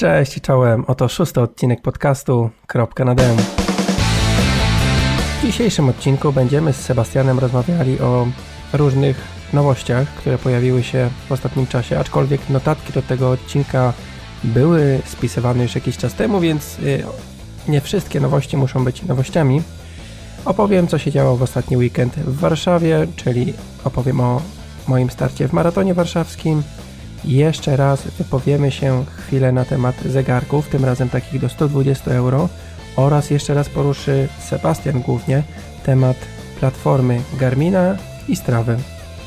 Cześć 0.00 0.36
i 0.36 0.40
czołem, 0.40 0.84
oto 0.86 1.08
szósty 1.08 1.40
odcinek 1.40 1.82
podcastu 1.82 2.50
Kropka 2.66 3.04
na 3.04 3.14
demo. 3.14 3.40
W 5.38 5.46
dzisiejszym 5.46 5.88
odcinku 5.88 6.32
będziemy 6.32 6.72
z 6.72 6.76
Sebastianem 6.76 7.38
rozmawiali 7.38 8.00
o 8.00 8.26
różnych 8.72 9.16
nowościach, 9.52 10.08
które 10.08 10.38
pojawiły 10.38 10.82
się 10.82 11.10
w 11.28 11.32
ostatnim 11.32 11.66
czasie, 11.66 11.98
aczkolwiek 11.98 12.50
notatki 12.50 12.92
do 12.92 13.02
tego 13.02 13.30
odcinka 13.30 13.92
były 14.44 15.00
spisywane 15.04 15.62
już 15.62 15.74
jakiś 15.74 15.96
czas 15.96 16.14
temu, 16.14 16.40
więc 16.40 16.78
y, 16.78 17.04
nie 17.68 17.80
wszystkie 17.80 18.20
nowości 18.20 18.56
muszą 18.56 18.84
być 18.84 19.02
nowościami. 19.02 19.62
Opowiem, 20.44 20.86
co 20.88 20.98
się 20.98 21.10
działo 21.10 21.36
w 21.36 21.42
ostatni 21.42 21.76
weekend 21.76 22.14
w 22.14 22.38
Warszawie, 22.38 23.06
czyli 23.16 23.54
opowiem 23.84 24.20
o 24.20 24.42
moim 24.88 25.10
starcie 25.10 25.48
w 25.48 25.52
maratonie 25.52 25.94
warszawskim, 25.94 26.62
jeszcze 27.24 27.76
raz 27.76 28.02
wypowiemy 28.18 28.70
się 28.70 29.04
chwilę 29.16 29.52
na 29.52 29.64
temat 29.64 30.02
zegarków, 30.04 30.68
tym 30.68 30.84
razem 30.84 31.08
takich 31.08 31.40
do 31.40 31.48
120 31.48 32.10
euro 32.10 32.48
oraz 32.96 33.30
jeszcze 33.30 33.54
raz 33.54 33.68
poruszy 33.68 34.28
Sebastian 34.38 35.00
głównie 35.00 35.42
temat 35.84 36.16
platformy 36.60 37.20
Garmina 37.38 37.96
i 38.28 38.36
Strawy. 38.36 38.76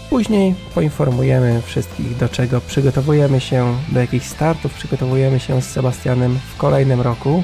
Później 0.10 0.56
poinformujemy 0.76 1.62
wszystkich 1.62 2.18
do 2.18 2.30
czego 2.30 2.62
przygotowujemy 2.62 3.40
się, 3.40 3.78
do 3.92 4.00
jakich 4.00 4.26
startów 4.26 4.74
przygotowujemy 4.74 5.40
się 5.40 5.62
z 5.62 5.66
Sebastianem 5.66 6.40
w 6.54 6.58
kolejnym 6.58 7.02
roku, 7.02 7.44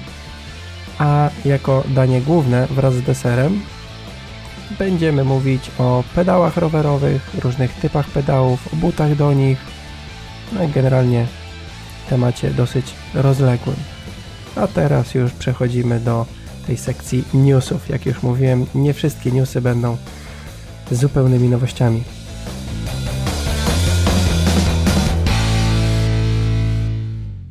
a 1.00 1.30
jako 1.46 1.84
danie 1.88 2.22
główne 2.22 2.68
wraz 2.68 2.94
z 2.94 3.02
deserem 3.02 3.62
będziemy 4.80 5.24
mówić 5.24 5.72
o 5.78 6.04
pedałach 6.16 6.58
rowerowych, 6.58 7.30
różnych 7.44 7.74
typach 7.74 8.08
pedałów, 8.08 8.74
o 8.74 8.76
butach 8.76 9.16
do 9.16 9.34
nich, 9.34 9.58
no 10.54 10.64
i 10.64 10.68
generalnie 10.68 11.28
temacie 12.10 12.52
dosyć 12.52 12.94
rozległym. 13.14 13.76
A 14.56 14.68
teraz 14.68 15.14
już 15.14 15.32
przechodzimy 15.32 16.00
do 16.00 16.26
tej 16.68 16.78
sekcji 16.78 17.24
newsów. 17.34 17.90
Jak 17.90 18.06
już 18.06 18.24
mówiłem, 18.24 18.66
nie 18.76 18.94
wszystkie 18.94 19.32
newsy 19.32 19.62
będą 19.62 19.98
zupełnymi 20.92 21.50
nowościami. 21.50 22.04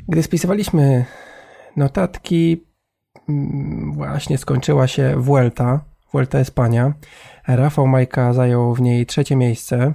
Gdy 0.08 0.22
spisywaliśmy 0.22 1.04
notatki, 1.76 2.64
mm, 3.28 3.92
właśnie 3.92 4.38
skończyła 4.38 4.86
się 4.86 5.14
Vuelta, 5.16 5.80
Vuelta 6.12 6.38
Espania. 6.38 6.92
Rafał 7.48 7.86
Majka 7.86 8.32
zajął 8.32 8.74
w 8.74 8.80
niej 8.80 9.06
trzecie 9.06 9.36
miejsce. 9.36 9.94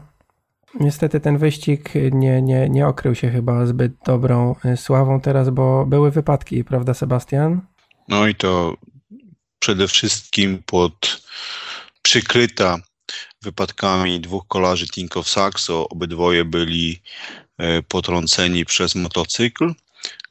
Niestety 0.79 1.19
ten 1.19 1.37
wyścig 1.37 1.89
nie, 2.11 2.41
nie, 2.41 2.69
nie 2.69 2.87
okrył 2.87 3.15
się 3.15 3.29
chyba 3.29 3.65
zbyt 3.65 3.91
dobrą 4.05 4.55
y, 4.65 4.77
sławą 4.77 5.21
teraz, 5.21 5.49
bo 5.49 5.85
były 5.85 6.11
wypadki, 6.11 6.63
prawda 6.63 6.93
Sebastian? 6.93 7.61
No 8.07 8.27
i 8.27 8.35
to 8.35 8.77
przede 9.59 9.87
wszystkim 9.87 10.63
pod 10.65 11.21
przykryta 12.01 12.77
wypadkami 13.41 14.19
dwóch 14.19 14.47
kolarzy 14.47 14.87
Tinkoff 14.87 15.29
Saxo. 15.29 15.89
Obydwoje 15.89 16.45
byli 16.45 17.01
e, 17.57 17.81
potrąceni 17.81 18.65
przez 18.65 18.95
motocykl. 18.95 19.73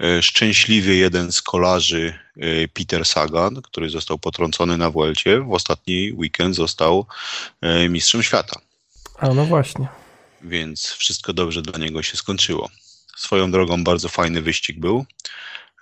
E, 0.01 0.23
szczęśliwie 0.23 0.97
jeden 0.97 1.33
z 1.33 1.43
kolarzy, 1.43 2.15
Peter 2.75 3.05
Sagan, 3.05 3.63
który 3.63 3.91
został 3.91 4.19
potrącony 4.19 4.77
na 4.79 4.91
Vuelcie, 4.91 5.41
w 5.41 5.53
ostatni 5.53 6.13
weekend 6.13 6.57
został 6.57 7.07
mistrzem 7.89 8.23
świata. 8.23 8.61
A 9.19 9.29
no 9.29 9.45
właśnie 9.45 10.02
więc 10.45 10.87
wszystko 10.87 11.33
dobrze 11.33 11.63
dla 11.63 11.79
niego 11.79 12.03
się 12.03 12.17
skończyło. 12.17 12.71
Swoją 13.17 13.51
drogą 13.51 13.85
bardzo 13.85 14.09
fajny 14.09 14.43
wyścig 14.43 14.81
był. 14.81 15.05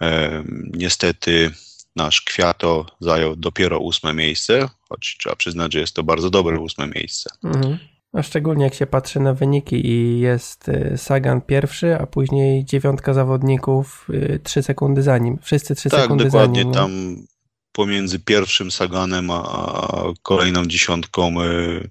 E, 0.01 0.45
niestety 0.73 1.51
nasz 1.97 2.21
Kwiato 2.21 2.87
zajął 3.01 3.37
dopiero 3.37 3.79
ósme 3.79 4.15
miejsce, 4.15 4.69
choć 4.89 5.17
trzeba 5.21 5.37
przyznać, 5.37 5.73
że 5.73 5.81
jest 5.81 5.95
to 5.95 6.03
bardzo 6.03 6.31
dobre 6.31 6.61
ósme 6.61 6.87
miejsce. 6.87 7.31
Mhm. 7.45 7.79
A 8.13 8.23
szczególnie 8.23 8.65
jak 8.65 8.75
się 8.75 8.87
patrzy 8.87 9.21
na 9.21 9.35
wyniki 9.35 9.87
i 9.87 10.21
jest 10.21 10.69
y, 10.69 10.95
Sagan 10.97 11.41
pierwszy, 11.41 11.95
a 11.95 12.07
później 12.07 12.65
dziewiątka 12.65 13.15
zawodników 13.15 14.07
y, 14.11 14.41
trzy 14.45 14.63
sekundy 14.63 15.03
za 15.03 15.19
nim. 15.19 15.39
Wszyscy 15.43 15.75
trzy 15.75 15.91
tak, 15.91 16.01
sekundy 16.01 16.31
za 16.31 16.47
nim. 16.47 16.55
Tak, 16.55 16.65
dokładnie. 16.65 16.75
Tam 16.75 17.27
pomiędzy 17.73 18.19
pierwszym 18.19 18.71
Saganem 18.71 19.31
a 19.31 20.03
kolejną 20.23 20.67
dziesiątką 20.67 21.43
y, 21.43 21.91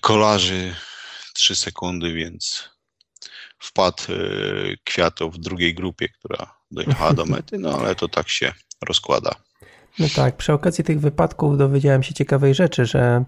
kolarzy 0.00 0.74
3 1.34 1.56
sekundy, 1.56 2.12
więc 2.12 2.70
wpadł 3.58 4.02
e, 4.08 4.16
Kwiatow 4.84 5.34
w 5.34 5.38
drugiej 5.38 5.74
grupie, 5.74 6.08
która 6.08 6.54
dojechała 6.70 7.12
do 7.12 7.26
mety, 7.26 7.58
no 7.58 7.78
ale 7.78 7.94
to 7.94 8.08
tak 8.08 8.28
się 8.28 8.52
rozkłada. 8.88 9.34
No 9.98 10.06
tak, 10.16 10.36
przy 10.36 10.52
okazji 10.52 10.84
tych 10.84 11.00
wypadków 11.00 11.58
dowiedziałem 11.58 12.02
się 12.02 12.14
ciekawej 12.14 12.54
rzeczy, 12.54 12.86
że 12.86 13.24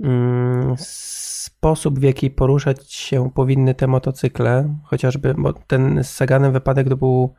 mm, 0.00 0.74
sposób 0.78 1.98
w 1.98 2.02
jaki 2.02 2.30
poruszać 2.30 2.92
się 2.92 3.30
powinny 3.34 3.74
te 3.74 3.86
motocykle, 3.86 4.78
chociażby, 4.84 5.34
bo 5.38 5.52
ten 5.52 6.04
z 6.04 6.10
Saganem 6.10 6.52
wypadek 6.52 6.88
to 6.88 6.96
był 6.96 7.34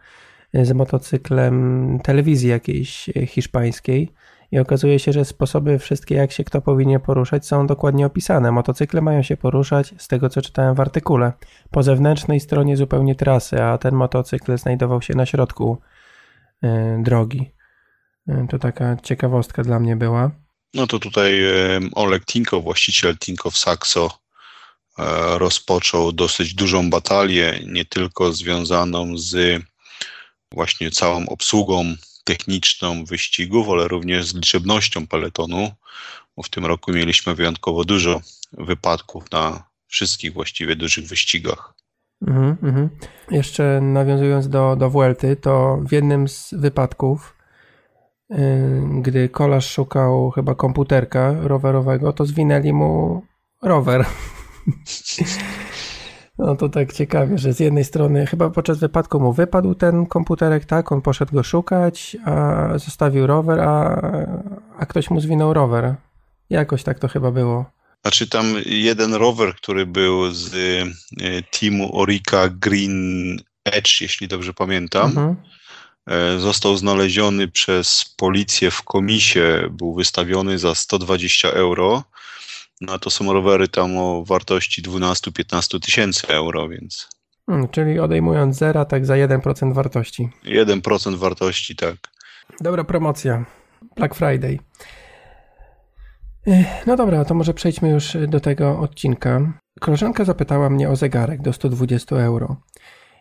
z 0.54 0.72
motocyklem 0.72 2.00
telewizji 2.04 2.50
jakiejś 2.50 3.10
hiszpańskiej, 3.28 4.14
i 4.52 4.60
okazuje 4.60 5.00
się, 5.00 5.14
że 5.14 5.26
sposoby 5.26 5.80
wszystkie, 5.80 6.16
jak 6.16 6.32
się 6.32 6.44
kto 6.44 6.62
powinien 6.62 7.00
poruszać, 7.00 7.48
są 7.48 7.68
dokładnie 7.68 8.06
opisane. 8.06 8.52
Motocykle 8.52 9.02
mają 9.02 9.24
się 9.24 9.38
poruszać, 9.38 9.94
z 9.98 10.08
tego 10.08 10.30
co 10.30 10.42
czytałem 10.42 10.76
w 10.76 10.80
artykule, 10.80 11.34
po 11.72 11.84
zewnętrznej 11.84 12.40
stronie 12.40 12.78
zupełnie 12.78 13.16
trasy, 13.16 13.64
a 13.64 13.78
ten 13.78 13.96
motocykl 13.96 14.58
znajdował 14.58 15.02
się 15.02 15.14
na 15.16 15.26
środku 15.26 15.82
yy, 16.62 16.70
drogi. 17.04 17.52
Yy, 18.28 18.48
to 18.50 18.60
taka 18.60 18.98
ciekawostka 19.04 19.64
dla 19.64 19.80
mnie 19.80 19.96
była. 19.96 20.32
No 20.74 20.88
to 20.88 21.00
tutaj 21.00 21.42
Oleg 21.96 22.26
Tinkow, 22.26 22.64
właściciel 22.64 23.18
Tinkow 23.18 23.58
Saxo, 23.58 24.10
e, 25.00 25.04
rozpoczął 25.38 26.12
dosyć 26.12 26.54
dużą 26.54 26.90
batalię, 26.90 27.60
nie 27.66 27.86
tylko 27.86 28.34
związaną 28.34 29.18
z 29.18 29.62
właśnie 30.52 30.92
całą 30.92 31.26
obsługą 31.26 31.96
techniczną 32.28 33.06
wyścigów, 33.06 33.70
ale 33.70 33.88
również 33.88 34.26
z 34.26 34.36
liczebnością 34.36 35.08
peletonu, 35.08 35.72
bo 36.38 36.44
w 36.44 36.50
tym 36.50 36.66
roku 36.66 36.92
mieliśmy 36.92 37.36
wyjątkowo 37.36 37.84
dużo 37.84 38.22
wypadków 38.54 39.32
na 39.32 39.64
wszystkich 39.88 40.34
właściwie 40.34 40.76
dużych 40.76 41.08
wyścigach. 41.08 41.74
Mhm, 42.28 42.58
mhm. 42.64 42.90
Jeszcze 43.32 43.82
nawiązując 43.82 44.50
do, 44.50 44.76
do 44.76 44.90
Vuelty, 44.90 45.36
to 45.36 45.80
w 45.90 45.92
jednym 45.92 46.28
z 46.28 46.54
wypadków, 46.54 47.36
yy, 48.30 48.38
gdy 49.02 49.30
kolarz 49.30 49.72
szukał 49.72 50.32
chyba 50.32 50.56
komputerka 50.56 51.32
rowerowego, 51.42 52.14
to 52.14 52.26
zwinęli 52.26 52.74
mu 52.74 53.22
rower. 53.62 54.06
No 56.38 56.56
to 56.56 56.70
tak 56.70 56.94
ciekawie, 56.94 57.38
że 57.38 57.54
z 57.54 57.60
jednej 57.60 57.84
strony 57.84 58.28
chyba 58.28 58.50
podczas 58.50 58.80
wypadku 58.80 59.20
mu 59.20 59.34
wypadł 59.34 59.76
ten 59.76 60.06
komputerek, 60.06 60.66
tak, 60.66 60.92
on 60.92 61.02
poszedł 61.02 61.34
go 61.34 61.44
szukać, 61.44 62.18
a 62.26 62.68
zostawił 62.78 63.28
rower, 63.28 63.60
a, 63.60 64.02
a 64.80 64.86
ktoś 64.86 65.10
mu 65.10 65.22
zwinął 65.22 65.54
rower. 65.54 65.96
Jakoś 66.50 66.84
tak 66.84 67.00
to 67.00 67.08
chyba 67.08 67.32
było. 67.32 67.66
Znaczy 68.02 68.28
tam 68.30 68.46
jeden 68.66 69.14
rower, 69.14 69.56
który 69.56 69.86
był 69.86 70.32
z 70.32 70.54
y, 70.54 71.44
teamu 71.60 72.00
Orika 72.00 72.50
Green 72.50 73.38
Edge, 73.66 74.02
jeśli 74.02 74.28
dobrze 74.28 74.54
pamiętam, 74.54 75.10
mhm. 75.10 75.36
E, 76.08 76.40
został 76.40 76.78
znaleziony 76.78 77.48
przez 77.48 78.14
policję 78.18 78.72
w 78.72 78.84
komisie, 78.84 79.70
był 79.72 79.94
wystawiony 79.94 80.60
za 80.60 80.76
120 80.76 81.50
euro 81.50 82.04
no 82.82 83.00
to 83.00 83.10
są 83.10 83.34
rowery 83.34 83.68
tam 83.68 83.98
o 83.98 84.24
wartości 84.26 84.82
12-15 84.82 85.80
tysięcy 85.80 86.28
euro, 86.28 86.70
więc. 86.70 87.08
Hmm, 87.50 87.70
czyli 87.70 88.00
odejmując 88.00 88.58
zera, 88.58 88.86
tak 88.86 89.06
za 89.06 89.14
1% 89.14 89.74
wartości. 89.74 90.30
1% 90.46 91.16
wartości, 91.16 91.76
tak. 91.76 91.96
Dobra 92.62 92.84
promocja. 92.84 93.46
Black 93.96 94.16
Friday. 94.16 94.60
No 96.88 96.96
dobra, 96.96 97.26
to 97.26 97.34
może 97.34 97.54
przejdźmy 97.54 97.90
już 97.90 98.18
do 98.28 98.40
tego 98.40 98.80
odcinka. 98.80 99.60
Koleżanka 99.80 100.26
zapytała 100.26 100.70
mnie 100.70 100.90
o 100.90 100.96
zegarek 100.96 101.42
do 101.42 101.54
120 101.54 102.16
euro. 102.16 102.62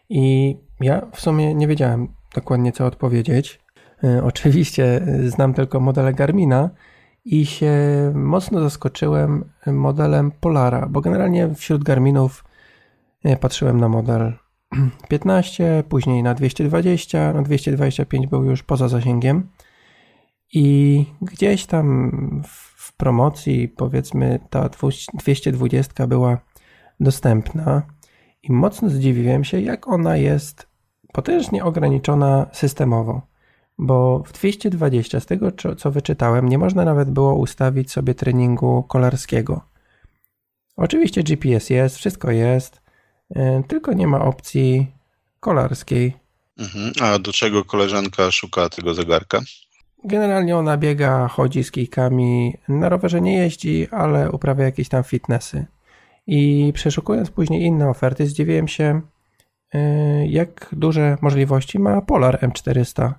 I 0.09 0.56
ja 0.81 1.06
w 1.14 1.20
sumie 1.20 1.55
nie 1.55 1.67
wiedziałem 1.67 2.09
dokładnie 2.35 2.73
co 2.73 2.87
odpowiedzieć. 2.87 3.61
E, 4.05 4.25
oczywiście 4.25 5.06
znam 5.26 5.55
tylko 5.55 5.81
modele 5.81 6.14
Garmina, 6.14 6.70
i 7.26 7.46
się 7.46 7.73
mocno 8.14 8.61
zaskoczyłem 8.61 9.44
modelem 9.67 10.32
Polara, 10.40 10.87
bo 10.90 11.00
generalnie 11.00 11.55
wśród 11.55 11.84
Garminów 11.84 12.44
e, 13.25 13.37
patrzyłem 13.37 13.81
na 13.81 13.88
model 13.88 14.32
15, 15.08 15.84
później 15.88 16.23
na 16.23 16.34
220, 16.34 17.32
na 17.32 17.43
225 17.43 18.26
był 18.26 18.44
już 18.44 18.62
poza 18.62 18.88
zasięgiem. 18.88 19.49
I 20.52 21.06
gdzieś 21.23 21.67
tam 21.67 22.11
w 22.46 22.96
promocji 22.96 23.69
powiedzmy 23.69 24.40
ta 24.50 24.69
220 25.14 26.06
była 26.06 26.38
dostępna. 27.00 27.82
I 28.43 28.52
mocno 28.52 28.88
zdziwiłem 28.88 29.44
się 29.44 29.61
jak 29.61 29.88
ona 29.88 30.17
jest 30.17 30.69
potężnie 31.12 31.64
ograniczona 31.64 32.46
systemowo, 32.52 33.23
bo 33.78 34.23
w 34.26 34.32
220 34.32 35.20
z 35.20 35.26
tego, 35.26 35.52
co 35.76 35.90
wyczytałem, 35.90 36.49
nie 36.49 36.58
można 36.58 36.84
nawet 36.84 37.11
było 37.11 37.34
ustawić 37.34 37.93
sobie 37.93 38.14
treningu 38.14 38.82
kolarskiego. 38.82 39.61
Oczywiście 40.76 41.23
GPS 41.23 41.70
jest, 41.70 41.96
wszystko 41.96 42.31
jest, 42.31 42.81
e, 43.34 43.62
tylko 43.69 43.93
nie 43.93 44.06
ma 44.06 44.25
opcji 44.25 44.87
kolarskiej. 45.40 46.17
Mhm. 46.58 46.93
A 47.00 47.19
do 47.19 47.32
czego 47.32 47.64
koleżanka 47.64 48.31
szuka 48.31 48.69
tego 48.69 48.94
zegarka? 48.94 49.40
Generalnie 50.05 50.56
ona 50.56 50.76
biega, 50.76 51.28
chodzi 51.28 51.64
z 51.64 51.70
kijkami, 51.70 52.55
na 52.69 52.88
rowerze 52.88 53.20
nie 53.20 53.38
jeździ, 53.38 53.88
ale 53.90 54.31
uprawia 54.31 54.64
jakieś 54.64 54.88
tam 54.88 55.05
fitnessy. 55.05 55.67
I 56.26 56.73
przeszukując 56.75 57.31
później 57.31 57.62
inne 57.62 57.88
oferty, 57.88 58.26
zdziwiłem 58.26 58.69
się, 58.69 59.00
y, 59.75 59.78
jak 60.26 60.69
duże 60.73 61.17
możliwości 61.20 61.78
ma 61.78 62.00
Polar 62.00 62.38
M400 62.40 63.12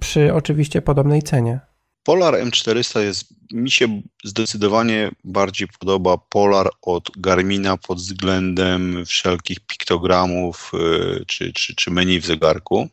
przy 0.00 0.34
oczywiście 0.34 0.82
podobnej 0.82 1.22
cenie. 1.22 1.60
Polar 2.02 2.34
M400 2.34 3.00
jest, 3.00 3.24
mi 3.52 3.70
się 3.70 4.02
zdecydowanie 4.24 5.10
bardziej 5.24 5.68
podoba 5.78 6.18
Polar 6.18 6.70
od 6.82 7.10
Garmina 7.16 7.76
pod 7.76 7.98
względem 7.98 9.06
wszelkich 9.06 9.60
piktogramów 9.60 10.72
y, 10.74 11.24
czy, 11.26 11.52
czy, 11.52 11.74
czy 11.74 11.90
menu 11.90 12.20
w 12.20 12.26
zegarku. 12.26 12.88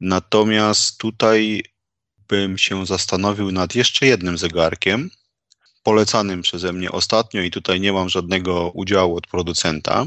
Natomiast 0.00 0.98
tutaj 0.98 1.62
bym 2.28 2.58
się 2.58 2.86
zastanowił 2.86 3.52
nad 3.52 3.74
jeszcze 3.74 4.06
jednym 4.06 4.38
zegarkiem, 4.38 5.10
polecanym 5.82 6.42
przeze 6.42 6.72
mnie 6.72 6.92
ostatnio 6.92 7.42
i 7.42 7.50
tutaj 7.50 7.80
nie 7.80 7.92
mam 7.92 8.08
żadnego 8.08 8.70
udziału 8.70 9.16
od 9.16 9.26
producenta. 9.26 10.06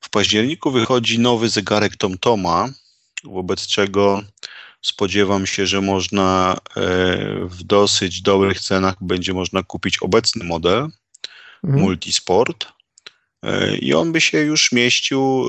W 0.00 0.10
październiku 0.10 0.70
wychodzi 0.70 1.18
nowy 1.18 1.48
zegarek 1.48 1.96
TomToma, 1.96 2.68
wobec 3.24 3.66
czego 3.66 4.22
spodziewam 4.86 5.46
się, 5.46 5.66
że 5.66 5.80
można 5.80 6.56
e, 6.56 6.82
w 7.46 7.62
dosyć 7.62 8.22
dobrych 8.22 8.60
cenach 8.60 8.94
będzie 9.00 9.34
można 9.34 9.62
kupić 9.62 9.98
obecny 9.98 10.44
model 10.44 10.88
mhm. 11.64 11.82
Multisport 11.82 12.66
e, 13.42 13.76
i 13.76 13.94
on 13.94 14.12
by 14.12 14.20
się 14.20 14.38
już 14.38 14.72
mieścił 14.72 15.20
e, 15.20 15.46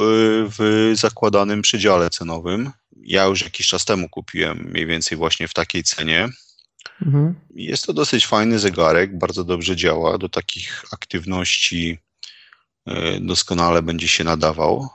w 0.57 0.91
zakładanym 0.93 1.61
przedziale 1.61 2.09
cenowym. 2.09 2.71
Ja 3.01 3.25
już 3.25 3.41
jakiś 3.41 3.67
czas 3.67 3.85
temu 3.85 4.09
kupiłem 4.09 4.57
mniej 4.57 4.85
więcej 4.85 5.17
właśnie 5.17 5.47
w 5.47 5.53
takiej 5.53 5.83
cenie. 5.83 6.29
Mhm. 7.05 7.35
Jest 7.55 7.85
to 7.85 7.93
dosyć 7.93 8.27
fajny 8.27 8.59
zegarek, 8.59 9.17
bardzo 9.17 9.43
dobrze 9.43 9.75
działa. 9.75 10.17
Do 10.17 10.29
takich 10.29 10.83
aktywności 10.91 11.97
doskonale 13.21 13.81
będzie 13.81 14.07
się 14.07 14.23
nadawał, 14.23 14.89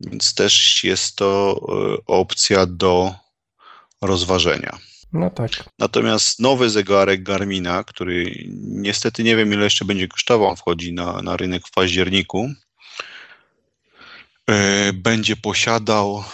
więc 0.00 0.34
też 0.34 0.84
jest 0.84 1.16
to 1.16 1.60
opcja 2.06 2.66
do 2.66 3.14
rozważenia. 4.02 4.78
No 5.12 5.30
tak. 5.30 5.50
Natomiast 5.78 6.40
nowy 6.40 6.70
zegarek 6.70 7.22
Garmina, 7.22 7.84
który 7.84 8.44
niestety 8.58 9.24
nie 9.24 9.36
wiem 9.36 9.52
ile 9.52 9.64
jeszcze 9.64 9.84
będzie 9.84 10.08
kosztował, 10.08 10.56
wchodzi 10.56 10.92
na, 10.92 11.22
na 11.22 11.36
rynek 11.36 11.68
w 11.68 11.70
październiku, 11.70 12.50
e, 14.50 14.92
będzie 14.92 15.36
posiadał 15.36 16.24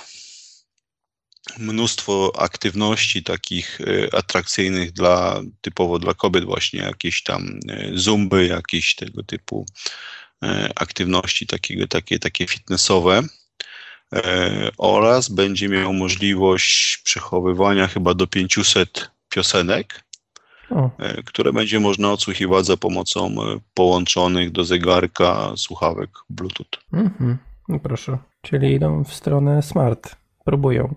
mnóstwo 1.58 2.32
aktywności 2.38 3.22
takich 3.22 3.80
e, 3.80 4.14
atrakcyjnych 4.14 4.92
dla, 4.92 5.42
typowo 5.60 5.98
dla 5.98 6.14
kobiet 6.14 6.44
właśnie, 6.44 6.80
jakieś 6.80 7.22
tam 7.22 7.58
e, 7.68 7.90
zumby, 7.94 8.46
jakieś 8.46 8.94
tego 8.94 9.22
typu 9.22 9.66
aktywności 10.74 11.46
takiego, 11.46 11.88
takie, 11.88 12.18
takie 12.18 12.46
fitnessowe 12.46 13.22
oraz 14.78 15.28
będzie 15.28 15.68
miał 15.68 15.92
możliwość 15.92 17.00
przechowywania 17.04 17.86
chyba 17.86 18.14
do 18.14 18.26
500 18.26 19.10
piosenek, 19.28 20.04
o. 20.70 20.90
które 21.24 21.52
będzie 21.52 21.80
można 21.80 22.12
odsłuchiwać 22.12 22.66
za 22.66 22.76
pomocą 22.76 23.34
połączonych 23.74 24.52
do 24.52 24.64
zegarka 24.64 25.52
słuchawek 25.56 26.10
Bluetooth. 26.30 26.68
Mhm. 26.92 27.38
No 27.68 27.78
proszę, 27.78 28.18
czyli 28.42 28.72
idą 28.72 29.04
w 29.04 29.14
stronę 29.14 29.62
smart. 29.62 30.16
Próbują. 30.44 30.94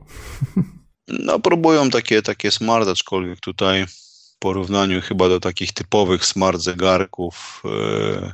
No, 1.07 1.39
próbują 1.39 1.89
takie, 1.89 2.21
takie 2.21 2.51
smart, 2.51 2.87
aczkolwiek 2.87 3.39
tutaj 3.39 3.85
w 3.87 4.37
porównaniu 4.39 5.01
chyba 5.01 5.29
do 5.29 5.39
takich 5.39 5.73
typowych 5.73 6.25
smart 6.25 6.61
zegarków, 6.61 7.63
yy, 7.65 8.31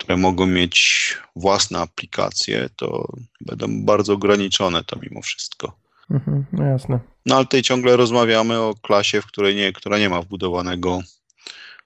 które 0.00 0.16
mogą 0.16 0.46
mieć 0.46 1.18
własne 1.36 1.78
aplikacje, 1.78 2.68
to 2.76 3.12
będą 3.40 3.84
bardzo 3.84 4.12
ograniczone 4.12 4.84
to 4.84 4.98
mimo 5.02 5.22
wszystko. 5.22 5.76
Mhm, 6.10 6.44
no 6.52 6.64
jasne. 6.64 6.98
No 7.26 7.36
ale 7.36 7.44
tutaj 7.44 7.62
ciągle 7.62 7.96
rozmawiamy 7.96 8.58
o 8.58 8.74
klasie, 8.82 9.22
w 9.22 9.26
której 9.26 9.56
nie, 9.56 9.72
która 9.72 9.98
nie 9.98 10.08
ma 10.08 10.22
wbudowanego 10.22 11.00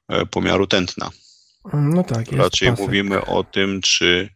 e, 0.09 0.27
pomiaru 0.27 0.67
tętna. 0.67 1.11
No 1.73 2.05
tak. 2.05 2.33
Raczej 2.33 2.69
pasek. 2.69 2.87
mówimy 2.87 3.27
o 3.27 3.45
tym, 3.45 3.81
czy 3.81 4.29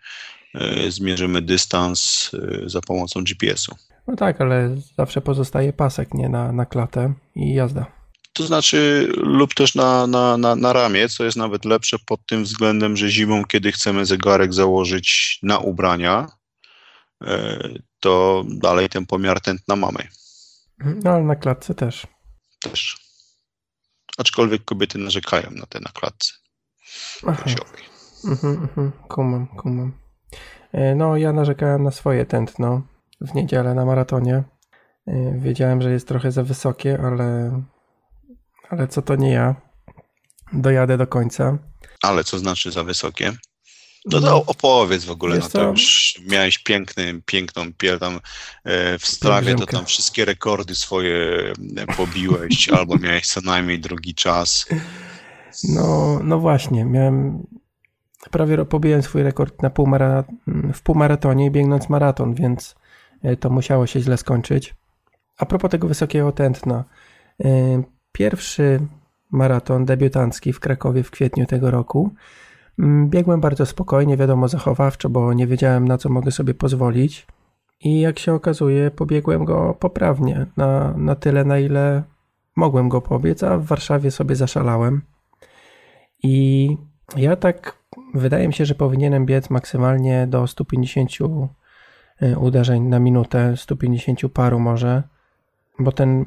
e, 0.55 0.91
zmierzymy 0.91 1.43
dystans 1.43 2.31
za 2.67 2.81
pomocą 2.81 3.25
GPS-u. 3.25 3.77
No 4.07 4.17
tak, 4.17 4.41
ale 4.41 4.77
zawsze 4.99 5.21
pozostaje 5.21 5.73
pasek, 5.73 6.15
nie 6.15 6.29
na, 6.29 6.53
na 6.53 6.67
klatę 6.67 7.13
i 7.35 7.55
jazda. 7.55 7.98
To 8.39 8.47
znaczy, 8.47 9.09
lub 9.17 9.55
też 9.55 9.75
na, 9.75 10.07
na, 10.07 10.37
na, 10.37 10.57
na 10.57 10.73
ramię, 10.73 11.09
co 11.09 11.25
jest 11.25 11.37
nawet 11.37 11.65
lepsze 11.65 11.97
pod 12.07 12.27
tym 12.27 12.45
względem, 12.45 12.97
że 12.97 13.11
zimą, 13.11 13.45
kiedy 13.45 13.73
chcemy 13.73 14.07
zegarek 14.07 14.55
założyć 14.55 15.39
na 15.43 15.59
ubrania, 15.59 16.27
e, 17.25 17.59
to 18.01 18.45
dalej 18.49 18.89
ten 18.89 19.07
pomiar 19.07 19.41
tętna 19.41 19.77
mamy. 19.77 20.09
No 20.79 21.11
ale 21.11 21.25
na 21.25 21.37
klatce 21.37 21.75
też. 21.75 22.07
Też. 22.59 22.97
Aczkolwiek 24.19 24.65
kobiety 24.65 24.99
narzekają 24.99 25.51
na 25.51 25.67
te 25.67 25.81
na 25.81 25.91
klatce. 25.95 26.33
Mhm, 28.25 28.55
mhm, 28.63 28.93
kumam, 29.09 29.47
kumam. 29.47 29.93
E, 30.73 30.95
no, 30.95 31.17
ja 31.17 31.33
narzekałem 31.33 31.83
na 31.83 31.91
swoje 31.91 32.27
tętno 32.27 32.83
w 33.21 33.35
niedzielę 33.35 33.75
na 33.75 33.85
maratonie. 33.85 34.45
Y, 35.09 35.39
wiedziałem, 35.39 35.83
że 35.83 35.93
jest 35.93 36.09
trochę 36.09 36.33
za 36.33 36.43
wysokie, 36.43 36.99
ale, 37.03 37.53
ale 38.71 38.89
co 38.89 39.03
to 39.03 39.17
nie 39.17 39.33
ja. 39.33 39.55
Dojadę 40.53 40.99
do 40.99 41.07
końca. 41.07 41.59
Ale 42.03 42.25
co 42.25 42.39
znaczy 42.39 42.71
za 42.71 42.85
wysokie? 42.85 43.33
No 44.07 44.21
to 44.21 44.45
opowiedz 44.47 45.05
w 45.05 45.11
ogóle, 45.11 45.39
no 45.39 45.49
to 45.49 45.63
już 45.63 46.15
miałeś 46.27 46.59
piękny, 46.59 47.23
piękną 47.27 47.63
tam 48.01 48.21
e, 48.65 48.99
w 48.99 49.07
strawie, 49.07 49.55
to 49.55 49.67
tam 49.67 49.87
wszystkie 49.87 50.25
rekordy 50.25 50.75
swoje 50.75 51.53
e, 51.77 51.87
pobiłeś, 51.97 52.69
albo 52.79 52.99
miałeś 52.99 53.27
co 53.27 53.41
najmniej 53.41 53.79
drugi 53.79 54.15
czas. 54.15 54.67
No, 55.65 56.21
no 56.25 56.39
właśnie, 56.39 56.85
miałem 56.85 57.47
prawie 58.31 58.65
pobiłem 58.65 59.03
swój 59.03 59.23
rekord 59.23 59.63
na 59.63 59.71
półmara, 59.71 60.25
w 60.75 60.81
półmaratonie 60.83 61.51
biegnąc 61.51 61.89
maraton, 61.89 62.35
więc 62.35 62.75
E, 63.23 63.37
to 63.37 63.51
musiało 63.51 63.87
się 63.87 64.01
źle 64.01 64.17
skończyć. 64.17 64.75
A 65.39 65.47
propos 65.47 65.71
tego 65.71 65.89
wysokiego 65.89 66.33
tętna. 66.33 66.85
Pierwszy 68.13 68.81
maraton 69.31 69.85
debiutancki 69.85 70.53
w 70.53 70.61
Krakowie 70.61 71.03
w 71.03 71.11
kwietniu 71.11 71.47
tego 71.47 71.71
roku. 71.71 72.11
Mm, 72.79 73.11
biegłem 73.11 73.41
bardzo 73.41 73.67
spokojnie, 73.67 74.17
wiadomo, 74.17 74.49
zachowawczo, 74.49 75.11
bo 75.11 75.33
nie 75.33 75.47
wiedziałem 75.47 75.89
na 75.89 75.99
co 75.99 76.09
mogę 76.09 76.31
sobie 76.31 76.55
pozwolić. 76.55 77.27
I 77.81 78.01
jak 78.01 78.19
się 78.19 78.35
okazuje, 78.35 78.91
pobiegłem 78.91 79.45
go 79.45 79.77
poprawnie, 79.81 80.47
na, 80.57 80.95
na 80.97 81.15
tyle, 81.15 81.45
na 81.45 81.59
ile 81.59 82.03
mogłem 82.57 82.89
go 82.89 83.01
pobiec, 83.01 83.43
a 83.43 83.59
w 83.59 83.65
Warszawie 83.65 84.11
sobie 84.11 84.37
zaszalałem. 84.37 85.03
I 86.23 86.77
ja 87.17 87.37
tak, 87.37 87.79
wydaje 88.15 88.49
mi 88.49 88.55
się, 88.55 88.65
że 88.65 88.75
powinienem 88.75 89.27
biec 89.27 89.51
maksymalnie 89.51 90.27
do 90.27 90.47
150 90.47 91.11
Y, 92.23 92.39
uderzeń 92.39 92.83
na 92.83 92.99
minutę, 92.99 93.57
150 93.57 94.21
paru 94.33 94.61
może, 94.61 95.03
bo 95.79 95.93
ten 95.93 96.27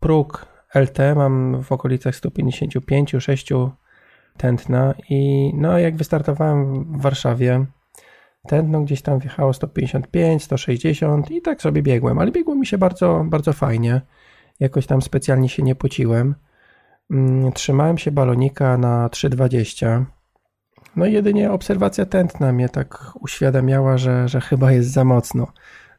próg 0.00 0.46
LT 0.74 0.98
mam 1.16 1.62
w 1.62 1.72
okolicach 1.72 2.14
155-6 2.14 3.70
tętna 4.36 4.94
i 5.10 5.50
no 5.54 5.78
jak 5.78 5.96
wystartowałem 5.96 6.84
w 6.84 7.00
Warszawie, 7.00 7.66
tętno 8.48 8.82
gdzieś 8.82 9.02
tam 9.02 9.18
wjechało 9.18 9.52
155, 9.52 10.44
160 10.44 11.30
i 11.30 11.42
tak 11.42 11.62
sobie 11.62 11.82
biegłem, 11.82 12.18
ale 12.18 12.32
biegło 12.32 12.54
mi 12.54 12.66
się 12.66 12.78
bardzo, 12.78 13.24
bardzo 13.28 13.52
fajnie. 13.52 14.00
Jakoś 14.60 14.86
tam 14.86 15.02
specjalnie 15.02 15.48
się 15.48 15.62
nie 15.62 15.74
pociłem. 15.74 16.34
Mm, 17.10 17.52
trzymałem 17.52 17.98
się 17.98 18.10
balonika 18.10 18.78
na 18.78 19.08
3,20 19.08 20.04
no 20.96 21.06
i 21.06 21.12
jedynie 21.12 21.52
obserwacja 21.52 22.06
tętna 22.06 22.52
mnie 22.52 22.68
tak 22.68 23.12
uświadamiała, 23.20 23.98
że, 23.98 24.28
że 24.28 24.40
chyba 24.40 24.72
jest 24.72 24.90
za 24.90 25.04
mocno. 25.04 25.46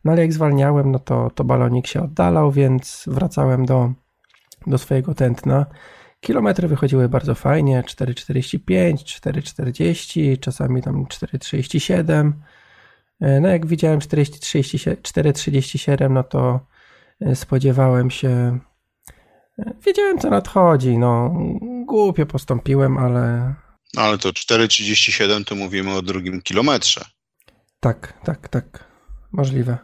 No 0.05 0.11
ale 0.11 0.21
jak 0.21 0.33
zwalniałem, 0.33 0.91
no 0.91 0.99
to, 0.99 1.29
to 1.35 1.43
balonik 1.43 1.87
się 1.87 2.01
oddalał, 2.01 2.51
więc 2.51 3.05
wracałem 3.07 3.65
do, 3.65 3.93
do 4.67 4.77
swojego 4.77 5.13
tętna. 5.13 5.65
Kilometry 6.19 6.67
wychodziły 6.67 7.09
bardzo 7.09 7.35
fajnie, 7.35 7.83
4,45, 7.87 8.93
4,40, 8.93 10.39
czasami 10.39 10.81
tam 10.81 11.05
4,37. 11.05 12.31
No 13.41 13.47
jak 13.47 13.65
widziałem 13.65 13.99
4,37, 13.99 16.11
no 16.11 16.23
to 16.23 16.59
spodziewałem 17.33 18.11
się, 18.11 18.59
wiedziałem 19.85 20.19
co 20.19 20.29
nadchodzi, 20.29 20.97
no 20.97 21.35
głupio 21.85 22.25
postąpiłem, 22.25 22.97
ale... 22.97 23.53
No 23.93 24.01
ale 24.01 24.17
to 24.17 24.29
4,37 24.29 25.45
to 25.45 25.55
mówimy 25.55 25.93
o 25.93 26.01
drugim 26.01 26.41
kilometrze. 26.41 27.05
Tak, 27.79 28.13
tak, 28.23 28.47
tak, 28.47 28.83
możliwe. 29.31 29.77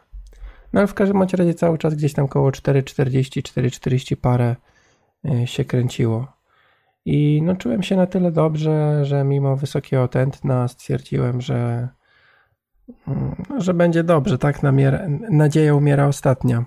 No 0.76 0.82
ale 0.82 0.88
w 0.88 0.94
każdym 0.94 1.22
razie 1.22 1.54
cały 1.54 1.78
czas 1.78 1.96
gdzieś 1.96 2.14
tam 2.14 2.28
koło 2.28 2.50
4,40, 2.50 3.42
4,40 3.42 4.16
parę 4.16 4.56
się 5.46 5.66
kręciło. 5.66 6.34
I 7.06 7.42
no, 7.44 7.56
czułem 7.56 7.84
się 7.84 7.96
na 7.96 8.08
tyle 8.08 8.32
dobrze, 8.32 9.06
że 9.06 9.24
mimo 9.24 9.56
wysokiego 9.56 10.08
tętna 10.08 10.68
stwierdziłem, 10.68 11.42
że, 11.42 11.90
mm, 13.08 13.36
że 13.58 13.74
będzie 13.74 14.04
dobrze, 14.04 14.38
tak? 14.38 14.60
nadzieja 15.30 15.76
umiera 15.76 16.08
ostatnia. 16.08 16.66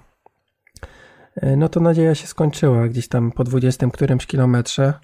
E, 1.37 1.57
no 1.57 1.69
to 1.69 1.81
nadzieja 1.81 2.15
się 2.15 2.27
skończyła 2.27 2.89
gdzieś 2.89 3.09
tam 3.09 3.33
po 3.33 3.45
20 3.45 3.91
którymś 3.91 4.27
kilometrze. 4.27 4.95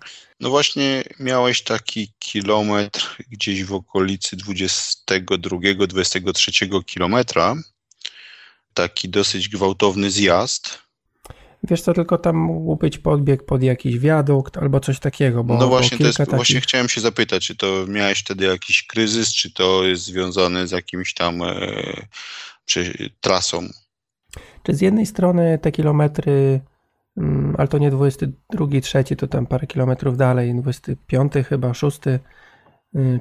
No 0.41 0.51
właśnie 0.51 1.03
miałeś 1.21 1.63
taki 1.63 2.13
kilometr 2.19 3.17
gdzieś 3.31 3.65
w 3.65 3.73
okolicy 3.73 4.37
22-23 4.37 6.85
kilometra, 6.85 7.55
taki 8.75 9.09
dosyć 9.09 9.49
gwałtowny 9.49 10.11
zjazd 10.11 10.85
Wiesz 11.69 11.83
co, 11.83 11.95
tylko 11.95 12.19
tam 12.19 12.37
mógł 12.37 12.77
być 12.77 12.99
podbieg 12.99 13.47
pod 13.47 13.63
jakiś 13.63 13.99
wiadukt 13.99 14.57
albo 14.57 14.81
coś 14.81 14.99
takiego. 14.99 15.45
Bo, 15.45 15.59
no 15.59 15.69
właśnie, 15.69 15.99
to 15.99 16.05
jest, 16.05 16.19
takich... 16.19 16.35
właśnie 16.35 16.61
chciałem 16.61 16.89
się 16.89 17.01
zapytać, 17.01 17.47
czy 17.47 17.57
to 17.57 17.87
miałeś 17.89 18.21
wtedy 18.21 18.45
jakiś 18.45 18.87
kryzys, 18.87 19.35
czy 19.35 19.53
to 19.53 19.85
jest 19.85 20.05
związane 20.05 20.69
z 20.69 20.71
jakimś 20.71 21.15
tam 21.15 21.43
e, 21.43 21.57
przy, 22.65 23.11
trasą? 23.21 23.69
Czy 24.63 24.75
z 24.75 24.81
jednej 24.81 25.07
strony 25.07 25.59
te 25.63 25.73
kilometry, 25.73 26.61
mm, 27.17 27.55
ale 27.59 27.69
to 27.69 27.79
nie 27.79 27.91
22, 27.91 28.67
3, 28.83 29.05
to 29.17 29.27
tam 29.27 29.47
parę 29.47 29.67
kilometrów 29.67 30.17
dalej, 30.17 30.55
25 30.55 31.33
chyba, 31.49 31.75
6, 31.75 32.01
y, 32.07 32.21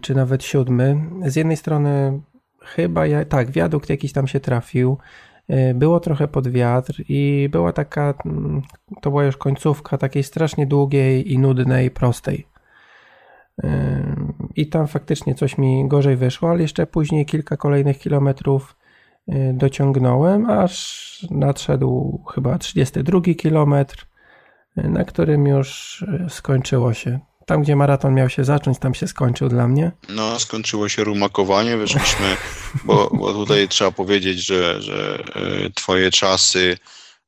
czy 0.02 0.16
nawet 0.16 0.44
7. 0.44 1.22
Z 1.28 1.36
jednej 1.36 1.58
strony 1.58 2.22
chyba, 2.62 3.08
ja, 3.08 3.26
tak, 3.26 3.52
wiadukt 3.52 3.90
jakiś 3.90 4.14
tam 4.14 4.28
się 4.28 4.40
trafił, 4.40 4.98
było 5.76 6.00
trochę 6.00 6.28
pod 6.28 6.48
wiatr 6.48 7.04
i 7.10 7.50
była 7.52 7.74
taka, 7.74 8.14
mm, 8.26 8.62
to 9.02 9.10
była 9.10 9.24
już 9.24 9.38
końcówka 9.38 9.98
takiej 9.98 10.24
strasznie 10.24 10.68
długiej 10.68 11.34
i 11.34 11.40
nudnej, 11.40 11.92
prostej. 11.92 12.48
E, 13.64 14.04
I 14.56 14.68
tam 14.68 14.88
faktycznie 14.88 15.36
coś 15.36 15.58
mi 15.58 15.88
gorzej 15.88 16.16
wyszło, 16.16 16.50
ale 16.50 16.62
jeszcze 16.62 16.88
później 16.88 17.26
kilka 17.26 17.58
kolejnych 17.58 18.00
kilometrów 18.00 18.76
e, 19.28 19.54
dociągnąłem, 19.54 20.50
aż 20.50 21.28
nadszedł 21.32 22.24
chyba 22.34 22.58
32 22.58 23.22
kilometr, 23.38 24.08
na 24.76 25.04
którym 25.04 25.48
już 25.48 26.06
skończyło 26.30 26.94
się 26.94 27.20
tam, 27.46 27.62
gdzie 27.62 27.76
maraton 27.76 28.14
miał 28.14 28.30
się 28.30 28.44
zacząć, 28.44 28.80
tam 28.80 28.94
się 28.94 29.08
skończył 29.08 29.50
dla 29.50 29.68
mnie. 29.68 29.92
No, 30.10 30.40
skończyło 30.40 30.90
się 30.90 31.04
rumakowanie, 31.04 31.78
wyszliśmy, 31.78 32.38
bo, 32.84 33.10
bo 33.14 33.34
tutaj 33.34 33.68
trzeba 33.68 33.92
powiedzieć, 33.92 34.46
że, 34.46 34.82
że 34.82 35.24
e, 35.36 35.70
twoje 35.70 36.12
czasy 36.12 36.78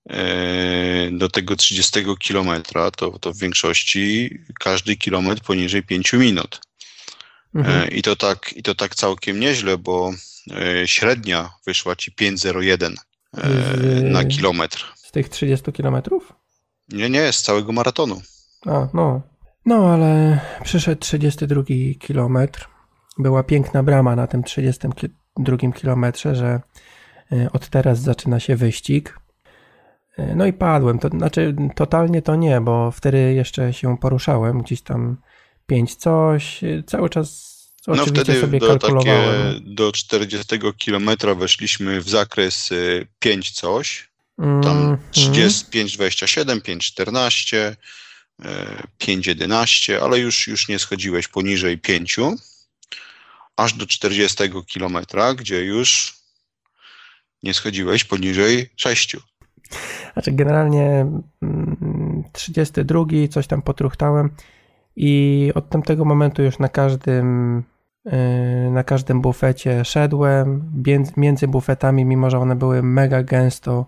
e, 0.10 1.12
do 1.12 1.30
tego 1.30 1.56
30 1.56 2.00
kilometra, 2.20 2.92
to, 2.92 3.20
to 3.20 3.34
w 3.34 3.38
większości 3.38 4.38
każdy 4.60 4.96
kilometr 4.96 5.42
poniżej 5.42 5.84
5 5.84 6.14
minut. 6.14 6.62
E, 7.56 7.60
mhm. 7.60 7.90
I, 7.92 8.02
to 8.02 8.16
tak, 8.16 8.54
I 8.56 8.64
to 8.64 8.76
tak 8.76 8.96
całkiem 8.96 9.40
nieźle, 9.40 9.78
bo 9.78 10.12
średnia 10.86 11.52
wyszła 11.68 11.96
ci 11.96 12.12
5,01 12.12 12.94
na 14.04 14.26
kilometr. 14.26 14.86
Z 14.96 15.12
tych 15.12 15.30
30 15.30 15.72
kilometrów? 15.72 16.34
Nie, 16.90 17.10
nie, 17.10 17.34
z 17.34 17.42
całego 17.42 17.72
maratonu. 17.72 18.22
A, 18.66 18.88
no, 18.94 19.22
no, 19.66 19.94
ale 19.94 20.40
przyszedł 20.64 21.02
32 21.02 21.64
kilometr. 22.00 22.68
Była 23.18 23.44
piękna 23.44 23.84
brama 23.84 24.16
na 24.16 24.28
tym 24.28 24.44
32 24.44 25.58
kilometrze, 25.76 26.36
że 26.36 26.62
e, 27.32 27.52
od 27.52 27.70
teraz 27.70 28.02
zaczyna 28.02 28.40
się 28.40 28.56
wyścig. 28.56 29.20
E, 30.18 30.36
no 30.36 30.46
i 30.46 30.54
padłem. 30.54 31.00
To 31.00 31.08
znaczy, 31.08 31.56
totalnie 31.76 32.22
to 32.22 32.36
nie, 32.36 32.62
bo 32.62 32.92
wtedy 32.92 33.34
jeszcze 33.34 33.74
się 33.74 33.98
poruszałem, 33.98 34.62
gdzieś 34.62 34.82
tam 34.82 35.18
5 35.68 35.96
coś, 35.96 36.64
e, 36.64 36.84
cały 36.84 37.10
czas 37.10 37.56
no 37.88 38.06
wtedy 38.06 38.42
sobie 38.42 38.60
do, 38.60 38.80
takie, 38.80 39.20
do 39.62 39.92
40 39.92 40.60
kilometra 40.78 41.36
weszliśmy 41.36 42.02
w 42.02 42.10
zakres 42.10 42.70
5 43.20 43.52
coś. 43.52 44.10
Tam 44.38 44.98
35, 45.12 45.98
27, 45.98 46.62
5, 46.62 46.86
14. 46.86 47.76
5,11, 49.00 50.04
ale 50.04 50.20
już, 50.20 50.48
już 50.48 50.68
nie 50.68 50.80
schodziłeś 50.80 51.28
poniżej 51.28 51.78
5, 51.78 52.20
aż 53.58 53.74
do 53.74 53.86
40 53.86 54.44
km, 54.74 54.98
gdzie 55.38 55.66
już 55.66 56.16
nie 57.44 57.54
schodziłeś 57.54 58.04
poniżej 58.04 58.70
6. 58.76 59.18
Znaczy 60.14 60.32
generalnie 60.32 61.06
32 62.32 63.00
mm, 63.00 63.30
coś 63.30 63.48
tam 63.48 63.62
potruchtałem 63.62 64.30
i 64.96 65.52
od 65.56 65.70
tamtego 65.70 66.06
momentu 66.06 66.44
już 66.44 66.60
na 66.60 66.70
każdym 66.70 67.58
y, 68.06 68.72
na 68.72 68.84
każdym 68.84 69.22
bufecie 69.22 69.86
szedłem, 69.86 70.72
między 71.18 71.48
bufetami, 71.48 72.06
mimo 72.06 72.30
że 72.30 72.40
one 72.40 72.56
były 72.56 72.84
mega 72.84 73.24
gęsto 73.24 73.86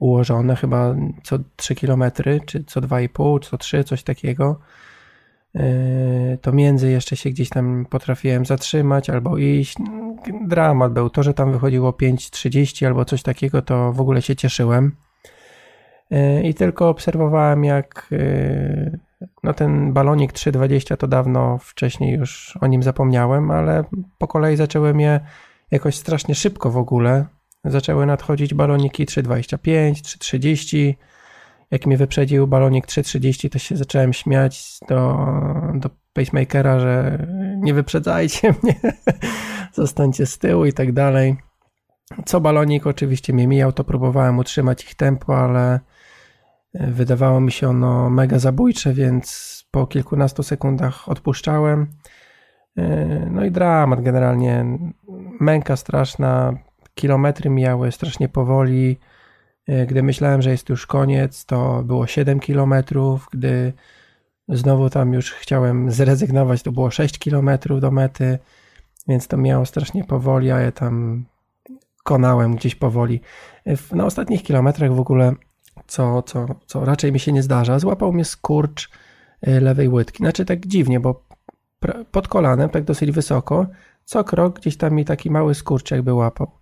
ułożone, 0.00 0.56
chyba 0.56 0.94
co 1.22 1.38
3 1.56 1.74
km, 1.74 2.04
czy 2.46 2.64
co 2.64 2.80
2,5, 2.80 3.48
co 3.50 3.58
3, 3.58 3.84
coś 3.84 4.02
takiego. 4.02 4.60
E, 5.54 6.38
to 6.40 6.52
między 6.52 6.90
jeszcze 6.90 7.16
się 7.16 7.30
gdzieś 7.30 7.48
tam 7.48 7.86
potrafiłem 7.90 8.46
zatrzymać 8.46 9.10
albo 9.10 9.38
iść. 9.38 9.76
Dramat 10.46 10.92
był. 10.92 11.10
To, 11.10 11.22
że 11.22 11.34
tam 11.34 11.52
wychodziło 11.52 11.90
5,30 11.90 12.86
albo 12.86 13.04
coś 13.04 13.22
takiego, 13.22 13.62
to 13.62 13.92
w 13.92 14.00
ogóle 14.00 14.22
się 14.22 14.36
cieszyłem. 14.36 14.96
E, 16.10 16.42
I 16.42 16.54
tylko 16.54 16.88
obserwowałem, 16.88 17.64
jak 17.64 18.08
e, 18.12 18.98
no 19.42 19.52
ten 19.52 19.92
balonik 19.92 20.32
3,20 20.32 20.96
to 20.96 21.06
dawno 21.06 21.58
wcześniej 21.58 22.18
już 22.18 22.58
o 22.60 22.66
nim 22.66 22.82
zapomniałem, 22.82 23.50
ale 23.50 23.84
po 24.18 24.28
kolei 24.28 24.56
zacząłem 24.56 25.00
je 25.00 25.20
jakoś 25.70 25.94
strasznie 25.94 26.34
szybko 26.34 26.70
w 26.70 26.76
ogóle 26.76 27.26
zaczęły 27.64 28.06
nadchodzić 28.06 28.54
baloniki 28.54 29.06
3,25, 29.06 29.92
3,30. 29.92 30.94
Jak 31.70 31.86
mnie 31.86 31.96
wyprzedził 31.96 32.46
balonik 32.46 32.86
3,30, 32.86 33.48
to 33.50 33.58
się 33.58 33.76
zacząłem 33.76 34.12
śmiać 34.12 34.78
do, 34.88 35.26
do 35.74 35.90
pacemakera, 36.12 36.80
że 36.80 37.26
nie 37.56 37.74
wyprzedzajcie 37.74 38.54
mnie, 38.62 38.74
zostańcie 39.72 40.26
z 40.26 40.38
tyłu 40.38 40.64
i 40.64 40.72
tak 40.72 40.92
dalej. 40.92 41.36
Co 42.24 42.40
balonik 42.40 42.86
oczywiście 42.86 43.32
mnie 43.32 43.46
mijał, 43.46 43.72
to 43.72 43.84
próbowałem 43.84 44.38
utrzymać 44.38 44.84
ich 44.84 44.94
tempo, 44.94 45.38
ale 45.38 45.80
wydawało 46.74 47.40
mi 47.40 47.52
się 47.52 47.68
ono 47.68 48.10
mega 48.10 48.38
zabójcze, 48.38 48.92
więc 48.92 49.50
po 49.70 49.86
kilkunastu 49.86 50.42
sekundach 50.42 51.08
odpuszczałem. 51.08 51.86
No 53.30 53.44
i 53.44 53.50
dramat 53.50 54.02
generalnie, 54.02 54.78
męka 55.40 55.76
straszna, 55.76 56.52
kilometry 56.94 57.50
mijały 57.50 57.92
strasznie 57.92 58.28
powoli. 58.28 58.98
E, 59.68 59.86
gdy 59.86 60.02
myślałem, 60.02 60.42
że 60.42 60.50
jest 60.50 60.68
już 60.68 60.86
koniec, 60.86 61.44
to 61.44 61.82
było 61.82 62.06
7 62.06 62.40
kilometrów. 62.40 63.28
Gdy 63.32 63.72
znowu 64.48 64.90
tam 64.90 65.12
już 65.12 65.32
chciałem 65.32 65.90
zrezygnować, 65.90 66.62
to 66.62 66.72
było 66.72 66.90
6 66.90 67.18
kilometrów 67.18 67.80
do 67.80 67.90
mety, 67.90 68.38
więc 69.08 69.28
to 69.28 69.36
miało 69.36 69.66
strasznie 69.66 70.04
powoli, 70.04 70.50
a 70.50 70.60
ja 70.60 70.72
tam 70.72 71.24
konałem 72.04 72.56
gdzieś 72.56 72.74
powoli. 72.74 73.20
E, 73.66 73.96
na 73.96 74.04
ostatnich 74.04 74.42
kilometrach 74.42 74.94
w 74.94 75.00
ogóle, 75.00 75.34
co, 75.86 76.22
co, 76.22 76.46
co 76.66 76.84
raczej 76.84 77.12
mi 77.12 77.20
się 77.20 77.32
nie 77.32 77.42
zdarza, 77.42 77.78
złapał 77.78 78.12
mnie 78.12 78.24
skurcz 78.24 78.90
e, 79.42 79.60
lewej 79.60 79.88
łydki. 79.88 80.18
Znaczy 80.18 80.44
tak 80.44 80.66
dziwnie, 80.66 81.00
bo 81.00 81.24
pod 82.10 82.28
kolanem, 82.28 82.68
tak 82.68 82.84
dosyć 82.84 83.10
wysoko, 83.10 83.66
co 84.04 84.24
krok 84.24 84.60
gdzieś 84.60 84.76
tam 84.76 84.94
mi 84.94 85.04
taki 85.04 85.30
mały 85.30 85.54
skurcz 85.54 85.90
jakby 85.90 86.14
łapał. 86.14 86.59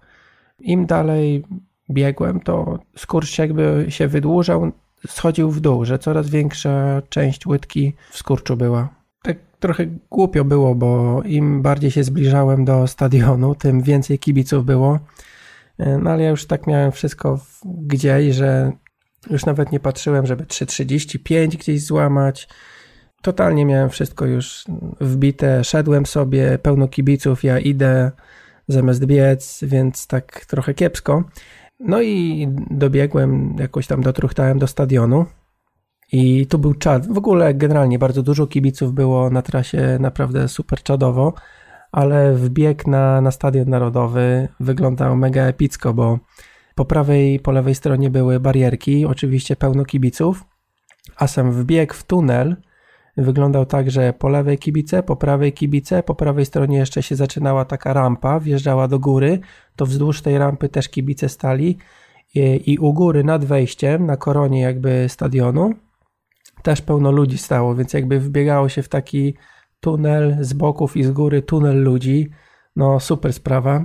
Im 0.61 0.87
dalej 0.87 1.45
biegłem, 1.91 2.41
to 2.41 2.79
skurcz 2.97 3.39
jakby 3.39 3.87
się 3.89 4.09
wydłużał, 4.09 4.73
schodził 5.07 5.51
w 5.51 5.61
dół, 5.61 5.85
że 5.85 5.99
coraz 5.99 6.31
większa 6.31 7.03
część 7.09 7.47
łydki 7.47 7.95
w 8.11 8.19
skurczu 8.19 8.57
była. 8.57 8.89
Tak 9.23 9.37
trochę 9.61 9.87
głupio 10.11 10.45
było, 10.45 10.75
bo 10.75 11.23
im 11.25 11.63
bardziej 11.63 11.91
się 11.91 12.05
zbliżałem 12.05 12.65
do 12.65 12.87
stadionu, 12.87 13.55
tym 13.55 13.83
więcej 13.83 14.19
kibiców 14.19 14.65
było. 14.65 14.99
No 15.79 16.11
ale 16.11 16.23
ja 16.23 16.31
już 16.31 16.47
tak 16.47 16.67
miałem 16.67 16.93
wszystko 16.93 17.41
gdzieś, 17.65 18.35
że 18.35 18.73
już 19.31 19.47
nawet 19.47 19.73
nie 19.73 19.81
patrzyłem, 19.81 20.27
żeby 20.27 20.45
3.35 20.45 21.49
gdzieś 21.49 21.85
złamać. 21.85 22.49
Totalnie 23.23 23.65
miałem 23.65 23.91
wszystko 23.91 24.27
już 24.27 24.65
wbite. 25.01 25.65
Szedłem 25.65 26.07
sobie, 26.07 26.59
pełno 26.59 26.89
kibiców, 26.89 27.45
ja 27.45 27.59
idę 27.59 28.11
zamiast 28.69 29.05
biec, 29.05 29.61
więc 29.63 30.07
tak 30.07 30.45
trochę 30.47 30.75
kiepsko. 30.75 31.25
No 31.81 32.03
i 32.03 32.49
dobiegłem, 32.71 33.57
jakoś 33.59 33.87
tam 33.87 34.03
dotruchtałem 34.03 34.59
do 34.59 34.67
stadionu 34.67 35.27
i 36.13 36.47
tu 36.47 36.59
był 36.59 36.75
czad. 36.75 37.07
W 37.07 37.19
ogóle 37.19 37.55
generalnie 37.55 37.99
bardzo 37.99 38.23
dużo 38.23 38.47
kibiców 38.47 38.95
było 38.95 39.31
na 39.31 39.43
trasie, 39.43 39.97
naprawdę 40.01 40.49
super 40.49 40.83
czadowo, 40.83 41.35
ale 41.93 42.35
wbieg 42.35 42.87
na, 42.87 43.21
na 43.21 43.31
stadion 43.31 43.69
narodowy 43.69 44.49
wyglądał 44.61 45.17
mega 45.17 45.43
epicko, 45.43 45.95
bo 45.95 46.19
po 46.75 46.85
prawej 46.85 47.35
i 47.35 47.41
po 47.41 47.53
lewej 47.53 47.75
stronie 47.75 48.11
były 48.11 48.41
barierki, 48.41 49.07
oczywiście 49.07 49.57
pełno 49.57 49.85
kibiców, 49.85 50.45
a 51.17 51.27
sam 51.27 51.53
wbieg 51.53 51.95
w 51.95 52.05
tunel 52.05 52.57
wyglądał 53.23 53.67
tak, 53.67 53.91
że 53.91 54.13
po 54.13 54.29
lewej 54.29 54.59
kibice, 54.59 55.03
po 55.03 55.17
prawej 55.17 55.53
kibice, 55.53 56.03
po 56.03 56.15
prawej 56.15 56.47
stronie 56.47 56.79
jeszcze 56.79 57.03
się 57.03 57.17
zaczynała 57.17 57.65
taka 57.65 57.93
rampa, 57.93 58.41
wjeżdżała 58.41 58.89
do 58.89 58.99
góry, 58.99 59.41
to 59.77 59.87
wzdłuż 59.87 60.23
tej 60.23 60.39
rampy 60.39 60.69
też 60.69 60.89
kibice 60.89 61.29
stali 61.29 61.79
i, 62.35 62.73
i 62.73 62.79
u 62.79 62.93
góry 62.93 63.25
nad 63.25 63.45
wejściem, 63.45 64.07
na 64.07 64.17
koronie 64.17 64.61
jakby 64.61 65.05
stadionu, 65.09 65.75
też 66.63 66.81
pełno 66.81 67.11
ludzi 67.11 67.39
stało, 67.39 67.75
więc 67.75 67.93
jakby 67.93 68.21
wbiegało 68.21 68.69
się 68.69 68.83
w 68.83 68.89
taki 68.89 69.35
tunel 69.81 70.37
z 70.41 70.53
boków 70.53 70.97
i 70.97 71.05
z 71.05 71.11
góry, 71.11 71.43
tunel 71.43 71.83
ludzi. 71.83 72.31
No 72.77 73.01
super 73.01 73.33
sprawa. 73.33 73.85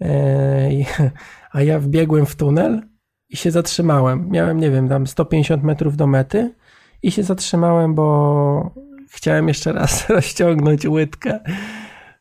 Eee, 0.00 0.86
a 1.52 1.62
ja 1.62 1.78
wbiegłem 1.78 2.26
w 2.26 2.36
tunel 2.36 2.82
i 3.28 3.36
się 3.36 3.50
zatrzymałem. 3.50 4.28
Miałem, 4.30 4.60
nie 4.60 4.70
wiem, 4.70 4.88
tam 4.88 5.06
150 5.06 5.62
metrów 5.62 5.96
do 5.96 6.06
mety 6.06 6.54
i 7.02 7.10
się 7.10 7.22
zatrzymałem, 7.22 7.94
bo 7.94 8.74
chciałem 9.10 9.48
jeszcze 9.48 9.72
raz 9.72 10.04
rozciągnąć 10.08 10.86
łydkę, 10.86 11.40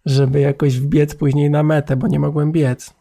żeby 0.06 0.40
jakoś 0.40 0.80
wbiec 0.80 1.16
później 1.16 1.50
na 1.50 1.64
metę, 1.64 1.96
bo 1.96 2.08
nie 2.08 2.20
mogłem 2.20 2.52
biec. 2.52 2.94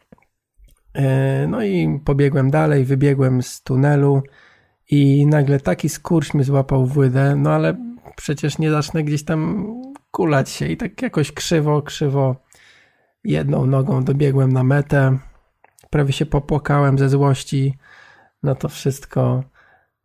Eee, 0.94 1.48
no 1.48 1.62
i 1.62 2.00
pobiegłem 2.04 2.50
dalej, 2.50 2.84
wybiegłem 2.84 3.42
z 3.42 3.62
tunelu 3.62 4.22
i 4.90 5.26
nagle 5.26 5.60
taki 5.60 5.88
skurcz 5.88 6.34
mi 6.34 6.44
złapał 6.44 6.86
w 6.86 6.96
łydę, 6.96 7.36
no 7.36 7.52
ale 7.52 7.76
przecież 8.16 8.58
nie 8.58 8.70
zacznę 8.70 9.04
gdzieś 9.04 9.24
tam 9.24 9.66
kulać 10.10 10.50
się 10.50 10.66
i 10.66 10.76
tak 10.76 11.02
jakoś 11.02 11.32
krzywo, 11.32 11.82
krzywo 11.82 12.36
jedną 13.24 13.66
nogą 13.66 14.04
dobiegłem 14.04 14.52
na 14.52 14.64
metę. 14.64 15.18
Prawie 15.90 16.12
się 16.12 16.26
popłakałem 16.26 16.98
ze 16.98 17.08
złości 17.08 17.78
na 18.42 18.54
to 18.54 18.68
wszystko. 18.68 19.44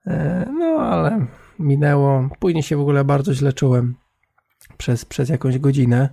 E, 0.08 0.46
no 0.60 0.66
ale 0.66 1.26
minęło. 1.60 2.30
Później 2.40 2.64
się 2.64 2.78
w 2.78 2.82
ogóle 2.82 3.04
bardzo 3.04 3.34
źle 3.34 3.54
czułem 3.54 3.96
przez, 4.78 5.06
przez 5.06 5.30
jakąś 5.30 5.60
godzinę. 5.60 6.10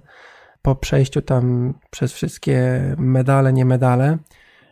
Po 0.62 0.74
przejściu 0.74 1.22
tam 1.22 1.74
przez 1.90 2.12
wszystkie 2.12 2.82
medale, 2.98 3.52
nie 3.52 3.64
medale, 3.64 4.18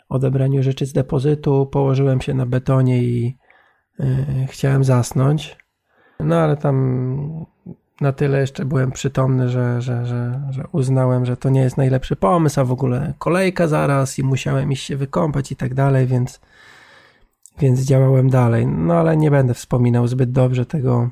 odebraniu 0.08 0.62
rzeczy 0.62 0.86
z 0.86 0.92
depozytu, 0.92 1.66
położyłem 1.66 2.20
się 2.20 2.34
na 2.34 2.46
betonie 2.46 3.02
i 3.02 3.36
yy, 3.98 4.06
chciałem 4.48 4.84
zasnąć. 4.84 5.56
No 6.20 6.36
ale 6.36 6.56
tam 6.56 7.46
na 8.00 8.12
tyle 8.12 8.40
jeszcze 8.40 8.64
byłem 8.64 8.92
przytomny, 8.92 9.48
że, 9.48 9.82
że, 9.82 10.06
że, 10.06 10.42
że 10.50 10.64
uznałem, 10.72 11.26
że 11.26 11.36
to 11.36 11.50
nie 11.50 11.60
jest 11.60 11.76
najlepszy 11.76 12.16
pomysł, 12.16 12.60
a 12.60 12.64
w 12.64 12.72
ogóle 12.72 13.14
kolejka 13.18 13.68
zaraz 13.68 14.18
i 14.18 14.22
musiałem 14.22 14.72
iść 14.72 14.86
się 14.86 14.96
wykąpać 14.96 15.52
i 15.52 15.56
tak 15.56 15.74
dalej, 15.74 16.06
więc, 16.06 16.40
więc 17.58 17.80
działałem 17.80 18.30
dalej. 18.30 18.66
No 18.66 18.94
ale 18.94 19.16
nie 19.16 19.30
będę 19.30 19.54
wspominał 19.54 20.08
zbyt 20.08 20.32
dobrze 20.32 20.66
tego 20.66 21.10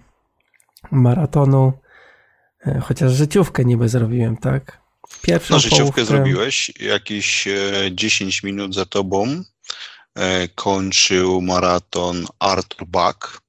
maratonu, 0.90 1.72
e, 2.66 2.80
chociaż 2.80 3.12
życiówkę 3.12 3.64
niby 3.64 3.88
zrobiłem, 3.88 4.36
tak? 4.36 4.80
Pierwszą 5.22 5.54
no, 5.54 5.60
życiówkę 5.60 5.82
połówkę... 5.82 6.04
zrobiłeś, 6.04 6.72
jakieś 6.80 7.48
10 7.92 8.40
e, 8.44 8.46
minut 8.46 8.74
za 8.74 8.84
tobą 8.84 9.42
e, 10.14 10.48
kończył 10.48 11.42
maraton 11.42 12.26
Arthur 12.38 12.86
Bach 12.86 13.40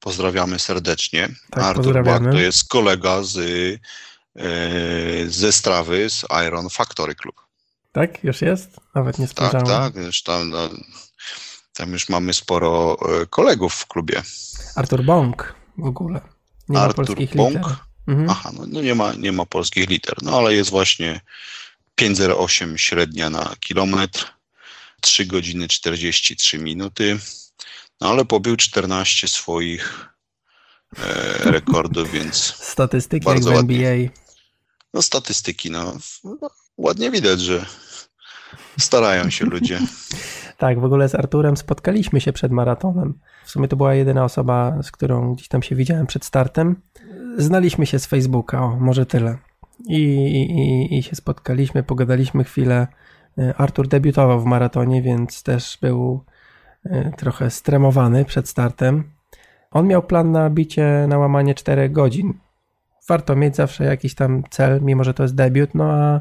Pozdrawiamy 0.00 0.58
serdecznie. 0.58 1.28
Tak, 1.50 1.64
Artur 1.64 2.04
Bach 2.04 2.22
to 2.22 2.38
jest 2.38 2.68
kolega 2.68 3.22
z, 3.22 3.38
ze 5.26 5.52
Strawy, 5.52 6.10
z 6.10 6.24
Iron 6.46 6.70
Factory 6.70 7.14
Club. 7.14 7.34
Tak? 7.92 8.24
Już 8.24 8.42
jest? 8.42 8.80
Nawet 8.94 9.18
nie 9.18 9.28
spojrzałem. 9.28 9.66
Tak, 9.66 9.94
tak. 9.94 10.04
Już 10.04 10.22
tam, 10.22 10.50
no, 10.50 10.68
tam 11.72 11.92
już 11.92 12.08
mamy 12.08 12.34
sporo 12.34 12.96
e, 13.22 13.26
kolegów 13.26 13.74
w 13.74 13.86
klubie. 13.86 14.22
Artur 14.76 15.04
Bąk 15.04 15.54
w 15.78 15.86
ogóle. 15.86 16.20
Nie 16.68 16.78
Artur 16.78 17.04
ma 17.04 17.06
polskich 17.06 17.36
Bąk. 17.36 17.56
liter. 17.56 17.76
Mhm. 18.06 18.30
Aha, 18.30 18.50
no, 18.54 18.64
no, 18.66 18.80
nie, 18.80 18.94
ma, 18.94 19.12
nie 19.12 19.32
ma 19.32 19.46
polskich 19.46 19.88
liter, 19.88 20.14
no 20.22 20.38
ale 20.38 20.54
jest 20.54 20.70
właśnie 20.70 21.20
5,08 22.00 22.76
średnia 22.76 23.30
na 23.30 23.54
kilometr, 23.60 24.26
3 25.00 25.26
godziny 25.26 25.68
43 25.68 26.58
minuty. 26.58 27.18
No 28.00 28.10
ale 28.10 28.24
pobił 28.24 28.56
14 28.56 29.28
swoich 29.28 30.08
e, 30.98 31.02
rekordów, 31.52 32.10
więc. 32.10 32.36
Statystyki 32.56 33.24
bardzo 33.24 33.50
jak 33.52 33.58
w 33.58 33.70
NBA. 33.70 34.10
No 34.94 35.02
statystyki, 35.02 35.70
no. 35.70 35.98
Ładnie 36.76 37.10
widać, 37.10 37.40
że 37.40 37.66
starają 38.78 39.30
się 39.30 39.44
ludzie. 39.44 39.80
tak, 40.62 40.80
w 40.80 40.84
ogóle 40.84 41.08
z 41.08 41.14
Arturem 41.14 41.56
spotkaliśmy 41.56 42.20
się 42.20 42.32
przed 42.32 42.52
maratonem. 42.52 43.14
W 43.44 43.50
sumie 43.50 43.68
to 43.68 43.76
była 43.76 43.94
jedyna 43.94 44.24
osoba, 44.24 44.82
z 44.82 44.90
którą 44.90 45.34
gdzieś 45.34 45.48
tam 45.48 45.62
się 45.62 45.76
widziałem 45.76 46.06
przed 46.06 46.24
startem. 46.24 46.76
Znaliśmy 47.36 47.86
się 47.86 47.98
z 47.98 48.06
Facebooka, 48.06 48.62
o, 48.62 48.76
może 48.76 49.06
tyle. 49.06 49.38
I, 49.88 49.98
i, 49.98 50.98
I 50.98 51.02
się 51.02 51.16
spotkaliśmy, 51.16 51.82
pogadaliśmy 51.82 52.44
chwilę. 52.44 52.86
E, 53.38 53.54
Artur 53.56 53.88
debiutował 53.88 54.40
w 54.40 54.44
maratonie, 54.44 55.02
więc 55.02 55.42
też 55.42 55.78
był 55.80 56.24
Y, 56.86 57.12
trochę 57.16 57.50
stremowany 57.50 58.24
przed 58.24 58.48
startem. 58.48 59.04
On 59.70 59.86
miał 59.86 60.02
plan 60.02 60.32
na 60.32 60.50
bicie 60.50 61.06
na 61.08 61.18
łamanie 61.18 61.54
4 61.54 61.90
godzin. 61.90 62.34
Warto 63.08 63.36
mieć 63.36 63.56
zawsze 63.56 63.84
jakiś 63.84 64.14
tam 64.14 64.42
cel, 64.50 64.82
mimo 64.82 65.04
że 65.04 65.14
to 65.14 65.22
jest 65.22 65.34
debiut, 65.34 65.74
no 65.74 65.84
a 65.84 66.20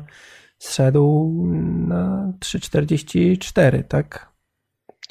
zszedł 0.57 1.33
na 1.87 2.33
3,44, 2.39 3.83
tak? 3.83 4.30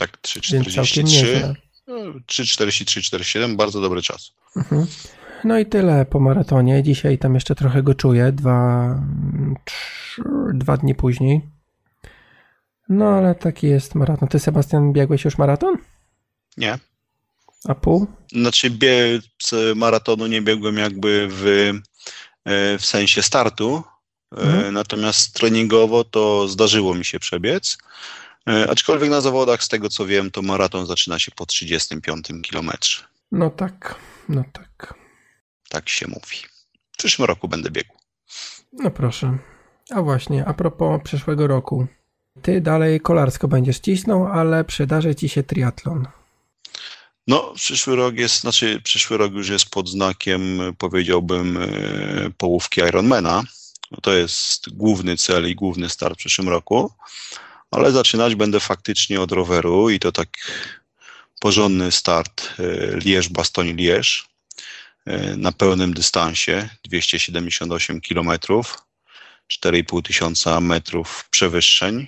Tak, 0.01 0.19
3,43. 0.23 1.55
3,43, 2.27 3.03
47, 3.03 3.57
bardzo 3.57 3.81
dobry 3.81 4.03
czas. 4.03 4.33
Mhm. 4.57 4.87
No 5.45 5.59
i 5.59 5.67
tyle 5.67 6.05
po 6.05 6.21
maratonie. 6.21 6.83
Dzisiaj 6.83 7.19
tam 7.19 7.35
jeszcze 7.35 7.55
trochę 7.55 7.83
go 7.83 7.95
czuję, 7.95 8.33
dwa, 8.33 8.95
trzy, 9.65 10.23
dwa 10.55 10.77
dni 10.77 10.95
później. 10.95 11.41
No 12.89 13.09
ale 13.09 13.35
taki 13.35 13.67
jest 13.67 13.95
maraton. 13.95 14.29
Ty, 14.29 14.39
Sebastian, 14.39 14.93
biegłeś 14.93 15.25
już 15.25 15.39
maraton? 15.39 15.77
Nie. 16.57 16.79
A 17.65 17.75
pół? 17.75 18.07
Znaczy, 18.33 18.71
bieg 18.71 19.23
maratonu 19.77 20.27
nie 20.27 20.43
biegłem 20.43 20.77
jakby 20.77 21.29
w, 21.31 21.47
e, 22.45 22.79
w 22.79 22.87
sensie 22.87 23.23
startu, 23.23 23.83
e, 24.37 24.41
mhm. 24.41 24.75
natomiast 24.75 25.35
treningowo 25.35 26.05
to 26.05 26.49
zdarzyło 26.49 26.95
mi 26.95 27.05
się 27.05 27.19
przebiec. 27.19 27.79
E, 28.48 28.70
aczkolwiek 28.70 29.11
na 29.11 29.20
zawodach, 29.20 29.64
z 29.64 29.68
tego 29.68 29.88
co 29.88 30.07
wiem, 30.07 30.31
to 30.31 30.42
maraton 30.42 30.87
zaczyna 30.87 31.18
się 31.18 31.33
po 31.37 31.46
35 31.46 32.26
kilometrze. 32.42 33.05
No 33.33 33.50
tak, 33.50 33.94
no 34.29 34.44
tak. 34.53 34.94
Tak 35.68 35.88
się 35.88 36.07
mówi. 36.09 36.37
W 36.92 36.96
przyszłym 36.98 37.26
roku 37.26 37.48
będę 37.48 37.70
biegł. 37.70 37.94
No 38.72 38.90
proszę. 38.90 39.38
A 39.90 40.03
właśnie, 40.03 40.44
a 40.44 40.55
propos 40.55 41.00
przyszłego 41.05 41.46
roku. 41.46 41.87
Ty 42.42 42.61
dalej 42.61 43.00
kolarsko 43.00 43.48
będziesz 43.48 43.79
cisnął, 43.79 44.26
ale 44.26 44.64
przydarzy 44.64 45.14
ci 45.14 45.29
się 45.29 45.42
triatlon. 45.42 46.07
No, 47.26 47.53
przyszły 47.55 47.96
rok 47.96 48.14
jest, 48.14 48.40
znaczy 48.40 48.81
przyszły 48.85 49.16
rok 49.16 49.33
już 49.33 49.48
jest 49.48 49.70
pod 49.70 49.88
znakiem, 49.88 50.61
powiedziałbym, 50.79 51.57
e, 51.57 51.66
połówki 52.37 52.81
Ironmana. 52.81 53.42
To 54.03 54.12
jest 54.12 54.74
główny 54.74 55.16
cel 55.16 55.50
i 55.50 55.55
główny 55.55 55.88
start 55.88 56.14
w 56.14 56.18
przyszłym 56.18 56.48
roku, 56.48 56.92
ale 57.71 57.93
zaczynać 57.93 58.35
będę 58.35 58.61
faktycznie 58.61 59.21
od 59.21 59.33
roweru 59.33 59.91
i 59.91 59.99
to 59.99 60.13
tak 60.13 60.29
porządny 61.41 61.93
start 61.93 62.49
e, 62.59 62.63
Lierz-Bastoń-Lierz 62.97 64.29
e, 65.07 65.37
na 65.37 65.53
pełnym 65.53 65.95
dystansie 65.95 66.69
278 66.85 68.01
km, 68.01 68.29
4,5 68.29 70.03
tysiąca 70.03 70.61
metrów 70.61 71.29
przewyższeń 71.31 72.07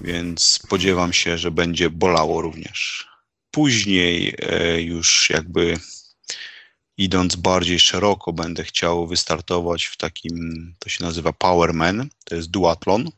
więc 0.00 0.42
spodziewam 0.42 1.12
się, 1.12 1.38
że 1.38 1.50
będzie 1.50 1.90
bolało 1.90 2.42
również. 2.42 3.08
Później 3.50 4.34
e, 4.38 4.80
już 4.82 5.30
jakby 5.30 5.78
idąc 6.96 7.36
bardziej 7.36 7.80
szeroko, 7.80 8.32
będę 8.32 8.64
chciał 8.64 9.06
wystartować 9.06 9.84
w 9.84 9.96
takim, 9.96 10.74
to 10.78 10.88
się 10.88 11.04
nazywa 11.04 11.32
Powerman, 11.32 12.08
to 12.24 12.34
jest 12.34 12.50
duatlon. 12.50 13.10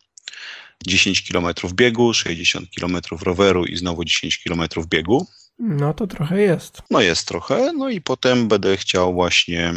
10 0.86 1.22
km 1.22 1.46
biegu, 1.74 2.14
60 2.14 2.68
km 2.70 2.96
roweru 3.22 3.64
i 3.64 3.76
znowu 3.76 4.04
10 4.04 4.38
km 4.38 4.62
biegu. 4.88 5.26
No 5.58 5.94
to 5.94 6.06
trochę 6.06 6.40
jest. 6.40 6.82
No 6.90 7.00
jest 7.00 7.28
trochę, 7.28 7.72
no 7.72 7.88
i 7.88 8.00
potem 8.00 8.48
będę 8.48 8.76
chciał 8.76 9.14
właśnie 9.14 9.74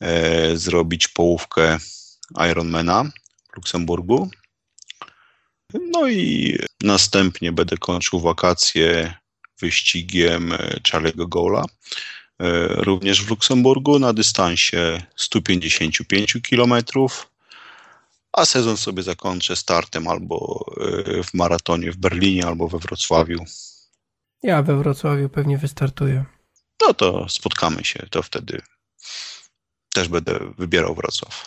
e, 0.00 0.56
zrobić 0.56 1.08
połówkę 1.08 1.78
Ironmana 2.50 3.10
Luksemburgu. 3.56 4.30
No 5.92 6.08
i 6.08 6.56
następnie 6.82 7.52
będę 7.52 7.76
kończył 7.76 8.20
wakacje 8.20 9.14
wyścigiem 9.60 10.52
Charlie'ego 10.82 11.28
Gola, 11.28 11.64
również 12.68 13.24
w 13.24 13.30
Luksemburgu 13.30 13.98
na 13.98 14.12
dystansie 14.12 15.02
155 15.16 16.38
km, 16.50 16.74
a 18.36 18.44
sezon 18.44 18.76
sobie 18.76 19.02
zakończę 19.02 19.56
startem 19.56 20.08
albo 20.08 20.64
w 21.24 21.34
maratonie 21.34 21.92
w 21.92 21.96
Berlinie, 21.96 22.46
albo 22.46 22.68
we 22.68 22.78
Wrocławiu. 22.78 23.44
Ja 24.42 24.62
we 24.62 24.76
Wrocławiu 24.76 25.28
pewnie 25.28 25.58
wystartuję. 25.58 26.24
No 26.80 26.94
to 26.94 27.28
spotkamy 27.28 27.84
się, 27.84 28.06
to 28.10 28.22
wtedy 28.22 28.62
też 29.94 30.08
będę 30.08 30.38
wybierał 30.58 30.94
Wrocław. 30.94 31.46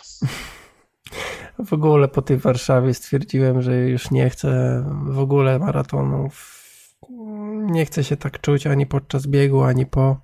W 1.58 1.72
ogóle 1.72 2.08
po 2.08 2.22
tej 2.22 2.36
Warszawie 2.36 2.94
stwierdziłem, 2.94 3.62
że 3.62 3.76
już 3.76 4.10
nie 4.10 4.30
chcę 4.30 4.84
w 5.06 5.18
ogóle 5.18 5.58
maratonów. 5.58 6.60
Nie 7.56 7.86
chcę 7.86 8.04
się 8.04 8.16
tak 8.16 8.40
czuć 8.40 8.66
ani 8.66 8.86
podczas 8.86 9.26
biegu, 9.26 9.62
ani 9.62 9.86
po. 9.86 10.20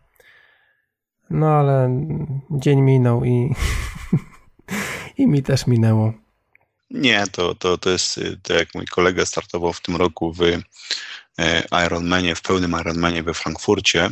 No 1.30 1.46
ale 1.46 2.06
dzień 2.50 2.80
minął 2.80 3.24
i, 3.24 3.54
i 5.18 5.26
mi 5.26 5.42
też 5.42 5.66
minęło. 5.66 6.25
Nie, 6.90 7.26
to, 7.32 7.54
to, 7.54 7.78
to 7.78 7.90
jest 7.90 8.20
to 8.42 8.54
jak 8.54 8.74
mój 8.74 8.86
kolega 8.86 9.26
startował 9.26 9.72
w 9.72 9.80
tym 9.80 9.96
roku 9.96 10.32
w 10.32 10.42
e, 11.38 11.84
Ironmanie, 11.86 12.34
w 12.34 12.42
pełnym 12.42 12.76
Ironmanie 12.80 13.22
we 13.22 13.34
Frankfurcie. 13.34 14.10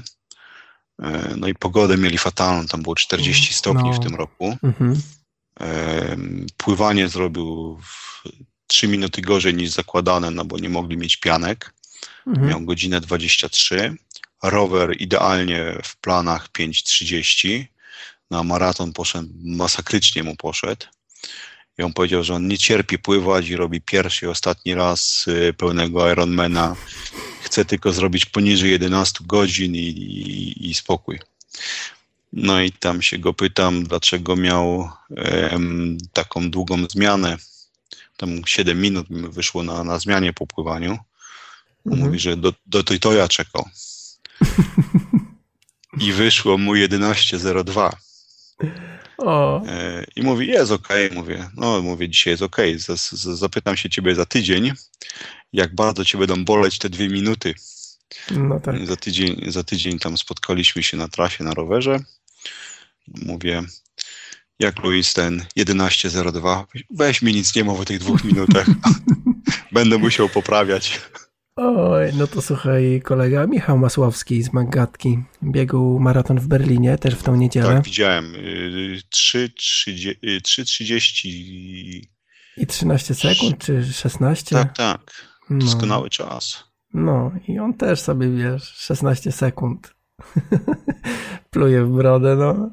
E, 1.03 1.35
no 1.37 1.49
i 1.49 1.55
pogodę 1.55 1.97
mieli 1.97 2.19
fatalną, 2.19 2.67
tam 2.67 2.83
było 2.83 2.95
40 2.95 3.55
stopni 3.55 3.91
no. 3.91 3.93
w 3.93 4.01
tym 4.01 4.15
roku. 4.15 4.57
Mhm. 4.63 5.03
Pływanie 6.57 7.09
zrobił 7.09 7.81
3 8.67 8.89
minuty 8.89 9.23
gorzej 9.23 9.55
niż 9.55 9.71
zakładane, 9.71 10.31
no 10.31 10.45
bo 10.45 10.59
nie 10.59 10.69
mogli 10.69 10.97
mieć 10.97 11.17
pianek. 11.17 11.75
Mhm. 12.27 12.49
Miał 12.49 12.61
godzinę 12.61 13.01
23. 13.01 13.97
Rower 14.43 14.97
idealnie 15.01 15.79
w 15.85 15.97
planach 15.97 16.49
5.30. 16.49 17.65
Na 18.31 18.43
maraton 18.43 18.93
poszedł, 18.93 19.29
masakrycznie 19.45 20.23
mu 20.23 20.37
poszedł. 20.37 20.87
I 21.79 21.83
on 21.83 21.93
powiedział, 21.93 22.25
że 22.25 22.35
on 22.35 22.49
nie 22.49 22.59
cierpi 22.59 22.99
pływać 22.99 23.49
i 23.49 23.57
robi 23.57 23.81
pierwszy 23.81 24.27
i 24.27 24.29
ostatni 24.29 24.75
raz 24.75 25.29
y, 25.29 25.55
pełnego 25.59 26.11
Ironmana. 26.13 26.77
Chce 27.43 27.65
tylko 27.65 27.93
zrobić 27.93 28.27
poniżej 28.27 28.71
11 28.71 29.19
godzin 29.27 29.75
i, 29.75 29.79
i, 29.79 30.71
i 30.71 30.75
spokój. 30.75 31.19
No 32.33 32.61
i 32.61 32.73
tam 32.73 33.03
się 33.03 33.19
go 33.19 33.35
pytam, 33.35 33.85
dlaczego 33.85 34.37
miał 34.37 34.91
um, 35.53 35.99
taką 36.13 36.51
długą 36.51 36.87
zmianę. 36.91 37.37
Tam 38.17 38.43
7 38.47 38.81
minut 38.81 39.11
mi 39.11 39.29
wyszło 39.29 39.63
na, 39.63 39.85
na 39.85 39.99
zmianie 39.99 40.33
po 40.33 40.47
pływaniu. 40.47 40.99
Mhm. 41.87 42.07
Mówi, 42.07 42.19
że 42.19 42.37
do, 42.37 42.53
do 42.67 42.85
Toytoja 42.85 43.29
czekał. 43.29 43.69
I 46.01 46.13
wyszło 46.13 46.59
mu 46.59 46.75
11.02. 46.75 47.91
O. 49.19 49.63
E, 49.67 50.05
I 50.17 50.23
mówi, 50.23 50.47
jest 50.47 50.73
okej, 50.73 51.07
okay. 51.07 51.19
mówię, 51.19 51.49
no 51.57 51.83
mówię, 51.83 52.09
dzisiaj 52.09 52.33
jest 52.33 52.43
okej, 52.43 52.77
okay. 52.77 52.97
zapytam 53.37 53.77
się 53.77 53.91
ciebie 53.91 54.15
za 54.15 54.27
tydzień, 54.27 54.73
jak 55.53 55.75
bardzo 55.75 56.05
cię 56.05 56.19
będą 56.19 56.45
boleć 56.45 56.79
te 56.79 56.89
dwie 56.89 57.09
minuty. 57.09 57.55
No 58.31 58.61
tak. 58.61 58.87
Za 58.87 58.97
tydzień, 58.97 59.45
za 59.49 59.65
tydzień 59.65 59.99
tam 59.99 60.19
spotkaliśmy 60.19 60.83
się 60.83 60.97
na 60.97 61.09
trasie, 61.09 61.45
na 61.45 61.55
rowerze. 61.55 62.01
Mówię, 63.09 63.63
jak 64.59 64.79
Luis 64.79 65.15
ten 65.15 65.45
11.02, 65.59 66.65
weź 66.91 67.23
mi 67.23 67.35
nic 67.35 67.55
nie 67.55 67.65
mów 67.65 67.81
o 67.81 67.85
tych 67.85 67.99
dwóch 67.99 68.25
minutach. 68.25 68.67
Będę 69.73 69.99
musiał 69.99 70.29
poprawiać. 70.29 71.01
Oj, 71.57 72.13
no 72.19 72.27
to 72.27 72.43
słuchaj, 72.43 73.01
kolega 73.05 73.47
Michał 73.47 73.79
Masłowski 73.79 74.43
z 74.43 74.53
Magatki 74.53 75.19
biegł 75.43 75.99
maraton 75.99 76.41
w 76.41 76.47
Berlinie 76.47 76.99
też 76.99 77.15
w 77.15 77.23
tą 77.23 77.37
niedzielę. 77.37 77.75
Tak, 77.75 77.85
widziałem. 77.85 78.33
3.30 78.33 81.29
y, 81.29 81.31
i 82.57 82.67
13 82.67 83.15
sekund, 83.15 83.59
czy 83.59 83.93
16? 83.93 84.57
Tak, 84.57 84.77
tak. 84.77 85.01
No. 85.51 85.59
Doskonały 85.59 86.05
no. 86.05 86.11
czas. 86.11 86.65
No 86.95 87.33
i 87.49 87.59
on 87.59 87.75
też 87.75 88.01
sobie, 88.01 88.31
wiesz, 88.31 88.63
16 88.63 89.33
sekund 89.33 89.95
pluje 91.51 91.85
w 91.85 91.91
brodę, 91.91 92.37
no. 92.37 92.71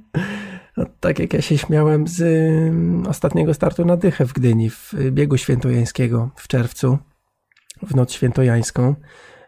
no. 0.77 0.85
Tak 0.99 1.19
jak 1.19 1.33
ja 1.33 1.41
się 1.41 1.57
śmiałem 1.57 2.07
z 2.07 2.21
mm, 2.21 3.07
ostatniego 3.07 3.53
startu 3.53 3.85
na 3.85 3.97
dychę 3.97 4.25
w 4.25 4.33
Gdyni, 4.33 4.69
w 4.69 4.93
biegu 5.11 5.37
świętojańskiego 5.37 6.29
w 6.35 6.47
czerwcu 6.47 6.97
w 7.83 7.95
noc 7.95 8.11
świętojańską, 8.11 8.95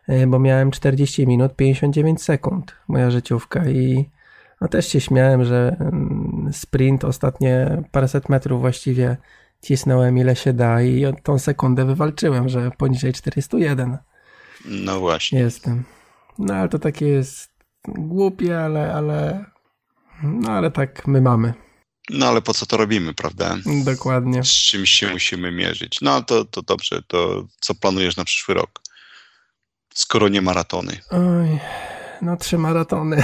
e, 0.08 0.28
bo 0.28 0.40
miałem 0.40 0.72
40 0.72 1.28
minut 1.28 1.56
59 1.56 2.22
sekund, 2.22 2.76
moja 2.88 3.12
życiówka 3.12 3.66
i 3.66 4.10
no 4.62 4.68
też 4.68 4.88
się 4.88 5.02
śmiałem, 5.02 5.46
że 5.46 5.76
mm, 5.80 6.50
sprint 6.54 7.04
ostatnie 7.04 7.84
paręset 7.92 8.30
metrów 8.30 8.62
właściwie 8.62 9.18
cisnąłem 9.62 10.18
ile 10.18 10.36
się 10.36 10.54
da 10.54 10.82
i 10.82 11.06
tą 11.24 11.40
sekundę 11.40 11.86
wywalczyłem, 11.86 12.50
że 12.50 12.72
poniżej 12.78 13.14
401. 13.14 13.98
No 14.66 15.00
właśnie. 15.00 15.40
Jestem. 15.40 15.84
No 16.40 16.54
ale 16.54 16.70
to 16.70 16.80
takie 16.80 17.08
jest 17.08 17.52
głupie, 17.88 18.60
ale, 18.60 18.94
ale, 18.94 19.46
no 20.24 20.52
ale 20.52 20.72
tak 20.72 21.08
my 21.08 21.22
mamy. 21.22 21.54
No 22.10 22.28
ale 22.28 22.42
po 22.42 22.54
co 22.54 22.66
to 22.66 22.78
robimy, 22.78 23.14
prawda? 23.14 23.58
Dokładnie. 23.86 24.44
Z 24.44 24.48
czymś 24.48 24.90
się 24.90 25.12
musimy 25.12 25.52
mierzyć. 25.52 25.98
No 26.02 26.22
to, 26.22 26.46
to 26.46 26.62
dobrze, 26.62 27.02
to 27.08 27.48
co 27.60 27.76
planujesz 27.76 28.18
na 28.18 28.26
przyszły 28.26 28.54
rok? 28.54 28.82
Skoro 29.94 30.30
nie 30.30 30.42
maratony. 30.42 30.98
Oj, 31.12 31.60
no 32.22 32.38
trzy 32.38 32.58
maratony. 32.58 33.24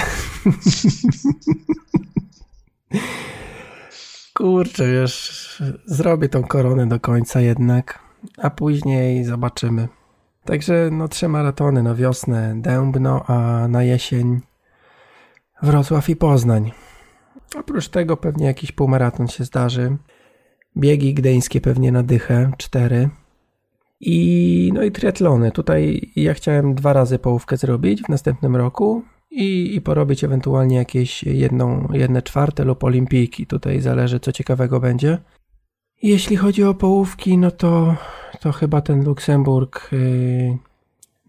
Kurczę, 4.34 4.92
wiesz, 4.92 5.62
zrobię 5.86 6.28
tą 6.28 6.42
koronę 6.42 6.88
do 6.88 7.00
końca 7.00 7.40
jednak, 7.40 7.98
a 8.38 8.50
później 8.50 9.24
zobaczymy. 9.24 9.88
Także 10.44 10.88
no 10.92 11.08
trzy 11.08 11.28
maratony 11.28 11.82
na 11.82 11.94
wiosnę 11.94 12.54
Dębno, 12.56 13.24
a 13.26 13.68
na 13.68 13.82
jesień 13.82 14.40
Wrocław 15.62 16.08
i 16.08 16.16
Poznań. 16.16 16.72
Oprócz 17.56 17.88
tego 17.88 18.16
pewnie 18.16 18.46
jakiś 18.46 18.72
półmaraton 18.72 19.28
się 19.28 19.44
zdarzy. 19.44 19.96
Biegi 20.76 21.14
gdyńskie 21.14 21.60
pewnie 21.60 21.92
na 21.92 22.02
dychę, 22.02 22.52
cztery. 22.58 23.08
I, 24.00 24.70
no 24.74 24.82
i 24.82 24.92
triatlony. 24.92 25.52
Tutaj 25.52 26.10
ja 26.16 26.34
chciałem 26.34 26.74
dwa 26.74 26.92
razy 26.92 27.18
połówkę 27.18 27.56
zrobić 27.56 28.02
w 28.02 28.08
następnym 28.08 28.56
roku 28.56 29.02
i, 29.30 29.74
i 29.74 29.80
porobić 29.80 30.24
ewentualnie 30.24 30.76
jakieś 30.76 31.22
jedną, 31.22 31.88
jedne 31.92 32.22
czwarte 32.22 32.64
lub 32.64 32.84
olimpijki. 32.84 33.46
Tutaj 33.46 33.80
zależy, 33.80 34.20
co 34.20 34.32
ciekawego 34.32 34.80
będzie. 34.80 35.18
Jeśli 36.02 36.36
chodzi 36.36 36.64
o 36.64 36.74
połówki, 36.74 37.38
no 37.38 37.50
to, 37.50 37.96
to 38.40 38.52
chyba 38.52 38.80
ten 38.80 39.04
Luksemburg 39.04 39.88
yy, 39.92 40.58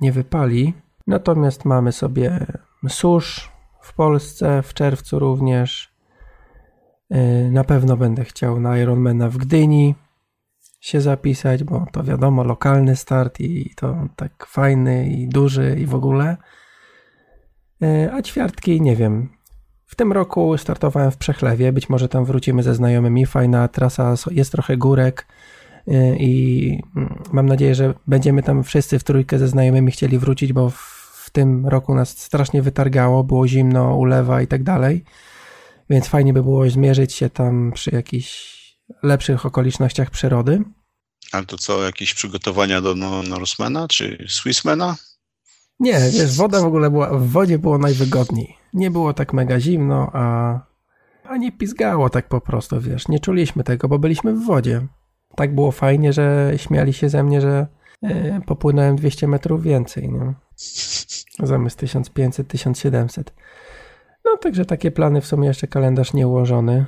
nie 0.01 0.11
wypali. 0.11 0.73
Natomiast 1.07 1.65
mamy 1.65 1.91
sobie 1.91 2.45
susz 2.89 3.51
w 3.81 3.93
Polsce 3.93 4.63
w 4.63 4.73
czerwcu 4.73 5.19
również. 5.19 5.90
Y, 7.15 7.51
na 7.51 7.63
pewno 7.63 7.97
będę 7.97 8.23
chciał 8.23 8.59
na 8.59 8.77
Ironmana 8.77 9.29
w 9.29 9.37
Gdyni 9.37 9.95
się 10.79 11.01
zapisać, 11.01 11.63
bo 11.63 11.85
to 11.91 12.03
wiadomo, 12.03 12.43
lokalny 12.43 12.95
start 12.95 13.39
i 13.39 13.73
to 13.75 14.07
tak 14.15 14.45
fajny 14.45 15.09
i 15.09 15.27
duży 15.27 15.75
i 15.79 15.85
w 15.85 15.95
ogóle. 15.95 16.37
Y, 17.83 18.13
a 18.13 18.21
ćwiartki 18.21 18.81
nie 18.81 18.95
wiem. 18.95 19.29
W 19.85 19.95
tym 19.95 20.11
roku 20.11 20.57
startowałem 20.57 21.11
w 21.11 21.17
Przechlewie, 21.17 21.71
być 21.73 21.89
może 21.89 22.09
tam 22.09 22.25
wrócimy 22.25 22.63
ze 22.63 22.75
znajomymi. 22.75 23.25
Fajna 23.25 23.67
trasa, 23.67 24.15
jest 24.31 24.51
trochę 24.51 24.77
górek 24.77 25.27
y, 25.87 26.15
i 26.19 26.79
mm, 26.95 27.23
mam 27.31 27.45
nadzieję, 27.45 27.75
że 27.75 27.93
będziemy 28.07 28.43
tam 28.43 28.63
wszyscy 28.63 28.99
w 28.99 29.03
trójkę 29.03 29.39
ze 29.39 29.47
znajomymi 29.47 29.91
chcieli 29.91 30.19
wrócić, 30.19 30.53
bo 30.53 30.69
w 30.69 31.29
tym 31.31 31.67
roku 31.67 31.95
nas 31.95 32.09
strasznie 32.09 32.61
wytargało, 32.61 33.23
było 33.23 33.47
zimno, 33.47 33.95
ulewa 33.95 34.41
i 34.41 34.47
tak 34.47 34.63
dalej. 34.63 35.03
Więc 35.91 36.07
fajnie 36.07 36.33
by 36.33 36.43
było 36.43 36.69
zmierzyć 36.69 37.13
się 37.13 37.29
tam 37.29 37.71
przy 37.71 37.91
jakichś 37.91 38.61
lepszych 39.03 39.45
okolicznościach 39.45 40.09
przyrody. 40.09 40.63
Ale 41.31 41.45
to 41.45 41.57
co, 41.57 41.83
jakieś 41.83 42.13
przygotowania 42.13 42.81
do 42.81 42.95
no, 42.95 43.23
Norsemana 43.23 43.87
czy 43.87 44.25
Swissmana? 44.29 44.95
Nie, 45.79 45.99
wiesz, 45.99 46.35
woda 46.37 46.61
w 46.61 46.65
ogóle 46.65 46.89
była, 46.89 47.17
w 47.17 47.27
wodzie 47.27 47.59
było 47.59 47.77
najwygodniej. 47.77 48.57
Nie 48.73 48.91
było 48.91 49.13
tak 49.13 49.33
mega 49.33 49.59
zimno, 49.59 50.11
a, 50.13 50.59
a 51.23 51.37
nie 51.37 51.51
pizgało 51.51 52.09
tak 52.09 52.27
po 52.27 52.41
prostu, 52.41 52.81
wiesz. 52.81 53.07
Nie 53.07 53.19
czuliśmy 53.19 53.63
tego, 53.63 53.87
bo 53.87 53.99
byliśmy 53.99 54.33
w 54.33 54.45
wodzie. 54.45 54.87
Tak 55.35 55.55
było 55.55 55.71
fajnie, 55.71 56.13
że 56.13 56.53
śmiali 56.57 56.93
się 56.93 57.09
ze 57.09 57.23
mnie, 57.23 57.41
że 57.41 57.67
e, 58.03 58.41
popłynąłem 58.45 58.95
200 58.95 59.27
metrów 59.27 59.63
więcej, 59.63 60.09
nie? 60.09 60.33
Zamiast 61.47 61.79
1500, 61.79 62.47
1700. 62.47 63.33
No 64.31 64.37
także 64.37 64.65
takie 64.65 64.91
plany 64.91 65.21
w 65.21 65.25
sumie 65.25 65.47
jeszcze 65.47 65.67
kalendarz 65.67 66.13
nie 66.13 66.27
ułożony. 66.27 66.85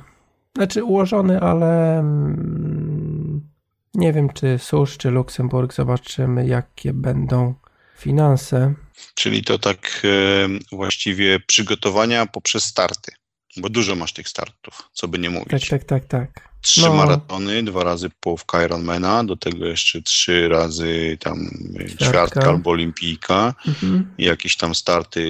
Znaczy 0.56 0.84
ułożony, 0.84 1.40
ale 1.40 1.98
mm, 1.98 3.48
Nie 3.94 4.12
wiem, 4.12 4.32
czy 4.32 4.58
Susz, 4.58 4.96
czy 4.96 5.10
Luksemburg. 5.10 5.74
Zobaczymy, 5.74 6.46
jakie 6.46 6.92
będą 6.92 7.54
finanse. 7.96 8.74
Czyli 9.14 9.44
to 9.44 9.58
tak 9.58 10.02
e, 10.04 10.76
właściwie 10.76 11.40
przygotowania 11.40 12.26
poprzez 12.26 12.64
starty, 12.64 13.12
bo 13.56 13.68
dużo 13.68 13.94
masz 13.94 14.12
tych 14.12 14.28
startów, 14.28 14.88
co 14.92 15.08
by 15.08 15.18
nie 15.18 15.30
mówić. 15.30 15.68
Tak, 15.68 15.68
tak, 15.68 15.84
tak, 15.84 16.04
tak. 16.04 16.53
Trzy 16.64 16.80
No. 16.80 16.94
maratony, 16.94 17.62
dwa 17.62 17.84
razy 17.84 18.10
połówka 18.20 18.64
Ironmana, 18.64 19.24
do 19.24 19.36
tego 19.36 19.66
jeszcze 19.66 20.02
trzy 20.02 20.48
razy 20.48 21.16
tam 21.20 21.38
Ćwiartka. 21.74 22.04
ćwiartka 22.10 22.40
albo 22.48 22.70
olimpijka, 22.70 23.54
Mhm. 23.68 24.14
i 24.18 24.24
jakieś 24.24 24.56
tam 24.56 24.74
starty 24.74 25.24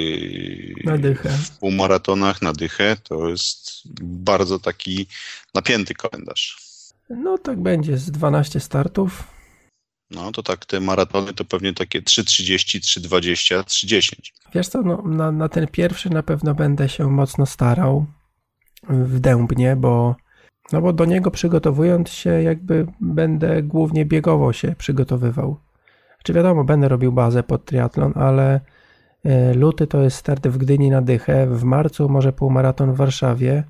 Na 0.85 0.99
dychę. 0.99 1.29
w 1.29 1.59
półmaratonach 1.59 2.43
na 2.43 2.53
dychę. 2.53 2.97
To 3.03 3.29
jest 3.29 3.83
bardzo 4.03 4.59
taki 4.59 5.07
napięty 5.55 5.95
kalendarz. 5.95 6.57
No 7.11 7.39
tak 7.39 7.63
będzie, 7.63 7.99
z 7.99 8.11
12 8.11 8.61
startów. 8.61 9.25
No 10.11 10.33
to 10.33 10.43
tak 10.43 10.67
te 10.67 10.81
maratony 10.81 11.33
to 11.35 11.45
pewnie 11.45 11.73
takie 11.75 12.03
3,30, 12.03 12.81
3,20, 12.81 13.63
3,10. 13.65 14.33
Wiesz 14.55 14.69
co, 14.69 14.83
no, 14.83 15.03
na, 15.03 15.33
na 15.33 15.49
ten 15.49 15.67
pierwszy 15.67 16.11
na 16.11 16.23
pewno 16.23 16.55
będę 16.55 16.89
się 16.89 17.11
mocno 17.11 17.47
starał 17.47 18.07
w 18.89 19.21
Dębnie, 19.21 19.77
bo, 19.77 20.17
no 20.73 20.81
bo 20.81 20.93
do 20.93 21.05
niego 21.05 21.31
przygotowując 21.31 22.09
się 22.09 22.43
jakby 22.43 22.87
będę 23.01 23.63
głównie 23.63 24.05
biegowo 24.05 24.53
się 24.53 24.75
przygotowywał. 24.79 25.57
Czy 26.23 26.33
wiadomo, 26.33 26.65
będę 26.65 26.89
robił 26.89 27.13
bazę 27.13 27.43
pod 27.43 27.65
triatlon, 27.65 28.13
ale 28.17 28.61
e, 29.25 29.55
luty 29.55 29.87
to 29.87 30.03
jest 30.03 30.17
start 30.17 30.49
w 30.49 30.59
Gdyni 30.59 30.91
na 30.91 31.03
dychę, 31.03 31.47
w 31.47 31.65
marcu 31.65 32.09
może 32.09 32.33
półmaraton 32.33 32.93
w 32.93 32.97
Warszawie, 32.97 33.65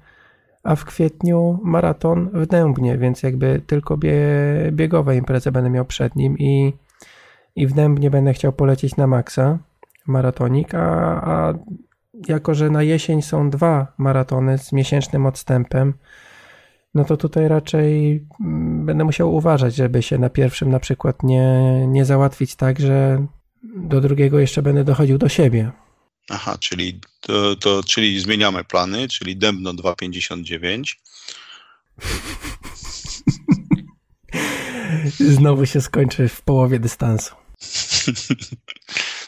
a 0.62 0.76
w 0.76 0.84
kwietniu 0.84 1.58
maraton 1.62 2.30
w 2.32 2.46
Dębnie, 2.46 2.98
więc 2.98 3.22
jakby 3.22 3.60
tylko 3.66 3.96
bie, 3.96 4.16
biegowe 4.72 5.16
imprezy 5.16 5.52
będę 5.52 5.70
miał 5.70 5.84
przed 5.84 6.16
nim 6.16 6.38
i, 6.38 6.72
i 7.56 7.66
w 7.66 7.72
Dębnie 7.72 8.10
będę 8.10 8.32
chciał 8.32 8.52
polecieć 8.52 8.96
na 8.96 9.06
maksa 9.06 9.58
maratonik, 10.06 10.74
a, 10.74 10.80
a 11.22 11.54
jako, 12.28 12.54
że 12.54 12.70
na 12.70 12.82
jesień 12.82 13.22
są 13.22 13.50
dwa 13.50 13.86
maratony 13.98 14.58
z 14.58 14.72
miesięcznym 14.72 15.26
odstępem, 15.26 15.94
no 16.94 17.04
to 17.04 17.16
tutaj 17.16 17.48
raczej 17.48 18.20
mm, 18.40 18.86
będę 18.86 19.04
musiał 19.04 19.34
uważać, 19.34 19.74
żeby 19.74 20.02
się 20.02 20.18
na 20.18 20.30
pierwszym 20.30 20.70
na 20.70 20.80
przykład 20.80 21.22
nie, 21.22 21.84
nie 21.88 22.04
załatwić 22.04 22.56
tak, 22.56 22.80
że 22.80 23.26
do 23.76 24.00
drugiego 24.00 24.38
jeszcze 24.38 24.62
będę 24.62 24.84
dochodził 24.84 25.18
do 25.18 25.28
siebie. 25.28 25.72
Aha, 26.30 26.58
czyli, 26.60 27.00
to, 27.20 27.56
to, 27.56 27.82
czyli 27.82 28.20
zmieniamy 28.20 28.64
plany, 28.64 29.08
czyli 29.08 29.36
Dębno 29.36 29.72
2,59. 29.72 30.94
Znowu 35.36 35.66
się 35.66 35.80
skończy 35.80 36.28
w 36.28 36.42
połowie 36.42 36.78
dystansu. 36.78 37.34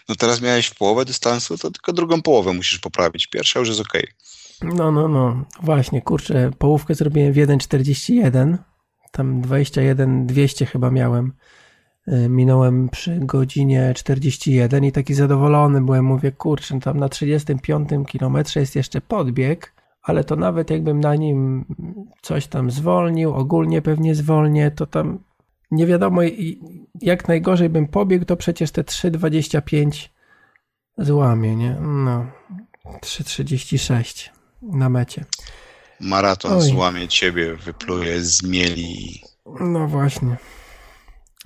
No 0.09 0.15
teraz 0.15 0.41
miałeś 0.41 0.67
w 0.67 0.75
połowę 0.75 1.05
dystansu, 1.05 1.59
to 1.59 1.71
tylko 1.71 1.93
drugą 1.93 2.23
połowę 2.23 2.53
musisz 2.53 2.79
poprawić. 2.79 3.27
Pierwsza 3.27 3.61
już 3.61 3.69
jest 3.69 3.81
ok. 3.81 3.93
No, 4.63 4.93
no, 4.93 5.09
no. 5.09 5.45
Właśnie, 5.63 6.03
kurczę, 6.03 6.51
połówkę 6.59 6.95
zrobiłem 6.95 7.33
w 7.33 7.37
1,41. 7.37 8.59
Tam 9.13 9.41
21 9.41 10.27
200 10.27 10.67
chyba 10.67 10.91
miałem. 10.91 11.33
Y, 12.09 12.29
Minąłem 12.29 12.89
przy 12.89 13.19
godzinie 13.21 13.93
41 13.95 14.85
i 14.85 14.93
taki 14.93 15.15
zadowolony 15.15 15.81
byłem. 15.81 16.05
Mówię, 16.05 16.33
kurczę, 16.33 16.75
no 16.75 16.81
tam 16.81 16.99
na 16.99 17.09
35 17.09 17.89
kilometrze 18.07 18.61
jest 18.61 18.77
jeszcze 18.77 19.01
podbieg, 19.01 19.75
ale 20.03 20.25
to 20.25 20.37
nawet 20.37 20.71
jakbym 20.71 21.01
na 21.01 21.15
nim 21.15 21.65
coś 22.23 22.47
tam 22.47 22.71
zwolnił, 22.71 23.35
ogólnie 23.35 23.83
pewnie 23.83 24.15
zwolnię, 24.15 24.71
to 24.71 24.87
tam 24.87 25.19
nie 25.71 25.87
wiadomo 25.87 26.21
jak 27.01 27.29
najgorzej 27.29 27.69
bym 27.69 27.89
pobiegł, 27.89 28.25
to 28.25 28.37
przecież 28.37 28.71
te 28.71 28.83
3,25 28.83 30.09
złamie, 30.99 31.57
nie? 31.57 31.77
No, 31.81 32.27
3,36 32.85 34.36
na 34.63 34.89
mecie. 34.89 35.25
Maraton 36.01 36.53
Oj. 36.53 36.63
złamie 36.63 37.09
ciebie, 37.09 37.57
wypluje 37.57 38.23
z 38.23 38.43
mieli 38.43 39.23
No 39.61 39.89
właśnie. 39.89 40.37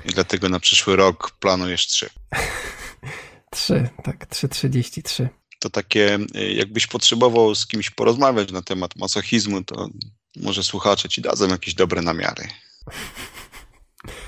i 0.05 0.09
dlatego 0.09 0.49
na 0.49 0.61
przyszły 0.61 0.97
rok 0.97 1.31
planujesz 1.41 1.87
trzy. 1.87 2.11
3, 3.51 3.89
tak, 4.05 4.27
3,33. 4.29 5.29
To 5.59 5.71
takie, 5.71 6.19
y, 6.37 6.53
jakbyś 6.53 6.87
potrzebował 6.87 7.55
z 7.55 7.67
kimś 7.67 7.91
porozmawiać 7.91 8.53
na 8.53 8.63
temat 8.63 8.97
masochizmu, 8.97 9.65
to 9.65 9.89
może 10.37 10.63
słuchacze 10.63 11.09
ci 11.09 11.21
dadzą 11.23 11.49
jakieś 11.49 11.75
dobre 11.75 12.03
namiary. 12.03 12.49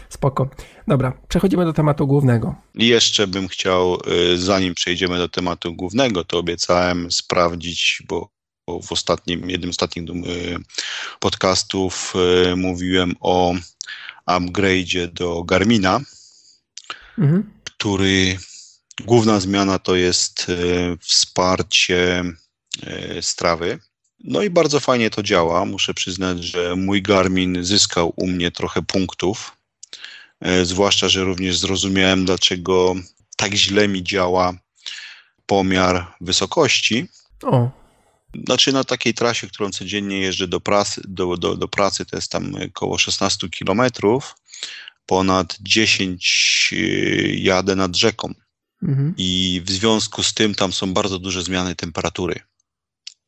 Spoko. 0.09 0.49
Dobra, 0.89 1.13
przechodzimy 1.29 1.65
do 1.65 1.73
tematu 1.73 2.07
głównego. 2.07 2.55
I 2.75 2.87
jeszcze 2.87 3.27
bym 3.27 3.49
chciał, 3.49 3.99
y, 4.33 4.39
zanim 4.39 4.75
przejdziemy 4.75 5.19
do 5.19 5.29
tematu 5.29 5.75
głównego, 5.75 6.25
to 6.25 6.39
obiecałem 6.39 7.11
sprawdzić, 7.11 8.03
bo 8.09 8.31
w 8.69 8.93
ostatnim, 8.93 9.51
jednym 9.51 9.71
z 9.71 9.75
ostatnich 9.75 10.09
y, 10.09 10.59
podcastów 11.21 12.15
y, 12.53 12.57
mówiłem 12.57 13.15
o 13.21 13.55
upgrade'zie 14.27 15.07
do 15.07 15.45
Garmina, 15.45 16.01
Mhm. 17.19 17.51
który 17.65 18.39
główna 19.05 19.41
zmiana 19.41 19.79
to 19.79 19.95
jest 19.97 20.47
e, 20.49 20.55
wsparcie 21.01 22.25
strawy. 23.21 23.79
No 24.25 24.43
i 24.43 24.51
bardzo 24.51 24.81
fajnie 24.81 25.11
to 25.11 25.23
działa. 25.23 25.65
Muszę 25.65 25.95
przyznać, 25.95 26.45
że 26.45 26.77
mój 26.77 27.03
Garmin 27.03 27.65
zyskał 27.65 28.13
u 28.17 28.27
mnie 28.27 28.51
trochę 28.51 28.83
punktów. 28.83 29.57
Zwłaszcza, 30.63 31.09
że 31.09 31.25
również 31.25 31.59
zrozumiałem, 31.59 32.25
dlaczego 32.25 32.95
tak 33.37 33.55
źle 33.55 33.89
mi 33.89 34.03
działa 34.03 34.55
pomiar 35.47 36.15
wysokości. 36.21 37.09
O, 37.43 37.71
Znaczy 38.47 38.73
na 38.73 38.85
takiej 38.85 39.15
trasie, 39.15 39.47
którą 39.47 39.71
codziennie 39.71 40.21
jeżdżę 40.21 40.49
do 40.49 40.61
pracy, 40.61 41.01
do, 41.09 41.37
do, 41.37 41.57
do 41.57 41.69
pracy, 41.69 42.07
to 42.07 42.17
jest 42.17 42.31
tam 42.31 42.55
około 42.55 42.99
16 42.99 43.49
kilometrów, 43.49 44.35
ponad 45.07 45.57
10 45.61 46.71
y, 46.73 47.37
jadę 47.39 47.77
nad 47.77 47.97
rzeką 47.97 48.35
mhm. 48.83 49.15
i 49.17 49.63
w 49.65 49.71
związku 49.71 50.23
z 50.23 50.35
tym 50.35 50.55
tam 50.55 50.73
są 50.73 50.93
bardzo 50.95 51.19
duże 51.19 51.43
zmiany 51.43 51.75
temperatury. 51.75 52.41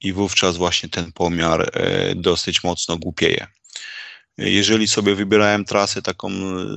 I 0.01 0.12
wówczas 0.12 0.57
właśnie 0.57 0.88
ten 0.88 1.12
pomiar 1.12 1.71
e, 1.73 2.14
dosyć 2.14 2.64
mocno 2.64 2.97
głupieje. 2.97 3.47
Jeżeli 4.38 4.88
sobie 4.88 5.14
wybierałem 5.14 5.64
trasę 5.64 6.03
taką 6.03 6.31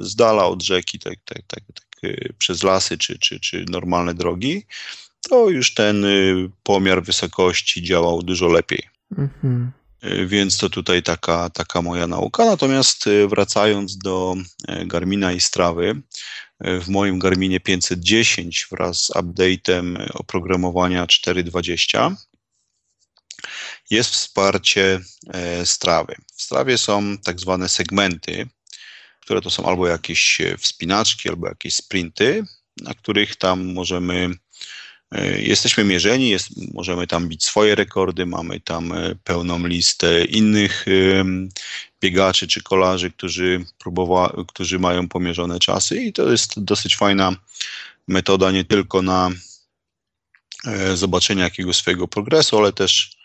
z 0.04 0.16
dala 0.16 0.46
od 0.46 0.64
rzeki, 0.64 1.00
tak, 1.00 1.20
tak, 1.26 1.42
tak, 1.48 1.64
tak 1.74 1.86
e, 2.04 2.34
przez 2.34 2.64
lasy 2.64 2.98
czy, 2.98 3.20
czy, 3.20 3.40
czy 3.40 3.66
normalne 3.70 4.14
drogi, 4.14 4.66
to 5.30 5.50
już 5.50 5.74
ten 5.74 6.06
y, 6.06 6.50
pomiar 6.64 7.04
wysokości 7.04 7.84
działał 7.84 8.24
dużo 8.24 8.48
lepiej. 8.48 8.84
Mhm. 9.18 9.72
Y, 10.04 10.28
Więc 10.28 10.58
to 10.58 10.70
tutaj 10.70 11.04
taka, 11.04 11.50
taka 11.50 11.82
moja 11.82 12.08
nauka. 12.08 12.46
Natomiast 12.46 13.08
y, 13.08 13.28
wracając 13.28 13.98
do 13.98 14.36
Garmina 14.86 15.34
i 15.34 15.40
strawy, 15.40 16.02
w 16.60 16.90
moim 16.90 17.20
Garminie 17.20 17.60
510 17.60 18.68
wraz 18.72 19.04
z 19.04 19.10
update'em 19.10 20.10
oprogramowania 20.14 21.06
4.20 21.06 22.16
jest 23.90 24.10
wsparcie 24.10 25.00
e, 25.34 25.66
strawy. 25.66 26.16
W 26.36 26.42
strawie 26.42 26.78
są 26.78 27.18
tak 27.18 27.40
zwane 27.40 27.70
segmenty, 27.70 28.48
które 29.22 29.42
to 29.42 29.50
są 29.50 29.66
albo 29.66 29.88
jakieś 29.88 30.42
e, 30.42 30.58
wspinaczki, 30.58 31.30
albo 31.30 31.48
jakieś 31.48 31.76
sprinty, 31.76 32.44
na 32.82 32.94
których 32.94 33.36
tam 33.36 33.74
możemy 33.74 34.30
Jesteśmy 35.38 35.84
mierzeni, 35.84 36.30
jest, 36.30 36.50
możemy 36.74 37.08
tam 37.08 37.28
bić 37.28 37.46
swoje 37.46 37.76
rekordy, 37.76 38.26
mamy 38.26 38.60
tam 38.60 38.92
e, 38.92 39.16
pełną 39.24 39.68
listę 39.68 40.26
innych 40.26 40.86
em, 40.88 41.50
biegaczy 42.02 42.48
czy 42.48 42.64
kolarzy, 42.64 43.12
którzy, 43.12 43.66
próbowa, 43.78 44.34
którzy 44.48 44.80
mają 44.80 45.08
pomierzone 45.08 45.60
czasy 45.60 46.02
i 46.04 46.14
to 46.14 46.32
jest 46.32 46.64
dosyć 46.64 46.96
fajna 46.96 47.36
metoda 48.08 48.52
nie 48.52 48.66
tylko 48.66 49.02
na 49.02 49.30
e, 50.66 50.98
zobaczenie 50.98 51.42
jakiegoś 51.42 51.76
swojego 51.76 52.08
progresu, 52.08 52.58
ale 52.58 52.74
też 52.74 53.18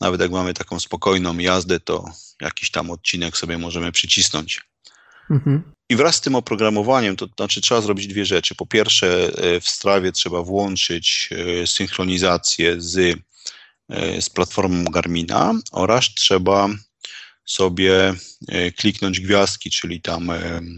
nawet 0.00 0.20
jak 0.20 0.30
mamy 0.30 0.54
taką 0.54 0.80
spokojną 0.80 1.38
jazdę, 1.38 1.80
to 1.80 2.04
jakiś 2.40 2.70
tam 2.70 2.90
odcinek 2.90 3.36
sobie 3.36 3.58
możemy 3.58 3.92
przycisnąć. 3.92 4.60
Mhm. 5.30 5.62
I 5.88 5.96
wraz 5.96 6.14
z 6.14 6.20
tym 6.20 6.34
oprogramowaniem, 6.34 7.16
to 7.16 7.26
znaczy 7.36 7.60
trzeba 7.60 7.80
zrobić 7.80 8.06
dwie 8.06 8.24
rzeczy. 8.24 8.54
Po 8.54 8.66
pierwsze, 8.66 9.30
e, 9.36 9.60
w 9.60 9.68
strawie 9.68 10.12
trzeba 10.12 10.42
włączyć 10.42 11.28
e, 11.62 11.66
synchronizację 11.66 12.80
z, 12.80 13.18
e, 13.88 14.22
z 14.22 14.30
platformą 14.30 14.84
Garmina 14.84 15.54
oraz 15.72 16.14
trzeba 16.14 16.68
sobie 17.44 18.14
kliknąć 18.76 19.20
gwiazdki, 19.20 19.70
czyli 19.70 20.00
tam 20.00 20.30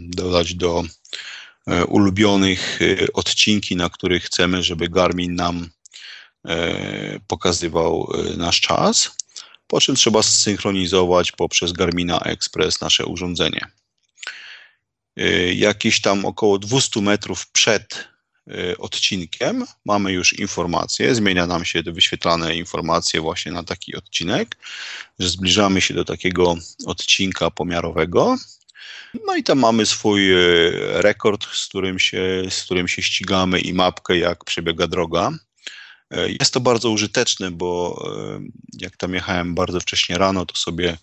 dodać 0.08 0.54
do 0.54 0.84
ulubionych 1.88 2.78
odcinki, 3.14 3.76
na 3.76 3.90
których 3.90 4.24
chcemy, 4.24 4.62
żeby 4.62 4.88
Garmin 4.88 5.34
nam 5.34 5.68
pokazywał 7.26 8.12
nasz 8.36 8.60
czas. 8.60 9.10
Po 9.66 9.80
czym 9.80 9.96
trzeba 9.96 10.22
zsynchronizować 10.22 11.32
poprzez 11.32 11.72
Garmina 11.72 12.20
Express 12.20 12.80
nasze 12.80 13.06
urządzenie. 13.06 13.70
Jakieś 15.54 16.00
tam 16.00 16.24
około 16.24 16.58
200 16.58 17.00
metrów 17.00 17.46
przed 17.50 18.08
odcinkiem 18.78 19.64
mamy 19.84 20.12
już 20.12 20.32
informacje, 20.32 21.14
zmienia 21.14 21.46
nam 21.46 21.64
się 21.64 21.82
te 21.82 21.92
wyświetlane 21.92 22.56
informacje 22.56 23.20
właśnie 23.20 23.52
na 23.52 23.62
taki 23.62 23.96
odcinek, 23.96 24.56
że 25.18 25.28
zbliżamy 25.28 25.80
się 25.80 25.94
do 25.94 26.04
takiego 26.04 26.56
odcinka 26.86 27.50
pomiarowego. 27.50 28.36
No 29.26 29.36
i 29.36 29.42
tam 29.42 29.58
mamy 29.58 29.86
swój 29.86 30.28
rekord, 30.92 31.46
z 31.52 31.66
którym 31.66 31.98
się, 31.98 32.42
z 32.50 32.62
którym 32.62 32.88
się 32.88 33.02
ścigamy 33.02 33.60
i 33.60 33.74
mapkę, 33.74 34.18
jak 34.18 34.44
przebiega 34.44 34.86
droga. 34.86 35.30
Jest 36.40 36.54
to 36.54 36.60
bardzo 36.60 36.90
użyteczne, 36.90 37.50
bo 37.50 38.02
jak 38.80 38.96
tam 38.96 39.14
jechałem 39.14 39.54
bardzo 39.54 39.80
wcześnie 39.80 40.18
rano, 40.18 40.46
to 40.46 40.56
sobie 40.56 40.98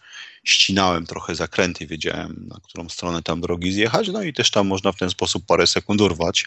ścinałem 0.46 1.06
trochę 1.06 1.36
zakręty, 1.36 1.88
wiedziałem 1.88 2.48
na 2.48 2.60
którą 2.64 2.90
stronę 2.90 3.24
tam 3.24 3.42
drogi 3.42 3.72
zjechać, 3.72 4.10
no 4.10 4.24
i 4.24 4.34
też 4.34 4.52
tam 4.52 4.68
można 4.68 4.92
w 4.92 4.98
ten 4.98 5.10
sposób 5.10 5.46
parę 5.46 5.68
sekund 5.68 6.02
urwać. 6.02 6.46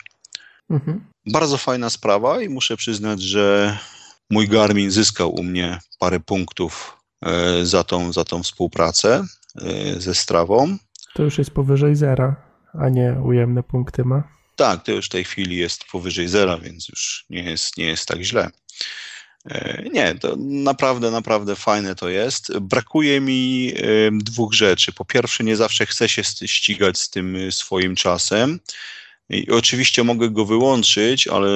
Mhm. 0.70 1.04
Bardzo 1.26 1.58
fajna 1.58 1.90
sprawa 1.90 2.42
i 2.42 2.48
muszę 2.48 2.76
przyznać, 2.76 3.22
że 3.22 3.78
mój 4.30 4.48
Garmin 4.48 4.90
zyskał 4.90 5.34
u 5.34 5.42
mnie 5.42 5.78
parę 5.98 6.20
punktów 6.20 6.96
e, 7.22 7.66
za 7.66 7.84
tą, 7.84 8.12
za 8.12 8.24
tą 8.24 8.42
współpracę 8.42 9.24
ze 9.98 10.14
Strawą. 10.14 10.78
To 11.14 11.22
już 11.22 11.38
jest 11.38 11.50
powyżej 11.50 11.96
zera, 11.96 12.36
a 12.74 12.88
nie 12.88 13.16
ujemne 13.24 13.62
punkty 13.62 14.04
ma. 14.04 14.22
Tak, 14.56 14.84
to 14.84 14.92
już 14.92 15.06
w 15.06 15.08
tej 15.08 15.24
chwili 15.24 15.56
jest 15.56 15.84
powyżej 15.84 16.28
zera, 16.28 16.58
więc 16.58 16.88
już 16.88 17.26
nie 17.30 17.42
jest, 17.42 17.76
nie 17.76 17.86
jest 17.86 18.06
tak 18.06 18.20
źle. 18.20 18.50
E, 19.50 19.82
nie, 19.92 20.14
to 20.14 20.36
naprawdę, 20.38 21.10
naprawdę 21.10 21.56
fajne 21.56 21.94
to 21.94 22.08
jest. 22.08 22.58
Brakuje 22.58 23.20
mi 23.20 23.72
dwóch 24.12 24.54
rzeczy. 24.54 24.92
Po 24.92 25.04
pierwsze, 25.04 25.44
nie 25.44 25.56
zawsze 25.56 25.86
chcę 25.86 26.08
się 26.08 26.22
ścigać 26.46 26.98
z 26.98 27.10
tym 27.10 27.36
y, 27.36 27.52
swoim 27.52 27.96
czasem. 27.96 28.60
I 29.30 29.50
oczywiście 29.50 30.04
mogę 30.04 30.30
go 30.30 30.44
wyłączyć, 30.44 31.28
ale 31.28 31.48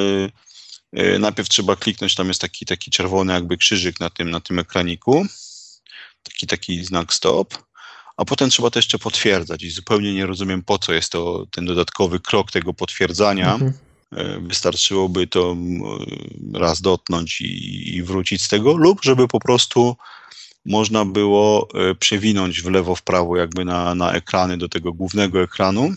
y, 0.98 1.18
najpierw 1.18 1.48
trzeba 1.48 1.76
kliknąć, 1.76 2.14
tam 2.14 2.28
jest 2.28 2.40
taki, 2.40 2.66
taki 2.66 2.90
czerwony 2.90 3.32
jakby 3.32 3.56
krzyżyk 3.56 4.00
na 4.00 4.10
tym, 4.10 4.30
na 4.30 4.40
tym 4.40 4.58
ekraniku. 4.58 5.26
Taki, 6.22 6.46
taki 6.46 6.84
znak 6.84 7.14
stop 7.14 7.54
a 8.16 8.24
potem 8.24 8.50
trzeba 8.50 8.70
to 8.70 8.78
jeszcze 8.78 8.98
potwierdzać 8.98 9.62
i 9.62 9.70
zupełnie 9.70 10.14
nie 10.14 10.26
rozumiem, 10.26 10.62
po 10.62 10.78
co 10.78 10.92
jest 10.92 11.12
to 11.12 11.46
ten 11.50 11.64
dodatkowy 11.64 12.20
krok 12.20 12.50
tego 12.50 12.74
potwierdzania. 12.74 13.54
Mhm. 13.54 13.72
E, 14.16 14.40
wystarczyłoby 14.40 15.26
to 15.26 15.56
raz 16.54 16.80
dotknąć 16.80 17.40
i, 17.40 17.96
i 17.96 18.02
wrócić 18.02 18.42
z 18.42 18.48
tego, 18.48 18.76
lub 18.76 19.04
żeby 19.04 19.28
po 19.28 19.40
prostu 19.40 19.96
można 20.64 21.04
było 21.04 21.68
e, 21.74 21.94
przewinąć 21.94 22.62
w 22.62 22.70
lewo, 22.70 22.94
w 22.94 23.02
prawo, 23.02 23.36
jakby 23.36 23.64
na, 23.64 23.94
na 23.94 24.12
ekrany 24.12 24.58
do 24.58 24.68
tego 24.68 24.92
głównego 24.92 25.42
ekranu, 25.42 25.94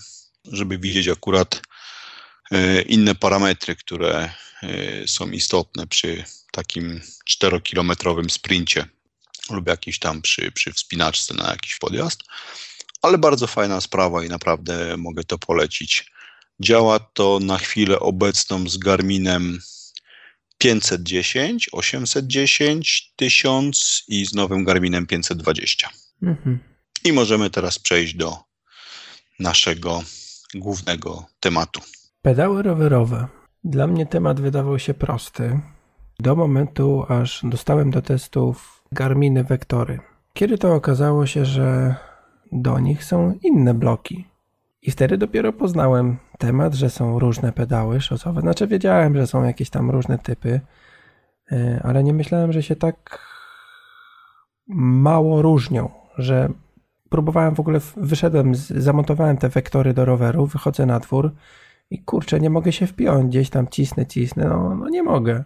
żeby 0.52 0.78
widzieć 0.78 1.08
akurat 1.08 1.62
e, 2.52 2.82
inne 2.82 3.16
parametry, 3.16 3.76
które 3.76 4.30
są 5.06 5.32
istotne 5.32 5.88
przy 5.88 6.24
takim 6.52 7.02
4-kilometrowym 7.30 8.30
sprincie 8.30 8.86
lub 9.50 9.68
jakiś 9.68 10.00
tam 10.00 10.22
przy, 10.22 10.52
przy 10.52 10.74
wspinaczce 10.74 11.34
na 11.34 11.50
jakiś 11.50 11.78
podjazd. 11.78 12.24
Ale 13.02 13.18
bardzo 13.18 13.48
fajna 13.48 13.82
sprawa 13.82 14.26
i 14.26 14.30
naprawdę 14.30 14.98
mogę 14.98 15.24
to 15.24 15.38
polecić. 15.38 16.12
Działa 16.60 17.00
to 17.00 17.40
na 17.42 17.58
chwilę 17.58 18.00
obecną 18.00 18.70
z 18.70 18.78
Garminem 18.78 19.60
510, 20.58 21.70
810, 21.72 23.14
1000 23.16 24.04
i 24.08 24.26
z 24.26 24.34
nowym 24.34 24.64
Garminem 24.64 25.08
520. 25.08 25.90
Mhm. 26.24 26.60
I 27.04 27.14
możemy 27.14 27.50
teraz 27.50 27.80
przejść 27.80 28.16
do 28.16 28.38
naszego 29.40 30.04
głównego 30.56 31.26
tematu. 31.40 31.82
Pedały 32.22 32.64
rowerowe. 32.64 33.28
Dla 33.64 33.88
mnie 33.88 34.06
temat 34.06 34.42
wydawał 34.42 34.80
się 34.80 34.94
prosty. 34.94 35.60
Do 36.20 36.36
momentu, 36.36 37.06
aż 37.10 37.42
dostałem 37.44 37.92
do 37.92 38.02
testów 38.02 38.84
Garminy 38.92 39.44
Vektory. 39.44 40.00
Kiedy 40.34 40.58
to 40.58 40.74
okazało 40.74 41.26
się, 41.26 41.46
że 41.46 41.96
do 42.52 42.80
nich 42.80 43.04
są 43.04 43.40
inne 43.44 43.74
bloki. 43.74 44.28
I 44.82 44.92
wtedy 44.92 45.18
dopiero 45.18 45.54
poznałem 45.54 46.18
temat, 46.38 46.74
że 46.74 46.90
są 46.90 47.20
różne 47.20 47.52
pedały 47.52 48.02
szosowe. 48.02 48.42
Znaczy 48.42 48.68
wiedziałem, 48.68 49.16
że 49.16 49.28
są 49.28 49.44
jakieś 49.44 49.70
tam 49.70 49.92
różne 49.92 50.18
typy, 50.18 50.62
e, 51.52 51.82
ale 51.84 52.04
nie 52.04 52.14
myślałem, 52.14 52.52
że 52.52 52.64
się 52.64 52.76
tak 52.76 53.20
mało 54.68 55.42
różnią, 55.42 55.90
że 56.18 56.50
próbowałem 57.10 57.56
w 57.56 57.60
ogóle, 57.60 57.80
wyszedłem, 57.98 58.56
zamontowałem 58.56 59.38
te 59.38 59.50
wektory 59.50 59.94
do 59.94 60.06
roweru, 60.06 60.46
wychodzę 60.46 60.86
na 60.86 61.00
dwór 61.00 61.32
i 61.90 62.04
kurczę, 62.04 62.40
nie 62.40 62.50
mogę 62.50 62.72
się 62.72 62.88
wpiąć, 62.88 63.28
gdzieś 63.28 63.50
tam 63.50 63.68
cisnę, 63.68 64.06
cisnę, 64.06 64.46
no, 64.46 64.76
no 64.76 64.90
nie 64.90 65.04
mogę. 65.04 65.44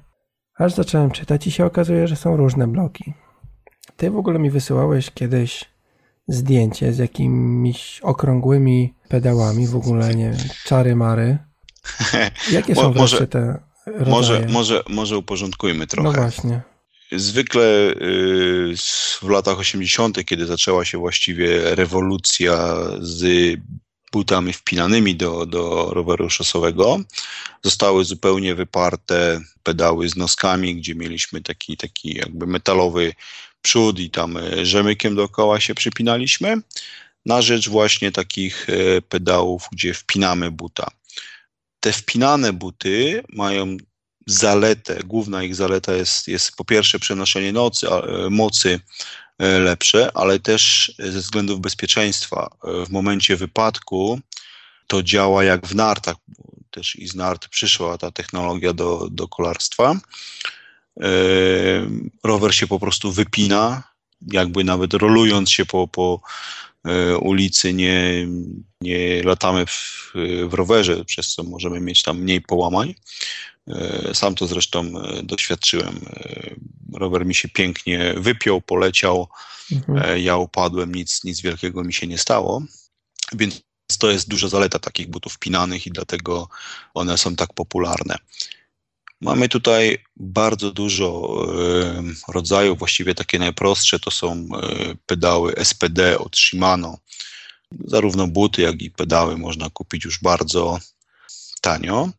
Aż 0.58 0.74
zacząłem 0.74 1.12
czytać 1.12 1.48
i 1.48 1.52
się 1.52 1.66
okazuje, 1.66 2.08
że 2.08 2.16
są 2.16 2.38
różne 2.38 2.68
bloki. 2.68 3.14
Ty 3.98 4.12
w 4.12 4.18
ogóle 4.18 4.40
mi 4.40 4.50
wysyłałeś 4.50 5.12
kiedyś 5.12 5.66
zdjęcie 6.28 6.94
z 6.94 6.98
jakimiś 6.98 8.02
okrągłymi 8.04 8.94
pedałami, 9.10 9.68
w 9.68 9.76
ogóle 9.76 10.16
nie 10.16 10.38
czary 10.66 10.96
mary. 10.96 11.38
Jakie 12.52 12.76
są 12.76 12.94
może, 12.94 13.28
te 13.28 13.60
rodzaje? 13.86 14.10
Może, 14.10 14.46
może, 14.50 14.84
może 14.90 15.18
uporządkujmy 15.18 15.88
trochę. 15.88 16.10
No 16.10 16.14
właśnie. 16.16 16.62
Zwykle 17.12 17.92
y, 17.92 18.74
w 19.22 19.30
latach 19.30 19.60
80., 19.60 20.26
kiedy 20.26 20.46
zaczęła 20.46 20.86
się 20.86 20.98
właściwie 20.98 21.76
rewolucja 21.76 22.76
z 23.00 23.56
butami 24.12 24.54
wpinanymi 24.54 25.16
do, 25.16 25.46
do 25.46 25.90
roweru 25.94 26.30
szosowego, 26.30 27.00
zostały 27.64 28.06
zupełnie 28.06 28.56
wyparte 28.56 29.42
pedały 29.64 30.10
z 30.10 30.16
noskami, 30.16 30.76
gdzie 30.76 30.96
mieliśmy 30.96 31.42
taki, 31.42 31.78
taki 31.78 32.14
jakby 32.14 32.48
metalowy 32.48 33.14
przód 33.62 34.00
i 34.00 34.10
tam 34.10 34.38
e, 34.38 34.66
rzemykiem 34.66 35.16
dookoła 35.16 35.60
się 35.60 35.76
przypinaliśmy, 35.76 36.62
na 37.26 37.42
rzecz 37.42 37.70
właśnie 37.70 38.12
takich 38.12 38.68
e, 38.70 39.02
pedałów, 39.02 39.68
gdzie 39.72 39.94
wpinamy 39.94 40.52
buta. 40.52 40.92
Te 41.80 41.94
wpinane 41.94 42.54
buty 42.54 43.24
mają 43.34 43.78
zaletę, 44.28 45.00
główna 45.06 45.44
ich 45.44 45.56
zaleta 45.56 45.94
jest, 45.94 46.28
jest 46.28 46.56
po 46.56 46.66
pierwsze 46.66 47.00
przenoszenie 47.00 47.54
nocy, 47.54 47.90
e, 47.90 48.30
mocy 48.30 48.80
lepsze, 49.60 50.12
ale 50.14 50.40
też 50.40 50.94
ze 51.00 51.20
względów 51.20 51.62
bezpieczeństwa. 51.62 52.50
W 52.86 52.90
momencie 52.90 53.36
wypadku 53.36 54.20
to 54.88 55.04
działa 55.04 55.44
jak 55.44 55.68
w 55.68 55.76
nartach, 55.76 56.16
też 56.72 56.96
i 56.96 57.08
z 57.08 57.16
nart 57.16 57.48
przyszła 57.48 57.98
ta 57.98 58.12
technologia 58.12 58.74
do, 58.74 59.08
do 59.12 59.28
kolarstwa. 59.28 59.96
Rower 62.24 62.56
się 62.56 62.68
po 62.68 62.80
prostu 62.80 63.12
wypina, 63.12 63.84
jakby 64.22 64.64
nawet 64.64 64.94
rolując 64.94 65.52
się 65.52 65.66
po, 65.66 65.88
po 65.88 66.22
e, 66.22 66.69
ulicy, 67.22 67.74
nie, 67.74 68.28
nie 68.82 69.24
latamy 69.24 69.66
w, 69.66 70.14
w 70.48 70.54
rowerze, 70.54 71.06
przez 71.06 71.28
co 71.28 71.44
możemy 71.44 71.80
mieć 71.80 72.02
tam 72.02 72.20
mniej 72.20 72.42
połamań. 72.42 72.96
E, 73.68 74.16
sam 74.16 74.36
to 74.36 74.48
zresztą 74.48 74.80
e, 74.80 75.24
doświadczyłem. 75.24 76.00
Rower 76.94 77.26
mi 77.26 77.36
się 77.36 77.50
pięknie 77.50 78.14
wypiął, 78.18 78.62
poleciał. 78.62 79.28
Mhm. 79.72 80.22
Ja 80.22 80.38
upadłem, 80.38 80.96
nic, 80.96 81.24
nic 81.24 81.42
wielkiego 81.42 81.84
mi 81.84 81.94
się 81.94 82.08
nie 82.08 82.18
stało. 82.18 82.62
Więc 83.34 83.62
to 84.00 84.12
jest 84.12 84.30
duża 84.30 84.48
zaleta 84.48 84.80
takich 84.80 85.08
butów 85.10 85.40
pinanych 85.40 85.88
i 85.88 85.92
dlatego 85.92 86.50
one 86.94 87.18
są 87.18 87.36
tak 87.36 87.54
popularne. 87.54 88.16
Mamy 89.22 89.50
tutaj 89.50 89.98
bardzo 90.16 90.72
dużo 90.72 91.38
rodzajów, 92.28 92.80
właściwie 92.80 93.16
takie 93.16 93.40
najprostsze 93.40 94.00
to 94.00 94.12
są 94.12 94.32
e, 94.32 94.96
pedały 95.06 95.54
SPD 95.64 96.20
od 96.20 96.38
Shimano. 96.38 96.98
Zarówno 97.86 98.28
buty, 98.28 98.62
jak 98.62 98.82
i 98.82 98.92
pedały 98.92 99.38
można 99.38 99.70
kupić 99.70 100.06
już 100.06 100.20
bardzo 100.22 100.80
tanio. 101.62 102.10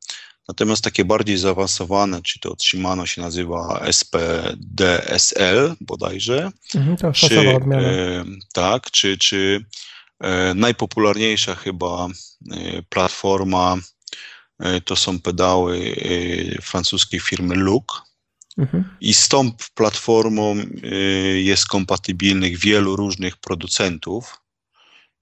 Natomiast 0.49 0.85
takie 0.85 1.05
bardziej 1.05 1.39
zaawansowane, 1.39 2.22
czy 2.22 2.41
to 2.41 2.53
od 2.53 2.62
Shimano 2.64 3.07
się 3.07 3.22
nazywa 3.22 3.81
SPDSL 3.93 5.75
bodajże. 5.81 6.51
Mhm, 6.75 6.97
to 6.97 7.12
czy, 7.12 7.57
odmiana. 7.57 7.89
tak, 8.53 8.91
czy, 8.91 9.18
czy 9.18 9.64
e, 10.20 10.55
najpopularniejsza 10.55 11.55
chyba 11.55 12.09
e, 12.51 12.83
platforma 12.89 13.77
E, 13.77 14.00
to 14.85 14.97
są 14.97 15.21
pedały 15.21 15.97
e, 16.57 16.63
francuskiej 16.63 17.21
firmy 17.21 17.55
Look. 17.55 18.03
Mhm. 18.59 18.85
I 19.01 19.15
z 19.15 19.29
tą 19.29 19.53
platformą 19.75 20.57
e, 20.57 20.97
jest 21.41 21.67
kompatybilnych 21.67 22.59
wielu 22.59 22.97
różnych 22.97 23.37
producentów, 23.37 24.39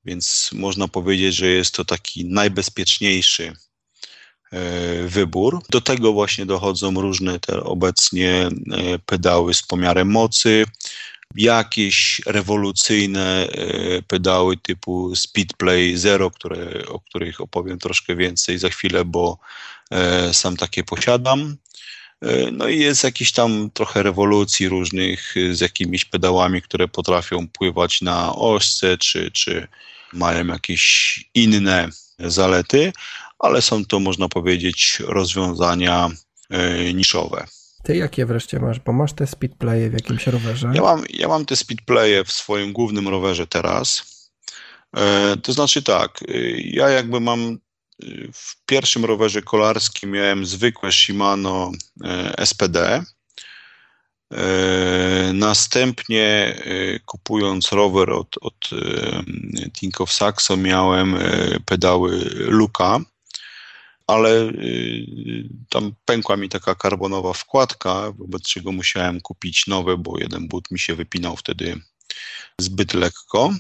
więc 0.05 0.51
można 0.53 0.89
powiedzieć, 0.89 1.35
że 1.35 1.47
jest 1.47 1.75
to 1.75 1.85
taki 1.85 2.25
najbezpieczniejszy 2.25 3.53
wybór. 5.07 5.63
Do 5.71 5.81
tego 5.81 6.13
właśnie 6.13 6.47
dochodzą 6.47 7.01
różne 7.01 7.41
te 7.41 7.61
obecnie 7.61 8.49
pedały 9.07 9.55
z 9.55 9.63
pomiarem 9.63 10.11
mocy, 10.11 10.65
jakieś 11.35 12.21
rewolucyjne 12.27 13.49
pedały 14.07 14.57
typu 14.57 15.17
Speedplay 15.17 15.97
Zero, 15.97 16.31
które, 16.31 16.87
o 16.89 17.01
których 17.01 17.41
opowiem 17.41 17.79
troszkę 17.79 18.17
więcej 18.17 18.59
za 18.59 18.69
chwilę, 18.69 19.05
bo 19.05 19.39
sam 20.33 20.57
takie 20.57 20.85
posiadam. 20.85 21.57
No 22.53 22.69
i 22.69 22.79
jest 22.79 23.05
jakiś 23.05 23.33
tam 23.33 23.71
trochę 23.75 24.03
rewolucji 24.03 24.69
różnych 24.69 25.35
z 25.53 25.61
jakimiś 25.61 26.05
pedałami, 26.05 26.63
które 26.63 26.89
potrafią 26.89 27.49
pływać 27.49 28.01
na 28.01 28.35
ośce, 28.37 28.99
czy, 28.99 29.31
czy 29.31 29.69
mają 30.13 30.47
jakieś 30.47 31.25
inne 31.35 31.89
zalety, 32.19 32.93
ale 33.39 33.63
są 33.63 33.85
to, 33.85 34.01
można 34.01 34.29
powiedzieć, 34.29 35.03
rozwiązania 35.07 36.09
e, 36.51 36.95
niszowe. 36.95 37.47
Ty 37.89 37.97
jakie 37.97 38.27
wreszcie 38.27 38.61
masz? 38.61 38.81
Bo 38.81 38.93
masz 38.93 39.13
te 39.13 39.27
speedplaye 39.27 39.91
w 39.91 39.93
jakimś 39.93 40.27
rowerze? 40.27 40.71
Ja 40.75 40.83
mam, 40.83 41.05
ja 41.11 41.29
mam 41.29 41.47
te 41.47 41.57
speedplaye 41.57 42.25
w 42.25 42.33
swoim 42.33 42.73
głównym 42.73 43.09
rowerze 43.09 43.47
teraz. 43.47 44.05
E, 44.97 45.37
to 45.37 45.53
znaczy 45.53 45.83
tak, 45.83 46.21
e, 46.29 46.33
ja 46.61 46.89
jakby 46.89 47.21
mam 47.21 47.59
w 48.33 48.67
pierwszym 48.67 49.05
rowerze 49.05 49.43
kolarskim 49.43 50.11
miałem 50.11 50.47
zwykłe 50.47 50.93
Shimano 50.93 51.73
SPD, 52.45 53.03
E, 54.33 55.33
następnie 55.33 56.25
e, 56.25 56.99
kupując 56.99 57.73
rower 57.73 58.11
od, 58.11 58.37
od 58.41 58.71
e, 58.73 59.71
Tinkoff 59.71 60.13
Saxo 60.13 60.57
miałem 60.57 61.17
pedały 61.65 62.19
Luka, 62.35 63.01
ale 64.09 64.53
tam 65.71 65.93
pękła 66.05 66.37
mi 66.37 66.49
taka 66.49 66.75
karbonowa 66.75 67.33
wkładka, 67.33 68.13
wobec 68.19 68.43
czego 68.43 68.73
musiałem 68.73 69.21
kupić 69.21 69.67
nowe, 69.67 69.97
bo 69.97 70.19
jeden 70.19 70.49
but 70.49 70.71
mi 70.71 70.79
się 70.79 70.95
wypinał 70.95 71.37
wtedy 71.37 71.75
zbyt 72.61 72.95
lekko. 72.95 73.51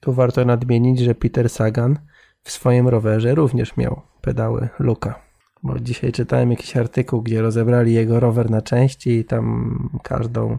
Tu 0.00 0.12
warto 0.12 0.44
nadmienić, 0.44 1.00
że 1.00 1.14
Peter 1.14 1.50
Sagan 1.50 1.98
w 2.42 2.50
swoim 2.50 2.88
rowerze 2.88 3.34
również 3.34 3.76
miał 3.76 4.02
pedały 4.20 4.68
Luka. 4.78 5.22
Bo 5.62 5.80
dzisiaj 5.80 6.12
czytałem 6.12 6.50
jakiś 6.50 6.76
artykuł, 6.76 7.22
gdzie 7.22 7.42
rozebrali 7.42 7.94
jego 7.94 8.20
rower 8.20 8.50
na 8.50 8.62
części 8.62 9.10
i 9.10 9.24
tam 9.24 10.00
każdą 10.02 10.58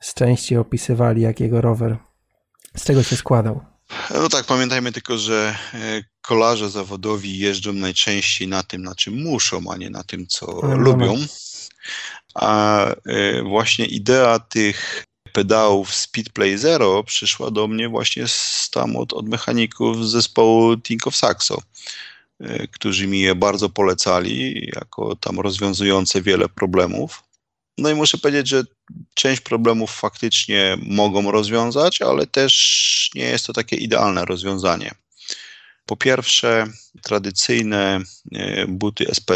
z 0.00 0.14
części 0.14 0.56
opisywali, 0.56 1.22
jak 1.22 1.40
jego 1.40 1.60
rower, 1.60 1.96
z 2.76 2.84
czego 2.84 3.02
się 3.02 3.16
składał. 3.16 3.60
No 4.14 4.28
tak, 4.28 4.46
pamiętajmy 4.46 4.92
tylko, 4.92 5.18
że 5.18 5.58
e, 5.74 6.02
kolarze 6.20 6.70
zawodowi 6.70 7.38
jeżdżą 7.38 7.72
najczęściej 7.72 8.48
na 8.48 8.62
tym, 8.62 8.82
na 8.82 8.94
czym 8.94 9.22
muszą, 9.22 9.62
a 9.70 9.76
nie 9.76 9.90
na 9.90 10.04
tym, 10.04 10.26
co 10.26 10.60
no, 10.62 10.76
lubią. 10.76 11.16
A 12.34 12.84
e, 12.86 13.42
właśnie 13.42 13.86
idea 13.86 14.38
tych 14.38 15.04
pedałów 15.32 15.94
Speedplay 15.94 16.58
Zero 16.58 17.04
przyszła 17.04 17.50
do 17.50 17.68
mnie 17.68 17.88
właśnie 17.88 18.24
tam 18.70 18.96
od, 18.96 19.12
od 19.12 19.28
mechaników 19.28 20.06
z 20.06 20.10
zespołu 20.10 20.76
Tinkoff 20.76 21.16
Saxo. 21.16 21.62
E, 22.40 22.68
którzy 22.68 23.06
mi 23.06 23.20
je 23.20 23.34
bardzo 23.34 23.68
polecali, 23.68 24.70
jako 24.74 25.16
tam 25.16 25.40
rozwiązujące 25.40 26.22
wiele 26.22 26.48
problemów. 26.48 27.22
No 27.78 27.90
i 27.90 27.94
muszę 27.94 28.18
powiedzieć, 28.18 28.48
że 28.48 28.62
część 29.14 29.40
problemów 29.40 29.90
faktycznie 29.90 30.78
mogą 30.82 31.30
rozwiązać, 31.30 32.02
ale 32.02 32.26
też 32.26 33.10
nie 33.14 33.24
jest 33.24 33.46
to 33.46 33.52
takie 33.52 33.76
idealne 33.76 34.24
rozwiązanie. 34.24 34.94
Po 35.86 35.96
pierwsze, 35.96 36.66
tradycyjne 37.02 38.00
e, 38.32 38.66
buty 38.66 39.10
SP, 39.18 39.30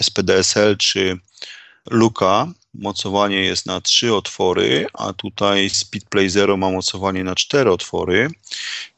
SPDSL 0.00 0.76
czy 0.76 1.18
Luka 1.90 2.52
mocowanie 2.74 3.44
jest 3.44 3.66
na 3.66 3.80
trzy 3.80 4.14
otwory, 4.14 4.86
a 4.92 5.12
tutaj 5.12 5.70
Speedplay 5.70 6.30
Zero 6.30 6.56
ma 6.56 6.70
mocowanie 6.70 7.24
na 7.24 7.34
cztery 7.34 7.70
otwory, 7.70 8.30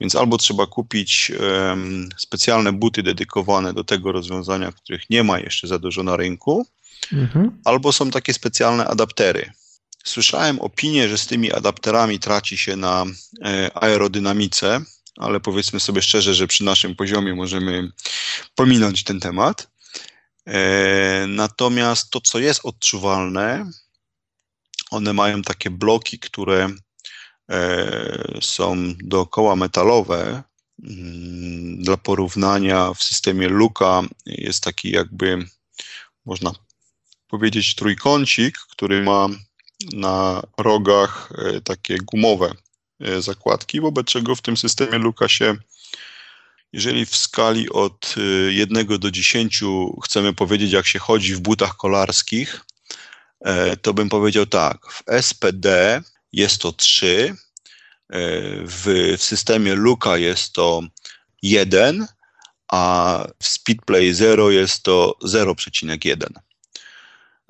więc 0.01 0.15
albo 0.15 0.39
trzeba 0.39 0.67
kupić 0.67 1.33
um, 1.41 2.09
specjalne 2.17 2.73
buty 2.73 3.03
dedykowane 3.03 3.73
do 3.73 3.85
tego 3.85 4.13
rozwiązania, 4.13 4.73
których 4.73 5.11
nie 5.11 5.25
ma 5.25 5.39
jeszcze 5.39 5.69
za 5.69 5.79
dużo 5.79 6.03
na 6.03 6.17
rynku, 6.17 6.67
mhm. 7.13 7.61
albo 7.65 7.93
są 7.93 8.11
takie 8.11 8.35
specjalne 8.35 8.87
adaptery. 8.87 9.53
Słyszałem 10.05 10.61
opinię, 10.61 11.09
że 11.09 11.19
z 11.19 11.27
tymi 11.27 11.53
adapterami 11.53 12.19
traci 12.19 12.59
się 12.59 12.77
na 12.77 13.05
e, 13.45 13.71
aerodynamice, 13.75 14.81
ale 15.17 15.41
powiedzmy 15.41 15.81
sobie 15.81 16.03
szczerze, 16.03 16.35
że 16.35 16.47
przy 16.47 16.65
naszym 16.65 16.97
poziomie 16.97 17.35
możemy 17.35 17.93
pominąć 18.55 19.05
ten 19.05 19.21
temat. 19.21 19.69
E, 20.47 21.27
natomiast 21.29 22.11
to, 22.11 22.21
co 22.21 22.39
jest 22.39 22.61
odczuwalne, 22.65 23.71
one 24.91 25.13
mają 25.13 25.43
takie 25.43 25.71
bloki, 25.71 26.19
które 26.19 26.71
e, 27.51 28.39
są 28.43 28.95
dookoła 29.05 29.57
metalowe. 29.57 30.43
Mm, 30.83 31.83
dla 31.83 31.97
porównania 31.97 32.95
w 32.95 33.03
systemie 33.03 33.49
Luka 33.49 34.03
jest 34.27 34.65
taki 34.65 34.91
jakby, 34.91 35.47
można 36.27 36.53
powiedzieć, 37.29 37.75
trójkącik, 37.75 38.59
który 38.71 39.03
ma 39.03 39.29
na 39.93 40.43
rogach 40.59 41.33
e, 41.39 41.61
takie 41.61 41.99
gumowe 41.99 42.53
zakładki, 43.19 43.81
wobec 43.81 44.07
czego 44.07 44.35
w 44.35 44.43
tym 44.43 44.57
systemie 44.57 44.99
Luka 44.99 45.29
się 45.29 45.57
jeżeli 46.75 47.07
w 47.07 47.17
skali 47.17 47.71
od 47.71 48.15
1 48.51 48.93
y, 48.93 48.99
do 48.99 49.11
10 49.11 49.61
chcemy 50.05 50.33
powiedzieć, 50.35 50.73
jak 50.73 50.87
się 50.87 50.99
chodzi 50.99 51.35
w 51.35 51.41
butach 51.41 51.77
kolarskich, 51.77 52.61
e, 53.41 53.77
to 53.77 53.95
bym 53.95 54.09
powiedział 54.09 54.47
tak. 54.47 54.79
W 54.93 55.03
SPD 55.23 56.01
jest 56.33 56.61
to 56.61 56.73
3, 56.73 57.29
e, 57.29 57.35
w, 58.65 59.15
w 59.19 59.23
systemie 59.23 59.75
Luka 59.75 60.17
jest 60.17 60.53
to 60.53 60.83
1, 61.43 62.07
a 62.69 63.25
w 63.43 63.49
Speedplay 63.49 64.15
0 64.15 64.51
jest 64.51 64.83
to 64.83 65.17
0,1. 65.25 66.17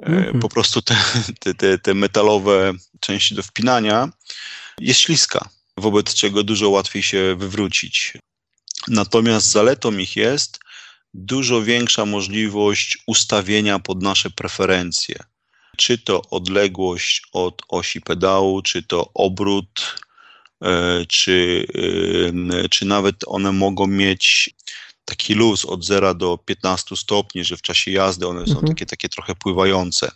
Mm-hmm. 0.03 0.39
Po 0.41 0.49
prostu 0.49 0.83
te, 0.83 0.97
te, 1.41 1.55
te, 1.55 1.79
te 1.79 1.95
metalowe 1.95 2.73
części 3.01 3.35
do 3.35 3.43
wpinania 3.43 4.09
jest 4.81 5.01
śliska, 5.01 5.49
wobec 5.77 6.15
czego 6.15 6.43
dużo 6.43 6.71
łatwiej 6.71 7.03
się 7.03 7.37
wywrócić. 7.39 8.13
Natomiast 8.89 9.51
zaletą 9.51 9.99
ich 9.99 10.17
jest 10.17 10.59
dużo 11.15 11.63
większa 11.63 12.07
możliwość 12.07 12.99
ustawienia 13.07 13.79
pod 13.79 14.03
nasze 14.03 14.31
preferencje. 14.31 15.17
Czy 15.77 15.99
to 15.99 16.23
odległość 16.31 17.23
od 17.33 17.63
osi 17.69 18.01
pedału, 18.01 18.63
czy 18.63 18.83
to 18.83 19.11
obrót, 19.15 19.97
e, 20.63 21.07
czy, 21.09 21.67
e, 22.65 22.69
czy 22.69 22.85
nawet 22.85 23.17
one 23.27 23.53
mogą 23.53 23.87
mieć 23.87 24.51
taki 25.05 25.35
luz 25.35 25.65
od 25.65 25.85
0 25.85 26.15
do 26.15 26.39
15 26.39 26.97
stopni, 26.97 27.45
że 27.45 27.57
w 27.57 27.63
czasie 27.63 27.91
jazdy 27.91 28.29
one 28.29 28.47
są 28.47 28.53
mhm. 28.53 28.69
takie, 28.69 28.87
takie 28.87 29.09
trochę 29.09 29.35
pływające. 29.35 30.11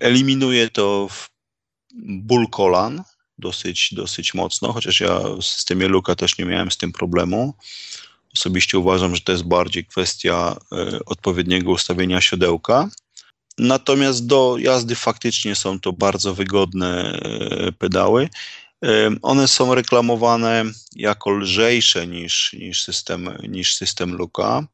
Eliminuje 0.00 0.70
to 0.70 1.08
ból 2.04 2.48
kolan, 2.50 3.02
dosyć, 3.38 3.94
dosyć 3.94 4.34
mocno, 4.34 4.72
chociaż 4.72 5.00
ja 5.00 5.20
w 5.20 5.42
systemie 5.42 5.88
Luka 5.88 6.14
też 6.14 6.38
nie 6.38 6.44
miałem 6.44 6.70
z 6.70 6.76
tym 6.76 6.92
problemu. 6.92 7.54
Osobiście 8.34 8.78
uważam, 8.78 9.14
że 9.14 9.20
to 9.20 9.32
jest 9.32 9.44
bardziej 9.44 9.84
kwestia 9.84 10.56
e, 10.72 10.98
odpowiedniego 11.06 11.70
ustawienia 11.70 12.20
siodełka. 12.20 12.88
Natomiast 13.58 14.26
do 14.26 14.56
jazdy 14.58 14.94
faktycznie 14.94 15.54
są 15.54 15.80
to 15.80 15.92
bardzo 15.92 16.34
wygodne 16.34 17.12
e, 17.12 17.72
pedały. 17.72 18.28
E, 18.84 19.10
one 19.22 19.48
są 19.48 19.74
reklamowane 19.74 20.64
jako 20.96 21.30
lżejsze 21.30 22.06
niż, 22.06 22.52
niż, 22.52 22.82
system, 22.82 23.28
niż 23.48 23.74
system 23.74 24.14
Luka, 24.14 24.66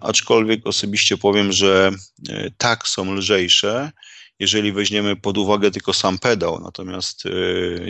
aczkolwiek 0.00 0.66
osobiście 0.66 1.16
powiem, 1.16 1.52
że 1.52 1.90
tak 2.58 2.88
są 2.88 3.14
lżejsze, 3.14 3.92
jeżeli 4.38 4.72
weźmiemy 4.72 5.16
pod 5.16 5.38
uwagę 5.38 5.70
tylko 5.70 5.92
sam 5.92 6.18
pedał. 6.18 6.60
Natomiast 6.60 7.26
e, 7.26 7.30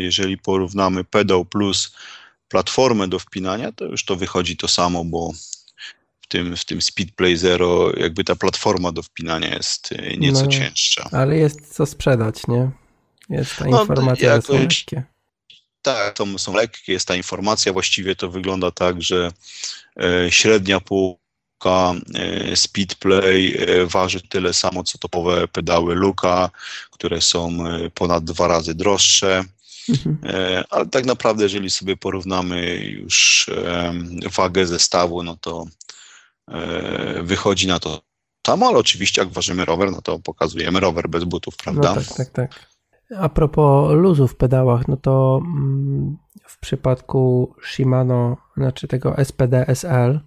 jeżeli 0.01 0.39
porównamy 0.39 1.05
pedał 1.05 1.45
plus 1.45 1.95
platformę 2.49 3.09
do 3.09 3.19
wpinania, 3.19 3.73
to 3.73 3.85
już 3.85 4.05
to 4.05 4.17
wychodzi 4.17 4.57
to 4.57 4.69
samo, 4.69 5.05
bo 5.05 5.33
w 6.21 6.27
tym, 6.29 6.57
w 6.57 6.65
tym 6.65 6.83
Speedplay 6.83 7.37
Zero 7.37 7.93
jakby 7.97 8.25
ta 8.25 8.37
platforma 8.37 8.93
do 8.93 9.03
wpinania 9.03 9.55
jest 9.55 9.93
e, 9.93 10.17
nieco 10.17 10.43
no, 10.43 10.51
cięższa. 10.51 11.09
Ale 11.13 11.37
jest 11.37 11.75
co 11.75 11.87
sprzedać, 11.87 12.47
nie? 12.49 12.71
Jest 13.29 13.57
ta 13.57 13.65
no, 13.65 13.81
informacja, 13.81 14.37
no, 14.37 14.43
są 14.43 14.53
lekkie. 14.53 15.03
Tak, 15.83 16.15
to 16.15 16.39
są 16.39 16.55
lekkie, 16.55 16.93
jest 16.93 17.09
ta 17.09 17.17
informacja. 17.17 17.73
Właściwie 17.73 18.17
to 18.17 18.31
wygląda 18.31 18.71
tak, 18.71 19.03
że 19.03 19.33
e, 20.01 20.31
średnia 20.31 20.81
pół 20.81 21.19
E, 21.65 22.57
Speedplay 22.57 23.57
e, 23.59 23.87
waży 23.87 24.21
tyle 24.21 24.55
samo 24.55 24.85
co 24.85 24.99
topowe 24.99 25.49
pedały 25.49 25.95
Luka, 25.95 26.51
które 26.91 27.21
są 27.21 27.67
e, 27.67 27.91
ponad 27.91 28.25
dwa 28.25 28.49
razy 28.49 28.75
droższe. 28.75 29.45
Mhm. 29.89 30.19
Ale 30.71 30.87
tak 30.87 31.05
naprawdę, 31.05 31.43
jeżeli 31.43 31.71
sobie 31.71 31.97
porównamy 31.97 32.77
już 32.77 33.47
wagę 34.37 34.67
zestawu, 34.67 35.23
no 35.23 35.37
to 35.37 35.67
wychodzi 37.23 37.67
na 37.67 37.79
to 37.79 38.03
samo, 38.47 38.69
ale 38.69 38.79
oczywiście 38.79 39.23
jak 39.23 39.31
ważymy 39.31 39.65
rower, 39.65 39.93
no 39.93 40.03
to 40.03 40.19
pokazujemy 40.19 40.81
rower 40.81 41.09
bez 41.09 41.25
butów, 41.25 41.57
prawda? 41.57 41.95
No 41.95 42.03
tak, 42.03 42.17
tak, 42.17 42.31
tak. 42.31 42.67
A 43.19 43.29
propos 43.29 43.93
luzu 43.93 44.29
w 44.29 44.37
pedałach, 44.37 44.89
no 44.89 44.97
to 44.97 45.41
mm, 45.45 46.17
w 46.43 46.61
przypadku 46.61 47.55
Shimano, 47.63 48.37
znaczy 48.57 48.89
tego 48.89 49.15
SPD 49.25 49.67
SL, 49.67 50.21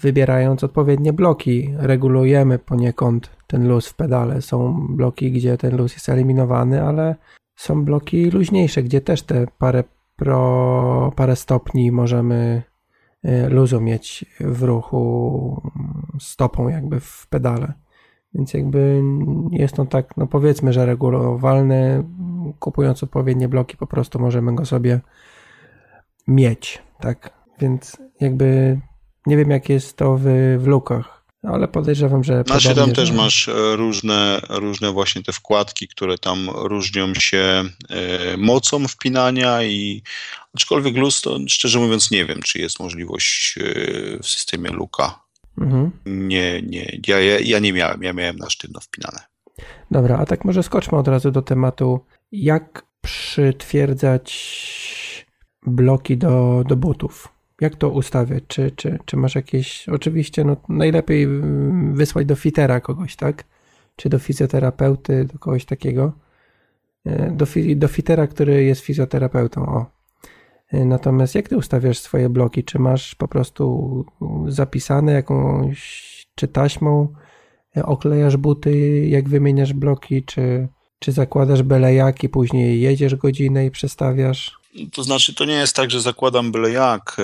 wybierając 0.00 0.64
odpowiednie 0.64 1.12
bloki, 1.12 1.74
regulujemy 1.76 2.58
poniekąd 2.58 3.30
ten 3.46 3.68
luz 3.68 3.88
w 3.88 3.94
pedale. 3.94 4.42
Są 4.42 4.86
bloki, 4.90 5.32
gdzie 5.32 5.58
ten 5.58 5.76
luz 5.76 5.92
jest 5.92 6.08
eliminowany, 6.08 6.82
ale 6.82 7.16
są 7.56 7.84
bloki 7.84 8.30
luźniejsze, 8.30 8.82
gdzie 8.82 9.00
też 9.00 9.22
te 9.22 9.46
parę, 9.58 9.84
pro, 10.16 11.12
parę 11.16 11.36
stopni 11.36 11.92
możemy 11.92 12.62
y, 13.24 13.48
luzu 13.48 13.80
mieć 13.80 14.24
w 14.40 14.62
ruchu 14.62 15.62
stopą 16.20 16.68
jakby 16.68 17.00
w 17.00 17.26
pedale. 17.30 17.72
Więc 18.34 18.54
jakby 18.54 19.02
jest 19.52 19.74
to 19.74 19.84
tak, 19.84 20.16
no 20.16 20.26
powiedzmy, 20.26 20.72
że 20.72 20.86
regulowalny. 20.86 22.04
Kupując 22.58 23.02
odpowiednie 23.02 23.48
bloki, 23.48 23.76
po 23.76 23.86
prostu 23.86 24.18
możemy 24.18 24.54
go 24.54 24.66
sobie 24.66 25.00
mieć, 26.26 26.82
tak? 27.00 27.30
Więc 27.60 27.96
jakby 28.20 28.80
nie 29.26 29.36
wiem, 29.36 29.50
jak 29.50 29.68
jest 29.68 29.96
to 29.96 30.18
w, 30.20 30.24
w 30.58 30.66
lukach, 30.66 31.24
ale 31.42 31.68
podejrzewam, 31.68 32.24
że. 32.24 32.44
Znaczy 32.46 32.74
tam 32.74 32.92
też 32.92 33.12
masz 33.12 33.48
e, 33.48 33.76
różne, 33.76 34.40
różne 34.48 34.92
właśnie 34.92 35.22
te 35.22 35.32
wkładki, 35.32 35.88
które 35.88 36.18
tam 36.18 36.50
różnią 36.50 37.14
się 37.14 37.64
e, 37.90 38.36
mocą 38.36 38.88
wpinania 38.88 39.62
i 39.62 40.02
aczkolwiek 40.54 40.96
luz, 40.96 41.20
to 41.20 41.38
szczerze 41.48 41.78
mówiąc 41.78 42.10
nie 42.10 42.24
wiem, 42.24 42.42
czy 42.42 42.58
jest 42.58 42.80
możliwość 42.80 43.58
e, 43.58 43.62
w 44.22 44.26
systemie 44.28 44.70
luka. 44.70 45.27
Mhm. 45.60 45.90
Nie, 46.06 46.62
nie, 46.62 46.98
ja, 47.08 47.20
ja 47.40 47.58
nie 47.58 47.72
miałem, 47.72 48.02
ja 48.02 48.12
miałem 48.12 48.36
na 48.36 48.50
sztywno 48.50 48.80
wpinane. 48.80 49.18
Dobra, 49.90 50.18
a 50.18 50.26
tak 50.26 50.44
może 50.44 50.62
skoczmy 50.62 50.98
od 50.98 51.08
razu 51.08 51.30
do 51.30 51.42
tematu, 51.42 52.00
jak 52.32 52.82
przytwierdzać 53.00 54.28
bloki 55.66 56.16
do, 56.16 56.64
do 56.68 56.76
butów. 56.76 57.28
Jak 57.60 57.76
to 57.76 57.90
ustawiać? 57.90 58.44
Czy, 58.48 58.70
czy, 58.70 58.98
czy 59.04 59.16
masz 59.16 59.34
jakieś. 59.34 59.88
Oczywiście, 59.88 60.44
no, 60.44 60.56
najlepiej 60.68 61.28
wysłać 61.92 62.26
do 62.26 62.34
fitera 62.36 62.80
kogoś, 62.80 63.16
tak? 63.16 63.44
Czy 63.96 64.08
do 64.08 64.18
fizjoterapeuty, 64.18 65.24
do 65.24 65.38
kogoś 65.38 65.64
takiego. 65.64 66.12
E, 67.04 67.30
do, 67.30 67.46
do 67.76 67.88
fitera, 67.88 68.26
który 68.26 68.64
jest 68.64 68.80
fizjoterapeutą. 68.80 69.66
O. 69.66 69.97
E, 70.72 70.84
natomiast 70.84 71.34
jak 71.34 71.48
ty 71.48 71.56
ustawiasz 71.56 71.98
swoje 71.98 72.28
bloki? 72.28 72.64
Czy 72.64 72.78
masz 72.78 73.14
po 73.14 73.28
prostu 73.28 74.04
zapisane 74.48 75.12
jakąś, 75.12 76.08
czy 76.34 76.48
taśmą 76.48 77.14
e, 77.76 77.86
oklejasz 77.86 78.36
buty, 78.36 79.06
jak 79.06 79.28
wymieniasz 79.28 79.72
bloki, 79.72 80.22
czy, 80.22 80.68
czy 80.98 81.12
zakładasz 81.12 81.62
belejaki, 81.62 82.28
później 82.28 82.80
jedziesz 82.80 83.14
godzinę 83.14 83.66
i 83.66 83.70
przestawiasz? 83.70 84.58
To 84.92 85.02
znaczy, 85.02 85.34
to 85.34 85.44
nie 85.44 85.54
jest 85.54 85.76
tak, 85.76 85.90
że 85.90 86.00
zakładam 86.00 86.52
byle 86.52 86.70
jak. 86.70 87.16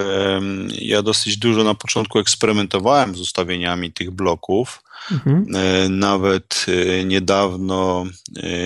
Ja 0.80 1.02
dosyć 1.02 1.36
dużo 1.36 1.64
na 1.64 1.74
początku 1.74 2.18
eksperymentowałem 2.18 3.16
z 3.16 3.20
ustawieniami 3.20 3.92
tych 3.92 4.10
bloków. 4.10 4.82
Mhm. 5.12 5.46
E, 5.54 5.88
nawet 5.88 6.66
niedawno 7.04 8.04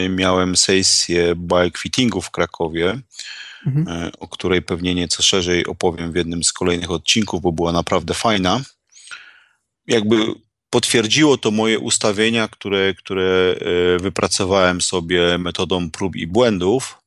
miałem 0.08 0.56
sesję 0.56 1.34
bike 1.36 1.78
fittingu 1.78 2.20
w 2.20 2.30
Krakowie, 2.30 3.00
mhm. 3.66 4.10
o 4.18 4.28
której 4.28 4.62
pewnie 4.62 4.94
nieco 4.94 5.22
szerzej 5.22 5.66
opowiem 5.66 6.12
w 6.12 6.16
jednym 6.16 6.44
z 6.44 6.52
kolejnych 6.52 6.90
odcinków, 6.90 7.42
bo 7.42 7.52
była 7.52 7.72
naprawdę 7.72 8.14
fajna. 8.14 8.60
Jakby 9.86 10.16
potwierdziło 10.70 11.38
to 11.38 11.50
moje 11.50 11.78
ustawienia, 11.78 12.48
które, 12.48 12.94
które 12.94 13.54
wypracowałem 14.00 14.80
sobie 14.80 15.38
metodą 15.38 15.90
prób 15.90 16.16
i 16.16 16.26
błędów 16.26 16.98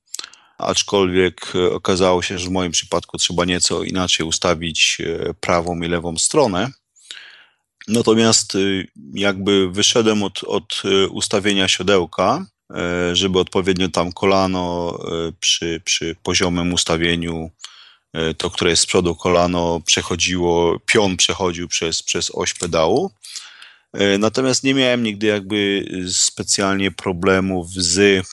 aczkolwiek 0.62 1.54
e, 1.56 1.74
okazało 1.74 2.22
się, 2.22 2.40
że 2.40 2.48
w 2.48 2.52
moim 2.52 2.72
przypadku 2.72 3.18
trzeba 3.18 3.46
nieco 3.46 3.84
inaczej 3.84 4.26
ustawić 4.26 4.98
e, 5.00 5.34
prawą 5.34 5.82
i 5.82 5.88
lewą 5.88 6.18
stronę. 6.18 6.72
Natomiast 7.88 8.56
e, 8.56 8.60
jakby 9.14 9.72
wyszedłem 9.72 10.24
od, 10.24 10.44
od 10.44 10.84
ustawienia 11.10 11.68
siodełka, 11.68 12.46
żeby 13.14 13.40
odpowiednio 13.40 13.90
tam 13.90 14.12
kolano 14.12 14.98
przy, 15.40 15.82
przy 15.86 16.16
poziomym 16.24 16.74
ustawieniu, 16.74 17.52
to 18.38 18.50
które 18.50 18.70
jest 18.70 18.84
z 18.84 18.86
przodu 18.86 19.16
kolano 19.16 19.82
przechodziło, 19.86 20.80
pion 20.86 21.18
przechodził 21.18 21.68
przez, 21.68 22.04
przez 22.04 22.32
oś 22.36 22.54
pedału. 22.54 23.12
Natomiast 24.20 24.64
nie 24.64 24.74
miałem 24.74 25.04
nigdy 25.04 25.28
jakby 25.28 25.86
specjalnie 26.12 26.92
problemów 26.92 27.74
z 27.74 28.26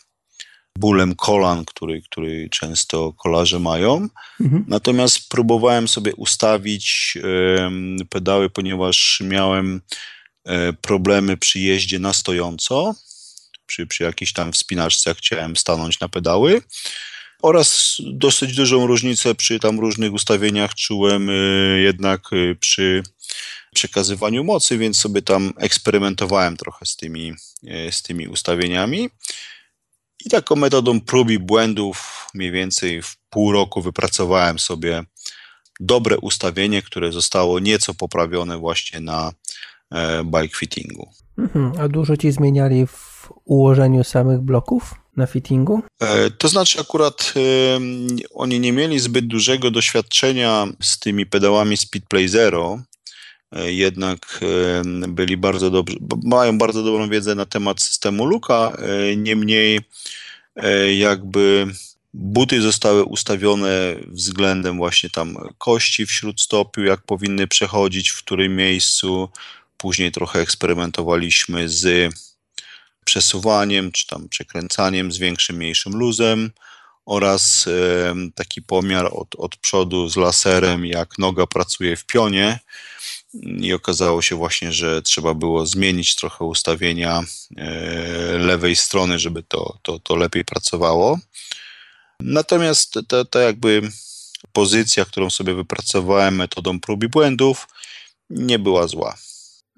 bólem 0.78 1.14
kolan, 1.14 1.64
który, 1.64 2.02
który 2.02 2.48
często 2.50 3.12
kolarze 3.12 3.58
mają. 3.58 4.08
Mhm. 4.40 4.64
Natomiast 4.68 5.28
próbowałem 5.28 5.88
sobie 5.88 6.14
ustawić 6.14 7.18
e, 7.24 7.70
pedały, 8.08 8.50
ponieważ 8.50 9.22
miałem 9.24 9.80
e, 10.44 10.72
problemy 10.72 11.36
przy 11.36 11.60
jeździe 11.60 11.98
na 11.98 12.12
stojąco. 12.12 12.94
Przy, 13.68 13.86
przy 13.86 14.04
jakiejś 14.04 14.32
tam 14.32 14.52
wspinaczce 14.52 15.14
chciałem 15.14 15.56
stanąć 15.56 16.00
na 16.00 16.08
pedały. 16.08 16.62
Oraz 17.42 17.96
dosyć 18.12 18.54
dużą 18.54 18.86
różnicę 18.86 19.34
przy 19.34 19.58
tam 19.58 19.80
różnych 19.80 20.12
ustawieniach 20.12 20.74
czułem 20.74 21.30
e, 21.30 21.32
jednak 21.80 22.20
e, 22.32 22.54
przy 22.54 23.02
przekazywaniu 23.74 24.44
mocy, 24.44 24.78
więc 24.78 24.98
sobie 24.98 25.22
tam 25.22 25.52
eksperymentowałem 25.56 26.56
trochę 26.56 26.86
z 26.86 26.96
tymi, 26.96 27.32
e, 27.66 27.92
z 27.92 28.02
tymi 28.02 28.28
ustawieniami. 28.28 29.08
I 30.26 30.30
taką 30.30 30.56
metodą 30.56 31.00
prób 31.00 31.30
i 31.30 31.38
błędów 31.38 32.26
mniej 32.34 32.52
więcej 32.52 33.02
w 33.02 33.16
pół 33.30 33.52
roku 33.52 33.82
wypracowałem 33.82 34.58
sobie 34.58 35.02
dobre 35.80 36.18
ustawienie, 36.18 36.82
które 36.82 37.12
zostało 37.12 37.58
nieco 37.58 37.94
poprawione 37.94 38.58
właśnie 38.58 39.00
na 39.00 39.32
e, 39.90 40.24
bike 40.24 40.56
fittingu. 40.56 41.10
Mhm. 41.38 41.72
A 41.80 41.88
dużo 41.88 42.16
ci 42.16 42.32
zmieniali 42.32 42.86
w 42.86 43.07
ułożeniu 43.44 44.04
samych 44.04 44.40
bloków 44.40 44.94
na 45.16 45.26
fittingu? 45.26 45.82
E, 46.00 46.30
to 46.30 46.48
znaczy 46.48 46.80
akurat 46.80 47.34
e, 47.36 47.40
oni 48.34 48.60
nie 48.60 48.72
mieli 48.72 48.98
zbyt 48.98 49.26
dużego 49.26 49.70
doświadczenia 49.70 50.66
z 50.82 50.98
tymi 50.98 51.26
pedałami 51.26 51.76
Speedplay 51.76 52.28
Zero, 52.28 52.78
E, 53.52 53.72
jednak 53.72 54.40
byli 55.08 55.36
bardzo 55.36 55.70
dobrzy, 55.70 55.96
mają 56.24 56.58
bardzo 56.58 56.82
dobrą 56.82 57.08
wiedzę 57.08 57.34
na 57.34 57.46
temat 57.46 57.82
systemu 57.82 58.24
Luka, 58.26 58.76
niemniej 59.16 59.80
jakby 60.96 61.66
buty 62.14 62.62
zostały 62.62 63.04
ustawione 63.04 63.96
względem 64.06 64.76
właśnie 64.76 65.10
tam 65.10 65.36
kości 65.58 66.06
w 66.06 66.12
śródstopiu, 66.12 66.84
jak 66.84 67.02
powinny 67.02 67.46
przechodzić, 67.46 68.08
w 68.08 68.18
którym 68.18 68.56
miejscu. 68.56 69.28
Później 69.76 70.12
trochę 70.12 70.40
eksperymentowaliśmy 70.40 71.68
z 71.68 72.14
przesuwaniem, 73.08 73.92
czy 73.92 74.06
tam 74.06 74.28
przekręcaniem 74.28 75.12
z 75.12 75.18
większym, 75.18 75.56
mniejszym 75.56 75.96
luzem 75.96 76.50
oraz 77.06 77.68
taki 78.34 78.62
pomiar 78.62 79.08
od, 79.12 79.34
od 79.38 79.56
przodu 79.56 80.08
z 80.08 80.16
laserem, 80.16 80.86
jak 80.86 81.18
noga 81.18 81.46
pracuje 81.46 81.96
w 81.96 82.06
pionie 82.06 82.58
i 83.60 83.72
okazało 83.72 84.22
się 84.22 84.36
właśnie, 84.36 84.72
że 84.72 85.02
trzeba 85.02 85.34
było 85.34 85.66
zmienić 85.66 86.14
trochę 86.14 86.44
ustawienia 86.44 87.22
e, 87.56 87.70
lewej 88.38 88.76
strony, 88.76 89.18
żeby 89.18 89.42
to, 89.42 89.78
to, 89.82 89.98
to 89.98 90.16
lepiej 90.16 90.44
pracowało. 90.44 91.18
Natomiast 92.20 92.98
ta, 93.08 93.24
ta 93.24 93.40
jakby 93.40 93.82
pozycja, 94.52 95.04
którą 95.04 95.30
sobie 95.30 95.54
wypracowałem 95.54 96.36
metodą 96.36 96.80
prób 96.80 97.04
i 97.04 97.08
błędów, 97.08 97.68
nie 98.30 98.58
była 98.58 98.86
zła. 98.86 99.16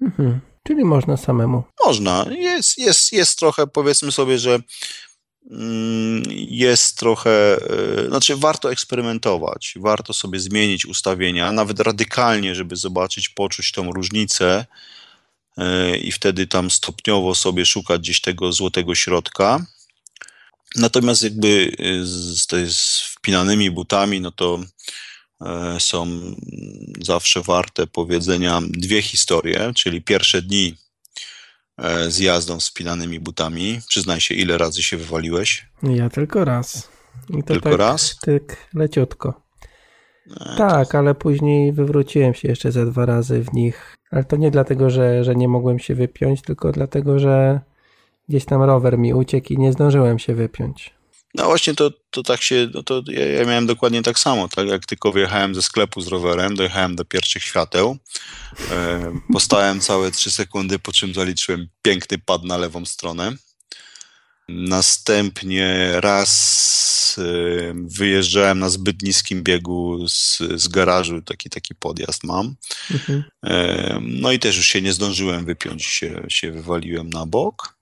Mhm. 0.01 0.50
Czyli 0.67 0.85
można 0.85 1.17
samemu. 1.17 1.63
Można. 1.85 2.25
Jest, 2.29 2.77
jest, 2.77 3.11
jest 3.13 3.39
trochę, 3.39 3.67
powiedzmy 3.67 4.11
sobie, 4.11 4.39
że 4.39 4.59
Mm, 5.49 6.23
jest 6.49 6.97
trochę, 6.97 7.57
e, 7.57 8.07
znaczy 8.07 8.35
warto 8.35 8.71
eksperymentować, 8.71 9.73
warto 9.75 10.13
sobie 10.13 10.39
zmienić 10.39 10.85
ustawienia, 10.85 11.51
nawet 11.51 11.79
radykalnie, 11.79 12.55
żeby 12.55 12.75
zobaczyć, 12.75 13.29
poczuć 13.29 13.71
tą 13.71 13.91
różnicę 13.91 14.65
e, 15.57 15.97
i 15.97 16.11
wtedy 16.11 16.47
tam 16.47 16.71
stopniowo 16.71 17.35
sobie 17.35 17.65
szukać 17.65 18.01
gdzieś 18.01 18.21
tego 18.21 18.51
złotego 18.51 18.95
środka. 18.95 19.65
Natomiast 20.75 21.23
jakby 21.23 21.71
e, 21.79 22.05
z, 22.05 22.47
z 22.75 23.01
wpinanymi 23.01 23.71
butami, 23.71 24.21
no 24.21 24.31
to 24.31 24.59
są 25.79 26.07
zawsze 27.01 27.41
warte 27.41 27.87
powiedzenia 27.87 28.61
dwie 28.69 29.01
historie, 29.01 29.71
czyli 29.75 30.01
pierwsze 30.01 30.41
dni 30.41 30.75
E, 31.81 32.11
z 32.11 32.19
jazdą 32.19 32.59
spinanymi 32.59 33.19
butami. 33.19 33.79
Przyznaj 33.87 34.21
się, 34.21 34.35
ile 34.35 34.57
razy 34.57 34.83
się 34.83 34.97
wywaliłeś? 34.97 35.65
Ja 35.83 36.09
tylko 36.09 36.45
raz. 36.45 36.89
I 37.29 37.43
to 37.43 37.53
tylko 37.53 37.69
tak, 37.69 37.79
raz? 37.79 38.17
Tak, 38.25 38.69
leciutko. 38.73 39.41
E, 40.41 40.55
tak, 40.57 40.91
to... 40.91 40.97
ale 40.97 41.15
później 41.15 41.73
wywróciłem 41.73 42.33
się 42.33 42.47
jeszcze 42.47 42.71
ze 42.71 42.85
dwa 42.85 43.05
razy 43.05 43.43
w 43.43 43.53
nich. 43.53 43.95
Ale 44.11 44.23
to 44.23 44.35
nie 44.35 44.51
dlatego, 44.51 44.89
że, 44.89 45.23
że 45.23 45.35
nie 45.35 45.47
mogłem 45.47 45.79
się 45.79 45.95
wypiąć, 45.95 46.41
tylko 46.41 46.71
dlatego, 46.71 47.19
że 47.19 47.59
gdzieś 48.29 48.45
tam 48.45 48.61
rower 48.61 48.97
mi 48.97 49.13
uciekł 49.13 49.53
i 49.53 49.57
nie 49.57 49.73
zdążyłem 49.73 50.19
się 50.19 50.35
wypiąć. 50.35 50.93
No 51.35 51.45
właśnie 51.45 51.75
to, 51.75 51.91
to 52.11 52.23
tak 52.23 52.41
się, 52.41 52.67
no 52.73 52.83
to 52.83 53.03
ja, 53.07 53.25
ja, 53.25 53.45
miałem 53.45 53.65
dokładnie 53.65 54.01
tak 54.01 54.19
samo, 54.19 54.47
tak 54.47 54.67
jak 54.67 54.85
tylko 54.85 55.11
wyjechałem 55.11 55.55
ze 55.55 55.61
sklepu 55.61 56.01
z 56.01 56.07
rowerem, 56.07 56.55
dojechałem 56.55 56.95
do 56.95 57.05
pierwszych 57.05 57.43
świateł, 57.43 57.97
e, 58.71 59.13
postałem 59.33 59.79
całe 59.79 60.11
3 60.11 60.31
sekundy, 60.31 60.79
po 60.79 60.91
czym 60.91 61.13
zaliczyłem 61.13 61.67
piękny 61.81 62.17
pad 62.17 62.43
na 62.43 62.57
lewą 62.57 62.85
stronę. 62.85 63.35
Następnie 64.49 65.91
raz 65.93 67.15
e, 67.17 67.73
wyjeżdżałem 67.73 68.59
na 68.59 68.69
zbyt 68.69 69.01
niskim 69.01 69.43
biegu 69.43 70.07
z, 70.07 70.39
z 70.55 70.67
garażu, 70.67 71.21
taki, 71.21 71.49
taki 71.49 71.75
podjazd 71.75 72.23
mam. 72.23 72.55
Mhm. 72.91 73.23
E, 73.43 73.99
no 74.01 74.31
i 74.31 74.39
też 74.39 74.57
już 74.57 74.67
się 74.67 74.81
nie 74.81 74.93
zdążyłem 74.93 75.45
wypiąć, 75.45 75.85
się, 75.85 76.23
się 76.29 76.51
wywaliłem 76.51 77.09
na 77.09 77.25
bok. 77.25 77.80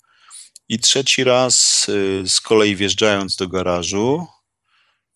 I 0.70 0.80
trzeci 0.80 1.24
raz 1.24 1.86
y, 1.90 2.24
z 2.28 2.42
kolei 2.42 2.76
wjeżdżając 2.76 3.36
do 3.36 3.48
garażu, 3.48 4.28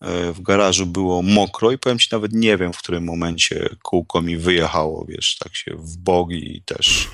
y, 0.04 0.32
w 0.32 0.42
garażu 0.42 0.86
było 0.86 1.22
mokro 1.22 1.70
i 1.70 1.78
powiem 1.78 1.98
ci 1.98 2.08
nawet 2.12 2.32
nie 2.32 2.56
wiem, 2.56 2.72
w 2.72 2.78
którym 2.78 3.04
momencie 3.04 3.68
kółko 3.82 4.22
mi 4.22 4.36
wyjechało, 4.36 5.06
wiesz, 5.08 5.36
tak 5.38 5.56
się 5.56 5.74
w 5.74 5.96
bogi 5.96 6.56
i 6.56 6.62
też 6.62 7.08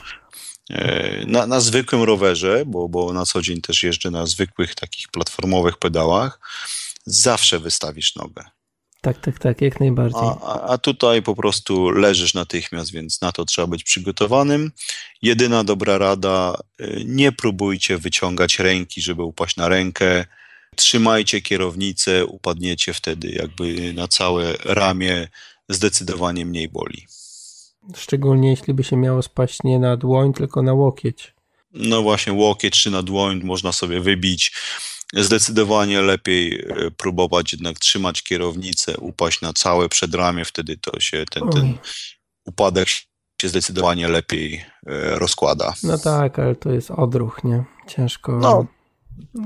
y, 0.71 1.25
na, 1.27 1.47
na 1.47 1.61
zwykłym 1.61 2.03
rowerze, 2.03 2.63
bo, 2.67 2.89
bo 2.89 3.13
na 3.13 3.27
co 3.27 3.43
dzień 3.43 3.61
też 3.61 3.83
jeżdżę 3.83 4.11
na 4.11 4.27
zwykłych 4.27 4.75
takich 4.75 5.09
platformowych 5.09 5.77
pedałach, 5.79 6.41
zawsze 7.07 7.59
wystawisz 7.59 8.17
nogę. 8.17 8.45
Tak, 9.01 9.19
tak, 9.19 9.39
tak, 9.39 9.61
jak 9.61 9.81
najbardziej. 9.81 10.29
A, 10.43 10.61
a, 10.61 10.79
tutaj 10.79 11.23
po 11.23 11.37
prostu 11.37 11.91
leżysz 11.91 12.35
natychmiast, 12.35 12.93
więc 12.93 13.21
na 13.21 13.33
to 13.33 13.45
trzeba 13.45 13.67
być 13.67 13.85
przygotowanym. 13.85 14.73
Jedyna 15.23 15.65
dobra 15.65 15.99
rada, 15.99 16.57
y, 16.81 17.03
nie 17.07 17.33
próbujcie 17.33 17.99
wyciągać 17.99 18.59
ręki, 18.59 19.03
żeby 19.03 19.23
upaść 19.23 19.57
na 19.57 19.69
rękę. 19.69 20.25
Trzymajcie 20.77 21.41
kierownicę, 21.41 22.27
upadniecie 22.27 22.93
wtedy 22.93 23.31
jakby 23.31 23.93
na 23.93 24.09
całe 24.09 24.53
ramię, 24.65 25.29
zdecydowanie 25.69 26.47
mniej 26.47 26.69
boli. 26.69 27.07
Szczególnie 27.97 28.51
jeśli 28.51 28.75
by 28.75 28.85
się 28.85 28.97
miało 28.97 29.23
spaść 29.23 29.59
nie 29.65 29.79
na 29.79 29.97
dłoń, 29.97 30.33
tylko 30.33 30.63
na 30.63 30.73
łokieć. 30.73 31.35
No 31.73 32.03
właśnie, 32.03 32.33
łokieć 32.33 32.83
czy 32.83 32.91
na 32.91 33.03
dłoń 33.03 33.41
można 33.45 33.73
sobie 33.73 34.01
wybić 34.01 34.53
zdecydowanie 35.17 36.03
lepiej 36.03 36.61
e, 36.61 36.91
próbować 36.91 37.53
jednak 37.53 37.79
trzymać 37.79 38.23
kierownicę, 38.23 38.97
upaść 38.97 39.41
na 39.41 39.53
całe 39.53 39.89
przedramię, 39.89 40.45
wtedy 40.45 40.77
to 40.77 41.01
się 41.01 41.25
ten, 41.31 41.49
ten 41.49 41.79
upadek 42.45 42.89
się 43.43 43.49
zdecydowanie 43.49 44.09
lepiej 44.09 44.55
e, 44.87 45.19
rozkłada. 45.19 45.75
No 45.83 45.99
tak, 45.99 46.39
ale 46.39 46.55
to 46.55 46.71
jest 46.71 46.91
odruch, 46.91 47.45
nie? 47.45 47.65
Ciężko. 47.87 48.33
No, 48.33 48.67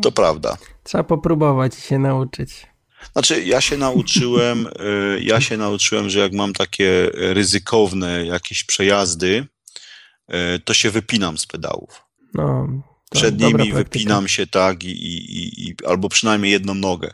to 0.03 0.13
prawda. 0.13 0.57
Trzeba 0.83 1.05
popróbować 1.05 1.79
i 1.79 1.81
się 1.81 1.99
nauczyć. 1.99 2.67
Znaczy, 3.13 3.45
ja 3.45 3.61
się 3.61 3.77
nauczyłem, 3.77 4.67
e, 5.17 5.21
ja 5.21 5.41
się 5.41 5.57
nauczyłem, 5.57 6.11
że 6.11 6.19
jak 6.19 6.33
mam 6.33 6.53
takie 6.53 7.11
ryzykowne 7.15 8.27
jakieś 8.27 8.65
przejazdy, 8.65 9.47
to 10.65 10.75
się 10.75 10.91
wypinam 10.91 11.39
z 11.39 11.47
pedałów. 11.47 12.03
No, 12.35 12.69
przed 13.15 13.41
nimi 13.41 13.73
wypinam 13.73 14.29
się 14.29 14.47
tak 14.47 14.85
i, 14.85 14.89
i, 14.89 15.69
i, 15.69 15.75
albo 15.87 16.09
przynajmniej 16.09 16.53
jedną 16.53 16.75
nogę. 16.75 17.11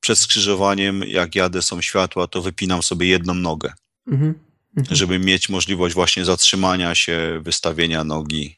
Przed 0.00 0.18
skrzyżowaniem, 0.18 1.02
jak 1.06 1.34
jadę, 1.34 1.62
są 1.62 1.82
światła, 1.82 2.26
to 2.26 2.42
wypinam 2.42 2.82
sobie 2.82 3.06
jedną 3.06 3.34
nogę, 3.34 3.72
mhm. 4.06 4.34
Mhm. 4.76 4.96
żeby 4.96 5.18
mieć 5.18 5.48
możliwość 5.48 5.94
właśnie 5.94 6.24
zatrzymania 6.24 6.94
się, 6.94 7.40
wystawienia 7.42 8.04
nogi. 8.04 8.56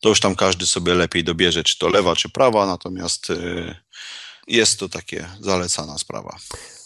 To 0.00 0.08
już 0.08 0.20
tam 0.20 0.34
każdy 0.34 0.66
sobie 0.66 0.94
lepiej 0.94 1.24
dobierze, 1.24 1.64
czy 1.64 1.78
to 1.78 1.88
lewa, 1.88 2.16
czy 2.16 2.28
prawa, 2.28 2.66
natomiast 2.66 3.30
y, 3.30 3.74
jest 4.48 4.80
to 4.80 4.88
takie 4.88 5.28
zalecana 5.40 5.98
sprawa. 5.98 6.36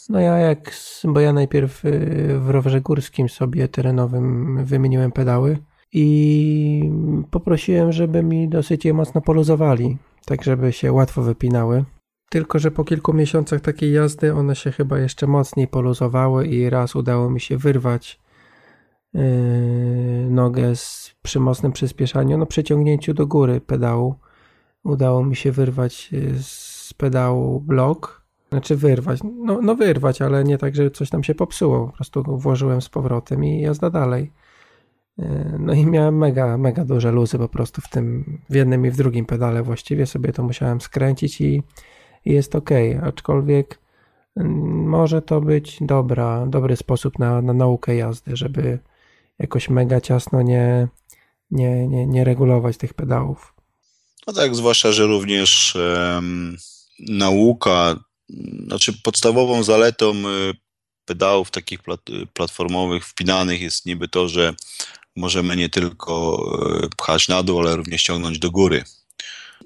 No 0.09 0.21
ja 0.21 0.39
jak, 0.39 0.77
bo 1.05 1.21
ja 1.21 1.33
najpierw 1.33 1.85
y, 1.85 2.39
w 2.41 2.51
rowerze 2.51 2.81
górskim 2.81 3.29
sobie 3.29 3.69
terenowym 3.69 4.65
wymieniłem 4.65 5.13
pedały, 5.13 5.59
i 5.93 6.91
poprosiłem, 7.31 7.93
żeby 7.93 8.23
mi 8.23 8.49
dosyć 8.49 8.85
je 8.85 8.95
mocno 8.95 9.21
poluzowali, 9.21 9.97
tak 10.25 10.45
żeby 10.45 10.73
się 10.73 10.93
łatwo 10.93 11.23
wypinały. 11.23 11.85
Tylko, 12.31 12.59
że 12.59 12.71
po 12.71 12.85
kilku 12.85 13.13
miesiącach 13.13 13.61
takiej 13.61 13.93
jazdy 13.93 14.35
one 14.35 14.57
się 14.57 14.71
chyba 14.71 14.99
jeszcze 14.99 15.27
mocniej 15.27 15.69
poluzowały 15.69 16.47
i 16.47 16.71
raz 16.71 16.97
udało 16.97 17.31
mi 17.31 17.41
się 17.41 17.57
wyrwać 17.57 18.21
yy, 19.15 19.23
nogę 20.31 20.77
z, 20.77 21.15
przy 21.23 21.41
mocnym 21.41 21.73
przyspieszaniu, 21.73 22.39
no 22.39 22.47
przeciągnięciu 22.47 23.15
do 23.15 23.27
góry 23.27 23.61
pedału. 23.61 24.15
Udało 24.85 25.25
mi 25.25 25.37
się 25.37 25.53
wyrwać 25.53 26.13
yy, 26.13 26.35
z 26.43 26.95
pedału 26.97 27.61
blok, 27.61 28.25
znaczy 28.51 28.77
wyrwać, 28.77 29.21
no, 29.35 29.61
no 29.63 29.75
wyrwać, 29.75 30.23
ale 30.23 30.45
nie 30.45 30.59
tak, 30.59 30.75
że 30.75 30.91
coś 30.91 31.11
tam 31.11 31.25
się 31.25 31.35
popsuło, 31.35 31.87
po 31.87 31.93
prostu 31.93 32.25
włożyłem 32.39 32.83
z 32.83 32.89
powrotem 32.89 33.45
i 33.45 33.61
jazda 33.61 33.91
dalej. 33.91 34.33
E, 35.21 35.57
no 35.59 35.75
i 35.75 35.87
miałem 35.87 36.19
mega, 36.19 36.59
mega 36.59 36.85
duże 36.85 37.13
luzy 37.13 37.39
po 37.39 37.49
prostu 37.49 37.81
w 37.81 37.89
tym, 37.89 38.39
w 38.51 38.55
jednym 38.55 38.87
i 38.87 38.91
w 38.91 38.97
drugim 38.97 39.27
pedale 39.27 39.63
właściwie 39.63 40.07
sobie 40.07 40.33
to 40.33 40.43
musiałem 40.43 40.81
skręcić 40.81 41.41
i, 41.41 41.63
i 42.25 42.33
jest 42.33 42.55
ok, 42.55 42.71
aczkolwiek 43.03 43.79
może 44.37 45.23
to 45.23 45.41
być 45.41 45.79
dobra, 45.81 46.47
dobry 46.47 46.77
sposób 46.77 47.19
na, 47.19 47.43
na 47.43 47.53
naukę 47.53 47.97
jazdy, 47.97 48.37
żeby 48.37 48.79
jakoś 49.39 49.69
mega 49.69 50.01
ciasno 50.01 50.43
nie, 50.43 50.89
nie, 51.51 51.89
nie, 51.89 52.07
nie 52.07 52.25
regulować 52.25 52.77
tych 52.77 52.95
pedałów. 52.95 53.55
No 54.27 54.33
tak, 54.33 54.55
zwłaszcza, 54.55 54.93
że 54.93 55.07
również 55.07 55.77
um, 56.15 56.57
nauka, 56.99 58.05
znaczy 58.67 59.03
podstawową 59.03 59.63
zaletą 59.63 60.13
y, 60.15 60.55
pedałów 61.05 61.51
takich 61.51 61.83
plat, 61.83 62.01
platformowych 62.35 63.07
wpinanych 63.07 63.61
jest 63.61 63.87
niby 63.87 64.09
to, 64.09 64.29
że 64.29 64.55
możemy 65.17 65.57
nie 65.57 65.69
tylko 65.69 66.45
e, 66.83 66.89
pchać 66.97 67.29
na 67.29 67.43
dół, 67.43 67.59
ale 67.59 67.77
również 67.77 68.03
ciągnąć 68.03 68.39
do 68.39 68.51
góry. 68.51 68.85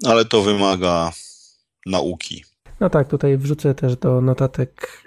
Ale 0.04 0.24
to 0.24 0.42
wymaga 0.42 1.12
nauki. 1.86 2.44
No 2.80 2.90
tak, 2.90 3.08
tutaj 3.08 3.38
wrzucę 3.38 3.74
też 3.74 3.96
do 3.96 4.20
notatek 4.20 5.02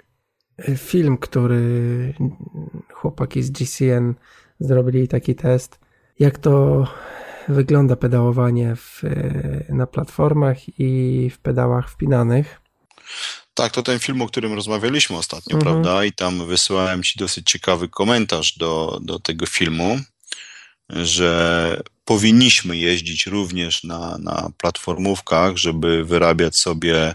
film, 0.76 1.18
który 1.18 2.14
chłopaki 2.92 3.42
z 3.42 3.50
GCN 3.50 4.14
zrobili 4.60 5.08
taki 5.08 5.34
test, 5.34 5.78
jak 6.18 6.38
to 6.38 6.86
wygląda 7.48 7.96
pedałowanie 7.96 8.76
w, 8.76 9.02
na 9.68 9.86
platformach 9.86 10.78
i 10.78 11.30
w 11.30 11.38
pedałach 11.38 11.90
wpinanych. 11.90 12.60
Tak, 13.54 13.72
to 13.72 13.82
ten 13.82 13.98
film, 13.98 14.22
o 14.22 14.26
którym 14.26 14.54
rozmawialiśmy 14.54 15.16
ostatnio, 15.16 15.56
mhm. 15.56 15.62
prawda? 15.62 16.04
I 16.04 16.12
tam 16.12 16.46
wysyłałem 16.46 17.02
Ci 17.02 17.18
dosyć 17.18 17.50
ciekawy 17.50 17.88
komentarz 17.88 18.58
do, 18.58 18.98
do 19.02 19.18
tego 19.18 19.46
filmu 19.46 19.98
że 20.90 21.82
powinniśmy 22.04 22.76
jeździć 22.76 23.26
również 23.26 23.84
na, 23.84 24.18
na 24.18 24.50
platformówkach, 24.58 25.56
żeby 25.56 26.04
wyrabiać 26.04 26.56
sobie 26.56 27.14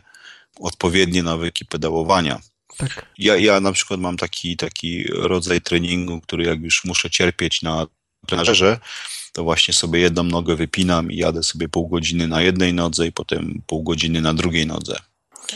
odpowiednie 0.59 1.23
nawyki 1.23 1.65
pedałowania. 1.65 2.39
Tak. 2.77 3.05
Ja, 3.17 3.35
ja 3.35 3.59
na 3.59 3.71
przykład 3.71 3.99
mam 3.99 4.17
taki, 4.17 4.57
taki 4.57 5.03
rodzaj 5.03 5.61
treningu, 5.61 6.21
który 6.21 6.45
jak 6.45 6.61
już 6.61 6.85
muszę 6.85 7.09
cierpieć 7.09 7.61
na 7.61 7.87
trenerze, 8.27 8.79
to 9.33 9.43
właśnie 9.43 9.73
sobie 9.73 9.99
jedną 9.99 10.23
nogę 10.23 10.55
wypinam 10.55 11.11
i 11.11 11.17
jadę 11.17 11.43
sobie 11.43 11.69
pół 11.69 11.87
godziny 11.87 12.27
na 12.27 12.41
jednej 12.41 12.73
nodze 12.73 13.07
i 13.07 13.11
potem 13.11 13.61
pół 13.67 13.83
godziny 13.83 14.21
na 14.21 14.33
drugiej 14.33 14.67
nodze. 14.67 14.99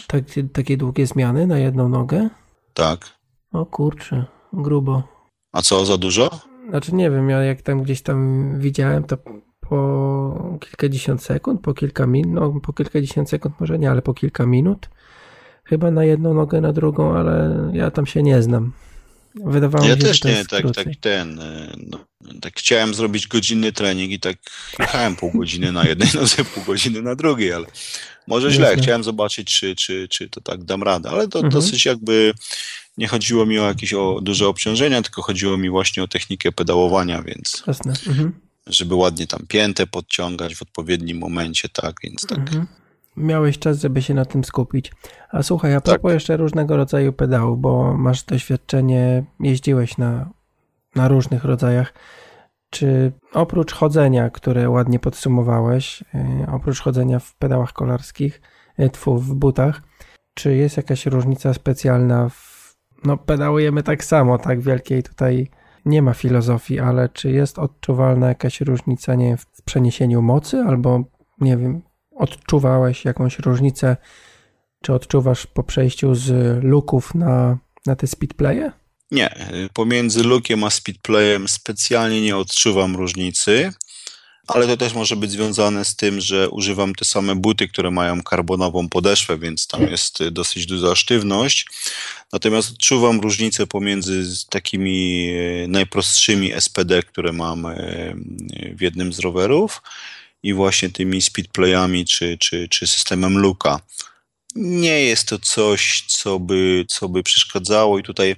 Tak, 0.07 0.23
takie 0.53 0.77
długie 0.77 1.07
zmiany 1.07 1.47
na 1.47 1.59
jedną 1.59 1.89
nogę? 1.89 2.29
Tak. 2.73 3.17
O 3.51 3.65
kurczę, 3.65 4.25
grubo. 4.53 5.03
A 5.51 5.61
co, 5.61 5.85
za 5.85 5.97
dużo? 5.97 6.39
Znaczy 6.69 6.95
nie 6.95 7.11
wiem, 7.11 7.29
ja 7.29 7.43
jak 7.43 7.61
tam 7.61 7.83
gdzieś 7.83 8.01
tam 8.01 8.51
widziałem, 8.59 9.03
to 9.03 9.17
po 9.69 10.57
kilkadziesiąt 10.61 11.23
sekund, 11.23 11.61
po 11.61 11.73
kilka 11.73 12.07
minut, 12.07 12.33
no 12.33 12.59
po 12.59 12.73
kilkadziesiąt 12.73 13.29
sekund 13.29 13.59
może 13.59 13.79
nie, 13.79 13.91
ale 13.91 14.01
po 14.01 14.13
kilka 14.13 14.45
minut. 14.45 14.89
Chyba 15.63 15.91
na 15.91 16.05
jedną 16.05 16.33
nogę, 16.33 16.61
na 16.61 16.73
drugą, 16.73 17.17
ale 17.17 17.51
ja 17.73 17.91
tam 17.91 18.05
się 18.05 18.23
nie 18.23 18.41
znam. 18.41 18.71
Wydawało 19.45 19.85
ja 19.85 19.95
mi 19.95 20.01
się, 20.01 20.07
też 20.07 20.23
nie, 20.23 20.45
tak, 20.45 20.65
tak 20.75 20.87
ten, 21.01 21.39
e, 21.39 21.73
no, 21.91 22.05
tak 22.41 22.53
chciałem 22.55 22.93
zrobić 22.93 23.27
godzinny 23.27 23.71
trening 23.71 24.11
i 24.11 24.19
tak 24.19 24.37
jechałem 24.79 25.15
pół 25.15 25.31
godziny 25.31 25.71
na 25.71 25.85
jednej 25.85 26.09
nodze, 26.21 26.43
pół 26.45 26.63
godziny 26.63 27.01
na 27.01 27.15
drugiej, 27.15 27.53
ale 27.53 27.67
może 28.27 28.51
źle, 28.51 28.75
chciałem 28.77 29.03
zobaczyć, 29.03 29.59
czy, 29.59 29.75
czy, 29.75 30.07
czy 30.07 30.29
to 30.29 30.41
tak 30.41 30.63
dam 30.63 30.83
radę, 30.83 31.09
ale 31.09 31.27
to 31.27 31.39
mhm. 31.39 31.53
dosyć 31.53 31.85
jakby 31.85 32.33
nie 32.97 33.07
chodziło 33.07 33.45
mi 33.45 33.59
o 33.59 33.67
jakieś 33.67 33.93
o 33.93 34.19
duże 34.21 34.47
obciążenia, 34.47 35.01
tylko 35.01 35.21
chodziło 35.21 35.57
mi 35.57 35.69
właśnie 35.69 36.03
o 36.03 36.07
technikę 36.07 36.51
pedałowania, 36.51 37.21
więc 37.21 37.63
Jasne. 37.67 37.93
Mhm. 38.07 38.33
żeby 38.67 38.95
ładnie 38.95 39.27
tam 39.27 39.39
piętę 39.47 39.87
podciągać 39.87 40.55
w 40.55 40.61
odpowiednim 40.61 41.17
momencie, 41.17 41.69
tak, 41.69 41.95
więc 42.03 42.25
tak. 42.27 42.39
Mhm. 42.39 42.67
Miałeś 43.17 43.59
czas, 43.59 43.81
żeby 43.81 44.01
się 44.01 44.13
na 44.13 44.25
tym 44.25 44.43
skupić. 44.43 44.91
A 45.31 45.43
słuchaj, 45.43 45.75
a 45.75 45.81
propos 45.81 46.09
tak. 46.09 46.13
jeszcze 46.13 46.37
różnego 46.37 46.77
rodzaju 46.77 47.13
pedałów, 47.13 47.61
bo 47.61 47.97
masz 47.97 48.23
doświadczenie, 48.23 49.25
jeździłeć 49.39 49.97
na, 49.97 50.29
na 50.95 51.07
różnych 51.07 51.43
rodzajach. 51.43 51.93
Czy 52.69 53.11
oprócz 53.33 53.73
chodzenia, 53.73 54.29
które 54.29 54.69
ładnie 54.69 54.99
podsumowałeś, 54.99 56.03
yy, 56.13 56.47
oprócz 56.51 56.79
chodzenia 56.79 57.19
w 57.19 57.35
pedałach 57.35 57.73
kolarskich, 57.73 58.41
yy, 58.77 58.89
w 59.05 59.33
butach, 59.33 59.81
czy 60.33 60.55
jest 60.55 60.77
jakaś 60.77 61.05
różnica 61.05 61.53
specjalna 61.53 62.29
w, 62.29 62.56
no 63.03 63.17
pedałujemy 63.17 63.83
tak 63.83 64.03
samo, 64.03 64.37
tak 64.37 64.61
wielkiej 64.61 65.03
tutaj 65.03 65.49
nie 65.85 66.01
ma 66.01 66.13
filozofii, 66.13 66.79
ale 66.79 67.09
czy 67.09 67.31
jest 67.31 67.59
odczuwalna 67.59 68.27
jakaś 68.27 68.61
różnica, 68.61 69.15
nie 69.15 69.25
wiem, 69.25 69.37
w 69.37 69.61
przeniesieniu 69.61 70.21
mocy 70.21 70.57
albo, 70.57 71.03
nie 71.41 71.57
wiem, 71.57 71.81
odczuwałeś 72.15 73.05
jakąś 73.05 73.39
różnicę, 73.39 73.97
czy 74.81 74.93
odczuwasz 74.93 75.47
po 75.47 75.63
przejściu 75.63 76.15
z 76.15 76.63
luków 76.63 77.15
na, 77.15 77.57
na 77.85 77.95
te 77.95 78.07
speedplaye? 78.07 78.71
Nie, 79.11 79.29
pomiędzy 79.73 80.23
lukiem 80.23 80.63
a 80.63 80.69
speedplayem 80.69 81.47
specjalnie 81.47 82.21
nie 82.21 82.37
odczuwam 82.37 82.95
różnicy, 82.95 83.71
ale 84.47 84.67
to 84.67 84.77
też 84.77 84.93
może 84.93 85.15
być 85.15 85.31
związane 85.31 85.85
z 85.85 85.95
tym, 85.95 86.21
że 86.21 86.49
używam 86.49 86.95
te 86.95 87.05
same 87.05 87.35
buty, 87.35 87.67
które 87.67 87.91
mają 87.91 88.23
karbonową 88.23 88.89
podeszwę, 88.89 89.37
więc 89.37 89.67
tam 89.67 89.81
jest 89.81 90.27
dosyć 90.31 90.65
duża 90.65 90.95
sztywność. 90.95 91.65
Natomiast 92.33 92.71
odczuwam 92.71 93.19
różnicę 93.19 93.67
pomiędzy 93.67 94.23
takimi 94.49 95.29
e, 95.29 95.67
najprostszymi 95.67 96.51
SPD, 96.59 97.03
które 97.03 97.33
mam 97.33 97.65
e, 97.65 97.75
w 98.75 98.81
jednym 98.81 99.13
z 99.13 99.19
rowerów 99.19 99.81
i 100.43 100.53
właśnie 100.53 100.89
tymi 100.89 101.21
speedplayami 101.21 102.05
czy, 102.05 102.37
czy, 102.37 102.67
czy 102.69 102.87
systemem 102.87 103.37
Luka. 103.37 103.79
Nie 104.55 105.01
jest 105.01 105.27
to 105.27 105.39
coś, 105.39 106.03
co 106.07 106.39
by, 106.39 106.85
co 106.87 107.09
by 107.09 107.23
przeszkadzało 107.23 107.99
i 107.99 108.03
tutaj 108.03 108.35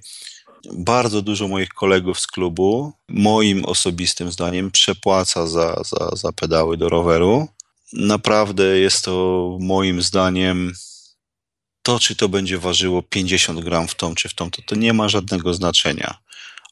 bardzo 0.73 1.21
dużo 1.21 1.47
moich 1.47 1.69
kolegów 1.69 2.19
z 2.19 2.27
klubu, 2.27 2.93
moim 3.09 3.65
osobistym 3.65 4.31
zdaniem, 4.31 4.71
przepłaca 4.71 5.47
za, 5.47 5.81
za, 5.85 6.09
za 6.15 6.31
pedały 6.31 6.77
do 6.77 6.89
roweru. 6.89 7.47
Naprawdę 7.93 8.63
jest 8.79 9.05
to 9.05 9.57
moim 9.59 10.01
zdaniem 10.01 10.73
to, 11.81 11.99
czy 11.99 12.15
to 12.15 12.29
będzie 12.29 12.57
ważyło 12.57 13.01
50 13.01 13.59
gram 13.59 13.87
w 13.87 13.95
tą 13.95 14.15
czy 14.15 14.29
w 14.29 14.33
tą, 14.33 14.51
to, 14.51 14.61
to 14.61 14.75
nie 14.75 14.93
ma 14.93 15.09
żadnego 15.09 15.53
znaczenia. 15.53 16.17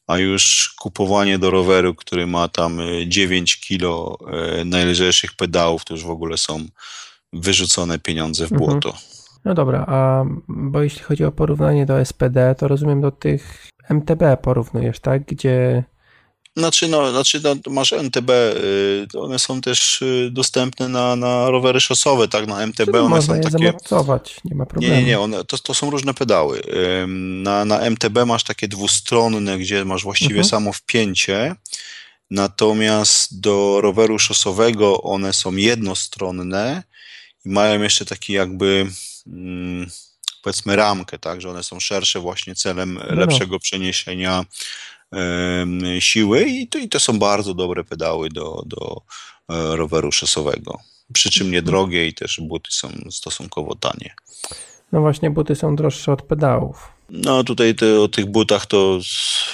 A 0.07 0.17
już 0.17 0.73
kupowanie 0.79 1.39
do 1.39 1.51
roweru, 1.51 1.95
który 1.95 2.27
ma 2.27 2.47
tam 2.47 2.79
9 3.07 3.53
e, 3.53 3.67
kilo 3.67 4.17
e, 4.59 4.65
najlżejszych 4.65 5.33
pedałów, 5.33 5.85
to 5.85 5.93
już 5.93 6.03
w 6.03 6.09
ogóle 6.09 6.37
są 6.37 6.65
wyrzucone 7.33 7.99
pieniądze 7.99 8.47
w 8.47 8.51
mhm. 8.51 8.71
błoto. 8.71 8.89
Mhm. 8.89 9.17
No 9.45 9.53
dobra, 9.53 9.85
a 9.87 10.25
bo 10.47 10.83
jeśli 10.83 11.01
chodzi 11.01 11.23
o 11.23 11.31
porównanie 11.31 11.85
do 11.85 12.05
SPD, 12.05 12.55
to 12.55 12.67
rozumiem 12.67 13.01
do 13.01 13.11
tych 13.11 13.67
MTB 13.89 14.21
porównujesz, 14.41 14.99
tak? 14.99 15.25
Gdzie. 15.25 15.83
Znaczy, 16.57 16.87
no, 16.87 17.11
znaczy 17.11 17.41
no, 17.43 17.55
masz 17.71 17.93
MTB, 17.93 18.29
y, 18.29 19.07
one 19.19 19.39
są 19.39 19.61
też 19.61 20.01
y, 20.01 20.29
dostępne 20.31 20.89
na, 20.89 21.15
na 21.15 21.49
rowery 21.49 21.79
szosowe, 21.79 22.27
tak? 22.27 22.47
Na 22.47 22.61
MTB 22.63 22.85
Czyli 22.85 22.97
one 22.97 23.09
można 23.09 23.33
są 23.33 23.37
je 23.37 23.43
takie. 23.43 23.73
nie 24.45 24.55
ma 24.55 24.65
problemu. 24.65 24.95
Nie, 24.95 25.01
nie, 25.01 25.07
nie 25.07 25.19
one, 25.19 25.45
to, 25.45 25.57
to 25.57 25.73
są 25.73 25.89
różne 25.89 26.13
pedały. 26.13 26.61
Na, 27.07 27.65
na 27.65 27.79
MTB 27.79 28.25
masz 28.25 28.43
takie 28.43 28.67
dwustronne, 28.67 29.57
gdzie 29.57 29.85
masz 29.85 30.03
właściwie 30.03 30.39
mhm. 30.39 30.49
samo 30.49 30.73
wpięcie. 30.73 31.55
Natomiast 32.31 33.39
do 33.39 33.81
roweru 33.81 34.19
szosowego 34.19 35.01
one 35.01 35.33
są 35.33 35.55
jednostronne 35.55 36.83
i 37.45 37.49
mają 37.49 37.81
jeszcze 37.81 38.05
taki 38.05 38.33
jakby. 38.33 38.87
Mm, 39.27 39.89
powiedzmy 40.47 40.75
ramkę, 40.75 41.19
tak, 41.19 41.41
że 41.41 41.49
one 41.49 41.63
są 41.63 41.79
szersze 41.79 42.19
właśnie 42.19 42.55
celem 42.55 42.93
no, 42.93 43.03
no. 43.09 43.15
lepszego 43.15 43.59
przeniesienia 43.59 44.45
siły 45.99 46.43
i 46.43 46.67
to, 46.67 46.77
i 46.77 46.89
to 46.89 46.99
są 46.99 47.19
bardzo 47.19 47.53
dobre 47.53 47.83
pedały 47.83 48.29
do, 48.29 48.63
do 48.65 49.01
e, 49.49 49.75
roweru 49.75 50.11
szosowego. 50.11 50.79
Przy 51.13 51.29
czym 51.29 51.51
niedrogie 51.51 52.07
i 52.07 52.13
też 52.13 52.39
buty 52.41 52.71
są 52.71 52.89
stosunkowo 53.09 53.75
tanie. 53.75 54.15
No 54.91 55.01
właśnie, 55.01 55.31
buty 55.31 55.55
są 55.55 55.75
droższe 55.75 56.11
od 56.11 56.21
pedałów. 56.21 56.91
No 57.09 57.43
tutaj 57.43 57.75
te, 57.75 58.01
o 58.01 58.07
tych 58.07 58.25
butach 58.25 58.65
to 58.65 58.99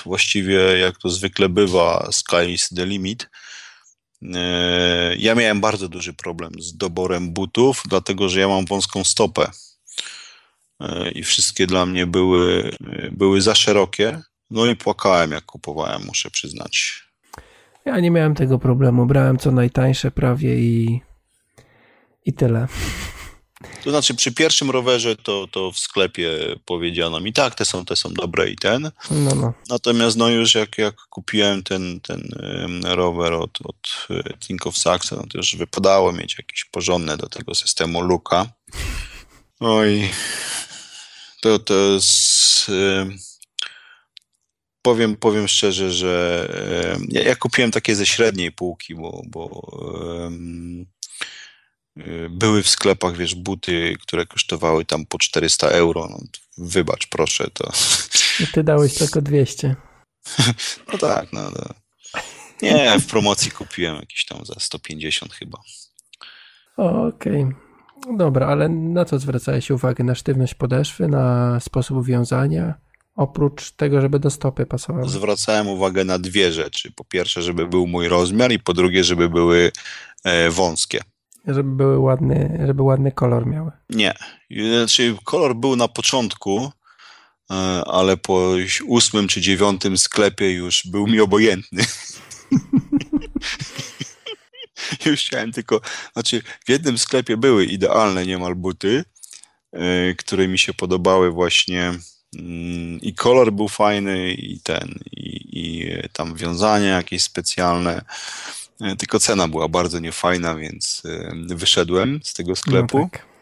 właściwie 0.06 0.56
jak 0.58 0.98
to 0.98 1.10
zwykle 1.10 1.50
bywa, 1.50 2.10
sky 2.12 2.52
is 2.52 2.70
the 2.70 2.86
limit. 2.86 3.30
E, 4.36 5.16
ja 5.16 5.36
miałem 5.36 5.62
bardzo 5.62 5.90
duży 5.90 6.14
problem 6.14 6.52
z 6.60 6.78
doborem 6.78 7.34
butów, 7.34 7.84
dlatego 7.90 8.30
że 8.30 8.40
ja 8.40 8.48
mam 8.48 8.66
wąską 8.66 9.04
stopę 9.04 9.52
i 11.16 11.24
wszystkie 11.24 11.68
dla 11.68 11.86
mnie 11.86 12.06
były, 12.06 12.72
były 13.12 13.42
za 13.42 13.56
szerokie. 13.56 14.22
No 14.50 14.66
i 14.66 14.76
płakałem, 14.76 15.32
jak 15.32 15.46
kupowałem, 15.46 16.06
muszę 16.06 16.32
przyznać. 16.32 17.04
Ja 17.86 18.00
nie 18.00 18.12
miałem 18.12 18.36
tego 18.36 18.60
problemu. 18.60 19.06
Brałem 19.06 19.38
co 19.38 19.52
najtańsze 19.52 20.12
prawie 20.12 20.60
i, 20.60 21.02
i 22.26 22.34
tyle. 22.34 22.68
To 23.84 23.90
znaczy, 23.90 24.16
przy 24.16 24.32
pierwszym 24.32 24.70
rowerze 24.70 25.16
to, 25.16 25.48
to 25.52 25.72
w 25.72 25.80
sklepie 25.80 26.30
powiedziano 26.66 27.20
mi, 27.20 27.34
tak, 27.34 27.56
te 27.56 27.66
są, 27.66 27.86
te 27.86 27.96
są 27.96 28.14
dobre 28.14 28.50
i 28.50 28.56
ten. 28.56 28.92
No, 29.12 29.36
no. 29.36 29.54
Natomiast 29.70 30.18
no 30.18 30.30
już 30.30 30.56
jak, 30.56 30.78
jak 30.78 30.96
kupiłem 30.96 31.64
ten, 31.64 32.00
ten 32.00 32.30
rower 32.84 33.34
od, 33.34 33.60
od 33.64 34.08
e, 34.10 34.38
Think 34.38 34.68
of 34.68 34.78
Saxon, 34.78 35.20
no 35.20 35.26
to 35.32 35.38
już 35.38 35.56
wypadało 35.56 36.12
mieć 36.12 36.38
jakieś 36.38 36.66
porządne 36.66 37.18
do 37.18 37.30
tego 37.30 37.56
systemu 37.56 38.02
luka. 38.02 38.46
Oj, 39.60 40.10
to, 41.44 41.60
to 41.60 41.74
jest... 41.74 42.72
Powiem, 44.82 45.16
powiem 45.16 45.48
szczerze, 45.48 45.92
że 45.92 46.48
ja, 47.10 47.22
ja 47.22 47.36
kupiłem 47.36 47.72
takie 47.72 47.96
ze 47.96 48.06
średniej 48.06 48.52
półki, 48.52 48.96
bo, 48.96 49.22
bo 49.26 49.68
były 52.30 52.64
w 52.64 52.70
sklepach, 52.70 53.18
wiesz, 53.18 53.36
buty, 53.36 53.96
które 54.02 54.26
kosztowały 54.26 54.86
tam 54.86 55.06
po 55.06 55.18
400 55.18 55.68
euro. 55.68 56.08
No, 56.12 56.20
wybacz, 56.58 57.08
proszę, 57.08 57.48
to... 57.54 57.72
I 58.40 58.48
ty 58.48 58.64
dałeś 58.64 58.94
tylko 58.94 59.22
200. 59.22 59.76
No 60.92 60.98
tak, 60.98 61.34
no. 61.34 61.42
no. 61.42 61.74
Nie, 62.62 63.00
w 63.00 63.08
promocji 63.08 63.52
kupiłem 63.52 63.96
jakieś 63.96 64.26
tam 64.26 64.46
za 64.46 64.56
150 64.60 65.34
chyba. 65.34 65.60
Okej. 66.78 67.44
Okay. 67.44 67.63
Dobra, 68.12 68.48
ale 68.48 68.70
na 68.70 69.06
co 69.06 69.20
zwracałeś 69.20 69.72
uwagę? 69.72 70.04
Na 70.04 70.16
sztywność 70.16 70.54
podeszwy, 70.54 71.08
na 71.08 71.60
sposób 71.60 72.06
wiązania? 72.06 72.74
Oprócz 73.16 73.72
tego, 73.72 74.02
żeby 74.02 74.20
do 74.20 74.30
stopy 74.30 74.66
pasowały. 74.66 75.10
Zwracałem 75.10 75.68
uwagę 75.68 76.04
na 76.04 76.20
dwie 76.20 76.52
rzeczy. 76.52 76.92
Po 76.92 77.04
pierwsze, 77.04 77.42
żeby 77.42 77.68
był 77.68 77.88
mój 77.88 78.08
rozmiar 78.08 78.52
i 78.52 78.60
po 78.60 78.74
drugie, 78.74 79.04
żeby 79.04 79.30
były 79.30 79.72
e, 80.24 80.50
wąskie. 80.50 81.00
Żeby 81.48 81.76
były 81.76 82.00
ładny, 82.00 82.64
żeby 82.66 82.84
ładny 82.84 83.12
kolor 83.12 83.48
miały. 83.48 83.72
Nie. 83.90 84.14
Znaczy, 84.78 85.16
kolor 85.24 85.56
był 85.56 85.76
na 85.76 85.88
początku, 85.88 86.72
e, 87.52 87.54
ale 87.86 88.18
po 88.18 88.50
ósmym 88.88 89.28
czy 89.28 89.42
dziewiątym 89.42 89.98
sklepie 89.98 90.52
już 90.52 90.84
był 90.86 91.08
mi 91.08 91.20
obojętny. 91.20 91.84
Już 95.06 95.20
chciałem 95.20 95.52
tylko, 95.52 95.82
znaczy 96.14 96.42
w 96.66 96.70
jednym 96.70 96.98
sklepie 96.98 97.38
były 97.38 97.66
idealne 97.66 98.26
niemal 98.26 98.56
buty, 98.56 99.04
yy, 99.74 100.16
które 100.18 100.48
mi 100.48 100.60
się 100.60 100.74
podobały 100.74 101.32
właśnie 101.32 101.94
yy, 102.34 102.42
i 103.02 103.14
kolor 103.14 103.54
był 103.54 103.68
fajny 103.68 104.34
i 104.34 104.60
ten, 104.60 105.00
i, 105.12 105.50
i 105.52 105.90
tam 106.14 106.36
wiązania 106.36 106.96
jakieś 106.98 107.24
specjalne, 107.24 108.02
yy, 108.80 108.96
tylko 108.96 109.20
cena 109.20 109.48
była 109.48 109.68
bardzo 109.68 110.00
niefajna, 110.00 110.56
więc 110.56 111.04
wyszedłem 111.48 112.20
z 112.24 112.34
tego 112.34 112.56
sklepu. 112.56 113.00
No 113.00 113.10
tak. 113.12 113.34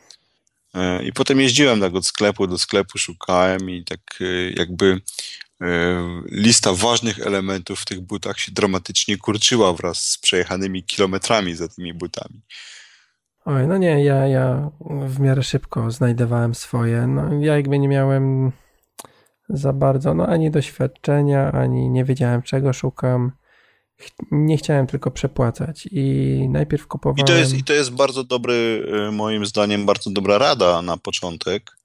I 1.03 1.13
potem 1.13 1.41
jeździłem 1.41 1.79
tak 1.79 1.95
od 1.95 2.07
sklepu 2.07 2.47
do 2.47 2.57
sklepu, 2.57 2.97
szukałem 2.97 3.69
i 3.69 3.83
tak 3.83 4.19
jakby 4.57 5.01
E, 5.50 5.50
lista 6.26 6.74
ważnych 6.74 7.20
elementów 7.20 7.80
w 7.80 7.86
tych 7.86 8.01
butach 8.01 8.39
się 8.39 8.51
dramatycznie 8.51 9.18
kurczyła 9.18 9.74
wraz 9.74 10.09
z 10.09 10.18
przejechanymi 10.18 10.84
kilometrami 10.84 11.55
za 11.55 11.68
tymi 11.68 11.93
butami. 11.93 12.41
Oj, 13.45 13.68
no 13.68 13.78
nie, 13.78 14.03
ja, 14.03 14.28
ja 14.28 14.70
w 15.05 15.20
miarę 15.20 15.43
szybko 15.43 15.91
znajdowałem 15.91 16.55
swoje. 16.55 17.07
No, 17.07 17.34
ja 17.39 17.55
jakby 17.55 17.80
nie 17.80 17.88
miałem 17.88 18.51
za 19.49 19.74
bardzo, 19.74 20.14
no 20.14 20.28
ani 20.28 20.51
doświadczenia, 20.51 21.51
ani 21.51 21.89
nie 21.89 22.05
wiedziałem 22.05 22.41
czego 22.41 22.74
szukam. 22.74 23.32
Nie 24.32 24.57
chciałem 24.57 24.88
tylko 24.88 25.12
przepłacać 25.12 25.88
i 25.91 26.47
najpierw 26.49 26.88
kupowałem... 26.88 27.26
I 27.26 27.28
to 27.28 27.34
jest, 27.34 27.53
i 27.53 27.64
to 27.64 27.74
jest 27.74 27.91
bardzo 27.91 28.24
dobry, 28.24 28.88
e, 29.07 29.12
moim 29.12 29.45
zdaniem, 29.45 29.86
bardzo 29.86 30.09
dobra 30.09 30.38
rada 30.38 30.82
na 30.82 30.97
początek, 30.97 31.78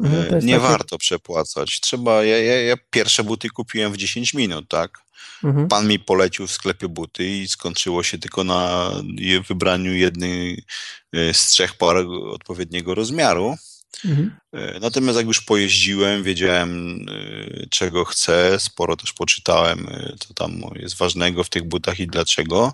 Mhm, 0.00 0.34
e, 0.34 0.46
nie 0.46 0.54
takie... 0.54 0.58
warto 0.58 0.98
przepłacać. 0.98 1.80
Trzeba, 1.80 2.24
ja, 2.24 2.38
ja, 2.38 2.62
ja, 2.62 2.76
pierwsze 2.90 3.24
buty 3.24 3.48
kupiłem 3.48 3.92
w 3.92 3.96
10 3.96 4.34
minut, 4.34 4.68
tak? 4.68 4.98
Mhm. 5.44 5.68
Pan 5.68 5.88
mi 5.88 5.98
polecił 5.98 6.46
w 6.46 6.52
sklepie 6.52 6.88
buty 6.88 7.26
i 7.28 7.48
skończyło 7.48 8.02
się 8.02 8.18
tylko 8.18 8.44
na 8.44 8.90
wybraniu 9.48 9.94
jednej 9.94 10.64
e, 11.12 11.34
z 11.34 11.46
trzech 11.46 11.74
par 11.74 11.96
odpowiedniego 12.30 12.94
rozmiaru. 12.94 13.56
Mhm. 14.04 14.36
E, 14.52 14.80
natomiast 14.80 15.16
jak 15.16 15.26
już 15.26 15.40
pojeździłem, 15.40 16.22
wiedziałem 16.22 17.00
czego 17.70 18.04
chcę, 18.04 18.60
sporo 18.60 18.96
też 18.96 19.12
poczytałem, 19.12 19.88
co 20.20 20.34
tam 20.34 20.62
jest 20.74 20.96
ważnego 20.96 21.44
w 21.44 21.48
tych 21.48 21.64
butach 21.64 22.00
i 22.00 22.06
dlaczego. 22.06 22.72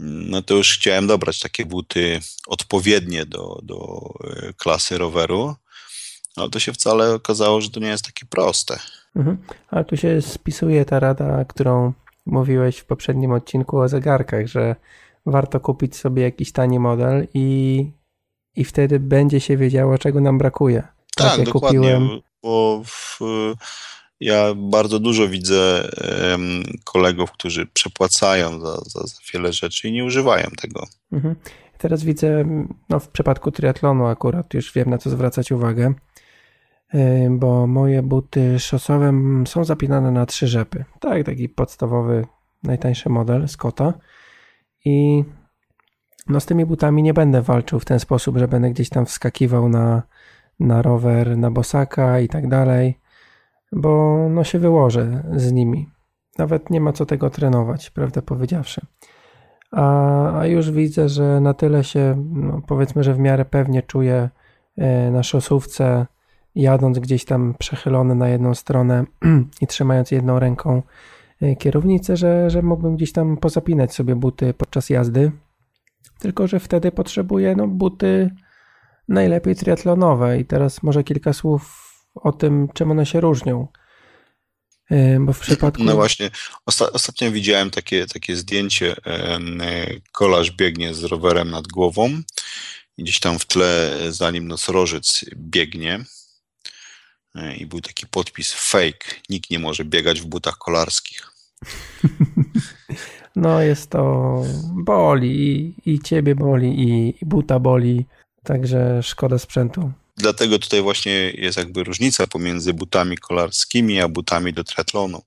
No 0.00 0.42
to 0.42 0.54
już 0.54 0.72
chciałem 0.72 1.06
dobrać 1.06 1.40
takie 1.40 1.66
buty 1.66 2.20
odpowiednie 2.46 3.26
do, 3.26 3.60
do 3.62 4.12
klasy 4.56 4.98
roweru. 4.98 5.56
Ale 6.40 6.50
to 6.50 6.58
się 6.58 6.72
wcale 6.72 7.14
okazało, 7.14 7.60
że 7.60 7.70
to 7.70 7.80
nie 7.80 7.88
jest 7.88 8.04
takie 8.04 8.26
proste. 8.26 8.78
Mhm. 9.16 9.38
Ale 9.68 9.84
tu 9.84 9.96
się 9.96 10.22
spisuje 10.22 10.84
ta 10.84 11.00
rada, 11.00 11.44
którą 11.44 11.92
mówiłeś 12.26 12.78
w 12.78 12.84
poprzednim 12.84 13.32
odcinku 13.32 13.78
o 13.78 13.88
zegarkach, 13.88 14.46
że 14.46 14.76
warto 15.26 15.60
kupić 15.60 15.96
sobie 15.96 16.22
jakiś 16.22 16.52
tani 16.52 16.78
model 16.78 17.28
i, 17.34 17.86
i 18.56 18.64
wtedy 18.64 19.00
będzie 19.00 19.40
się 19.40 19.56
wiedziało, 19.56 19.98
czego 19.98 20.20
nam 20.20 20.38
brakuje. 20.38 20.82
Tak, 21.16 21.28
tak 21.28 21.38
ja 21.38 21.44
dokładnie, 21.44 21.78
kupiłem... 21.78 22.20
bo 22.42 22.82
w, 22.84 23.18
ja 24.20 24.54
bardzo 24.56 24.98
dużo 24.98 25.28
widzę 25.28 25.90
um, 26.30 26.62
kolegów, 26.84 27.32
którzy 27.32 27.66
przepłacają 27.66 28.60
za, 28.60 28.76
za, 28.76 29.00
za, 29.00 29.18
wiele 29.32 29.52
rzeczy 29.52 29.88
i 29.88 29.92
nie 29.92 30.04
używają 30.04 30.46
tego. 30.62 30.86
Mhm. 31.12 31.34
Teraz 31.78 32.04
widzę, 32.04 32.44
no 32.88 33.00
w 33.00 33.08
przypadku 33.08 33.50
triatlonu 33.50 34.06
akurat 34.06 34.54
już 34.54 34.72
wiem 34.72 34.90
na 34.90 34.98
co 34.98 35.10
zwracać 35.10 35.52
uwagę, 35.52 35.94
bo 37.30 37.66
moje 37.66 38.02
buty 38.02 38.58
szosowe 38.58 39.12
są 39.46 39.64
zapinane 39.64 40.10
na 40.10 40.26
trzy 40.26 40.46
rzepy. 40.46 40.84
Tak, 41.00 41.24
taki 41.24 41.48
podstawowy, 41.48 42.26
najtańszy 42.62 43.08
model 43.08 43.48
Scotta. 43.48 43.92
I 44.84 45.24
no 46.28 46.40
z 46.40 46.46
tymi 46.46 46.66
butami 46.66 47.02
nie 47.02 47.14
będę 47.14 47.42
walczył 47.42 47.80
w 47.80 47.84
ten 47.84 48.00
sposób, 48.00 48.38
że 48.38 48.48
będę 48.48 48.70
gdzieś 48.70 48.88
tam 48.88 49.06
wskakiwał 49.06 49.68
na, 49.68 50.02
na 50.60 50.82
rower, 50.82 51.36
na 51.36 51.50
bosaka 51.50 52.20
i 52.20 52.28
tak 52.28 52.48
dalej, 52.48 52.98
bo 53.72 54.18
no 54.30 54.44
się 54.44 54.58
wyłożę 54.58 55.24
z 55.36 55.52
nimi. 55.52 55.88
Nawet 56.38 56.70
nie 56.70 56.80
ma 56.80 56.92
co 56.92 57.06
tego 57.06 57.30
trenować, 57.30 57.90
prawdę 57.90 58.22
powiedziawszy. 58.22 58.80
A, 59.72 60.38
a 60.40 60.46
już 60.46 60.70
widzę, 60.70 61.08
że 61.08 61.40
na 61.40 61.54
tyle 61.54 61.84
się, 61.84 62.24
no 62.32 62.62
powiedzmy, 62.66 63.04
że 63.04 63.14
w 63.14 63.18
miarę 63.18 63.44
pewnie 63.44 63.82
czuję 63.82 64.28
e, 64.76 65.10
na 65.10 65.22
szosówce, 65.22 66.06
jadąc 66.58 66.98
gdzieś 66.98 67.24
tam 67.24 67.54
przechylony 67.58 68.14
na 68.14 68.28
jedną 68.28 68.54
stronę 68.54 69.04
i 69.62 69.66
trzymając 69.66 70.10
jedną 70.10 70.38
ręką 70.38 70.82
e, 71.42 71.56
kierownicę, 71.56 72.16
że, 72.16 72.50
że 72.50 72.62
mógłbym 72.62 72.96
gdzieś 72.96 73.12
tam 73.12 73.36
pozapinać 73.36 73.94
sobie 73.94 74.16
buty 74.16 74.54
podczas 74.54 74.90
jazdy. 74.90 75.32
Tylko, 76.18 76.46
że 76.46 76.60
wtedy 76.60 76.92
potrzebuję 76.92 77.56
no, 77.56 77.68
buty 77.68 78.30
najlepiej 79.08 79.56
triatlonowe. 79.56 80.40
I 80.40 80.44
teraz 80.44 80.82
może 80.82 81.04
kilka 81.04 81.32
słów 81.32 81.88
o 82.14 82.32
tym, 82.32 82.68
czym 82.74 82.90
one 82.90 83.06
się 83.06 83.20
różnią. 83.20 83.68
Bo 85.20 85.32
w 85.32 85.40
przypadku. 85.40 85.84
No 85.84 85.94
właśnie, 85.94 86.30
Osta 86.66 86.92
ostatnio 86.92 87.30
widziałem 87.30 87.70
takie, 87.70 88.06
takie 88.06 88.36
zdjęcie. 88.36 88.96
Kolarz 90.12 90.50
biegnie 90.50 90.94
z 90.94 91.04
rowerem 91.04 91.50
nad 91.50 91.66
głową. 91.66 92.22
Gdzieś 92.98 93.20
tam 93.20 93.38
w 93.38 93.46
tle 93.46 93.98
za 94.08 94.30
nim 94.30 94.48
nosorożec 94.48 95.24
biegnie. 95.36 96.04
E, 97.34 97.56
I 97.56 97.66
był 97.66 97.80
taki 97.80 98.06
podpis 98.06 98.52
fake. 98.52 99.14
Nikt 99.28 99.50
nie 99.50 99.58
może 99.58 99.84
biegać 99.84 100.20
w 100.20 100.26
butach 100.26 100.58
kolarskich. 100.58 101.30
No 103.36 103.62
jest 103.62 103.90
to 103.90 104.42
boli 104.74 105.30
i, 105.30 105.74
i 105.92 106.00
ciebie 106.00 106.34
boli 106.34 106.80
i, 106.80 107.14
i 107.22 107.26
buta 107.26 107.58
boli, 107.58 108.06
także 108.42 109.02
szkoda 109.02 109.38
sprzętu. 109.38 109.92
Dlatego 110.16 110.58
tutaj 110.58 110.82
właśnie 110.82 111.12
jest 111.30 111.58
jakby 111.58 111.84
różnica 111.84 112.26
pomiędzy 112.26 112.74
butami 112.74 113.16
kolarskimi 113.16 114.00
a 114.00 114.08
butami 114.08 114.52
do 114.52 114.64
triatlonu. 114.64 115.22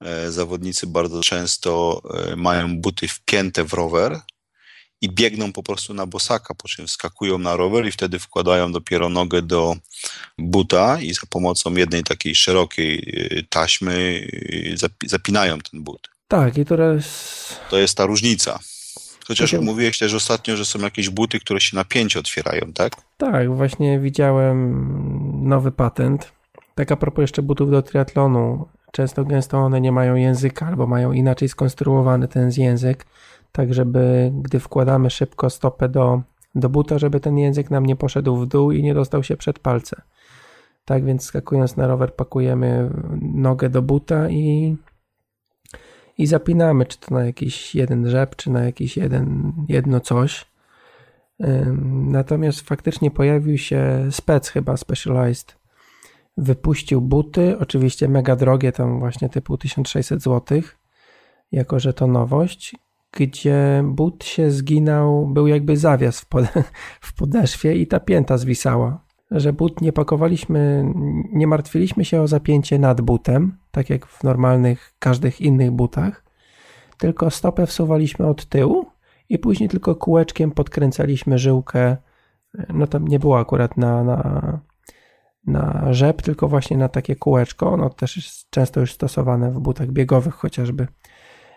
E, 0.00 0.30
zawodnicy 0.30 0.86
bardzo 0.86 1.22
często 1.22 2.02
e, 2.14 2.36
mają 2.36 2.80
buty 2.80 3.08
wpięte 3.08 3.64
w 3.64 3.72
rower 3.72 4.20
i 5.00 5.10
biegną 5.10 5.52
po 5.52 5.62
prostu 5.62 5.94
na 5.94 6.06
bosaka, 6.06 6.54
po 6.54 6.68
czym 6.68 6.86
wskakują 6.86 7.38
na 7.38 7.56
rower 7.56 7.86
i 7.86 7.92
wtedy 7.92 8.18
wkładają 8.18 8.72
dopiero 8.72 9.08
nogę 9.08 9.42
do 9.42 9.76
buta 10.38 11.00
i 11.00 11.14
za 11.14 11.22
pomocą 11.30 11.74
jednej 11.74 12.04
takiej 12.04 12.34
szerokiej 12.34 13.28
e, 13.30 13.42
taśmy 13.42 14.26
zapinają 15.06 15.58
ten 15.58 15.82
but. 15.82 16.08
Tak, 16.28 16.58
i 16.58 16.64
teraz. 16.64 17.04
To 17.70 17.78
jest 17.78 17.96
ta 17.96 18.06
różnica. 18.06 18.58
Chociaż 19.26 19.50
Takie... 19.50 19.64
mówiłeś 19.64 19.98
też 19.98 20.14
ostatnio, 20.14 20.56
że 20.56 20.64
są 20.64 20.78
jakieś 20.78 21.10
buty, 21.10 21.40
które 21.40 21.60
się 21.60 21.76
na 21.76 21.84
pięć 21.84 22.16
otwierają, 22.16 22.72
tak? 22.72 22.92
Tak, 23.16 23.56
właśnie 23.56 24.00
widziałem 24.00 25.48
nowy 25.48 25.72
patent. 25.72 26.32
Tak 26.74 26.92
a 26.92 26.96
propos 26.96 27.22
jeszcze 27.22 27.42
butów 27.42 27.70
do 27.70 27.82
triatlonu. 27.82 28.68
Często 28.92 29.24
gęsto 29.24 29.58
one 29.58 29.80
nie 29.80 29.92
mają 29.92 30.14
języka 30.14 30.66
albo 30.66 30.86
mają 30.86 31.12
inaczej 31.12 31.48
skonstruowany 31.48 32.28
ten 32.28 32.50
język, 32.56 33.06
tak 33.52 33.74
żeby 33.74 34.32
gdy 34.34 34.60
wkładamy 34.60 35.10
szybko 35.10 35.50
stopę 35.50 35.88
do, 35.88 36.22
do 36.54 36.68
buta, 36.68 36.98
żeby 36.98 37.20
ten 37.20 37.38
język 37.38 37.70
nam 37.70 37.86
nie 37.86 37.96
poszedł 37.96 38.36
w 38.36 38.46
dół 38.46 38.72
i 38.72 38.82
nie 38.82 38.94
dostał 38.94 39.22
się 39.22 39.36
przed 39.36 39.58
palce. 39.58 40.02
Tak 40.84 41.04
więc 41.04 41.24
skakując 41.24 41.76
na 41.76 41.86
rower 41.86 42.14
pakujemy 42.14 42.90
nogę 43.20 43.68
do 43.68 43.82
buta 43.82 44.28
i 44.28 44.76
i 46.20 46.26
zapinamy, 46.26 46.86
czy 46.86 46.98
to 46.98 47.14
na 47.14 47.24
jakiś 47.24 47.74
jeden 47.74 48.10
rzep, 48.10 48.36
czy 48.36 48.50
na 48.50 48.64
jakiś 48.64 48.96
jeden, 48.96 49.52
jedno 49.68 50.00
coś. 50.00 50.46
Natomiast 51.90 52.60
faktycznie 52.60 53.10
pojawił 53.10 53.58
się 53.58 54.08
spec 54.10 54.48
chyba 54.48 54.76
Specialized. 54.76 55.56
Wypuścił 56.36 57.00
buty, 57.00 57.58
oczywiście 57.58 58.08
mega 58.08 58.36
drogie, 58.36 58.72
tam 58.72 58.98
właśnie 58.98 59.28
typu 59.28 59.58
1600 59.58 60.22
zł, 60.22 60.60
jako 61.52 61.80
że 61.80 61.92
to 61.92 62.06
nowość, 62.06 62.76
gdzie 63.12 63.82
but 63.84 64.24
się 64.24 64.50
zginął, 64.50 65.26
był 65.26 65.46
jakby 65.46 65.76
zawias 65.76 66.20
w, 66.20 66.26
pod, 66.26 66.44
w 67.00 67.14
podeszwie 67.14 67.76
i 67.76 67.86
ta 67.86 68.00
pięta 68.00 68.38
zwisała 68.38 69.10
że 69.30 69.52
but 69.52 69.80
nie 69.80 69.92
pakowaliśmy, 69.92 70.92
nie 71.32 71.46
martwiliśmy 71.46 72.04
się 72.04 72.20
o 72.20 72.28
zapięcie 72.28 72.78
nad 72.78 73.00
butem, 73.00 73.58
tak 73.70 73.90
jak 73.90 74.06
w 74.06 74.24
normalnych, 74.24 74.94
każdych 74.98 75.40
innych 75.40 75.70
butach, 75.70 76.24
tylko 76.98 77.30
stopę 77.30 77.66
wsuwaliśmy 77.66 78.26
od 78.26 78.46
tyłu 78.46 78.86
i 79.28 79.38
później 79.38 79.68
tylko 79.68 79.94
kółeczkiem 79.94 80.50
podkręcaliśmy 80.50 81.38
żyłkę. 81.38 81.96
No 82.68 82.86
tam 82.86 83.08
nie 83.08 83.18
było 83.18 83.38
akurat 83.38 83.76
na, 83.76 84.04
na, 84.04 84.60
na 85.46 85.92
rzep, 85.92 86.22
tylko 86.22 86.48
właśnie 86.48 86.76
na 86.76 86.88
takie 86.88 87.16
kółeczko. 87.16 87.72
Ono 87.72 87.90
też 87.90 88.16
jest 88.16 88.50
często 88.50 88.80
już 88.80 88.92
stosowane 88.92 89.50
w 89.52 89.58
butach 89.58 89.90
biegowych 89.90 90.34
chociażby. 90.34 90.86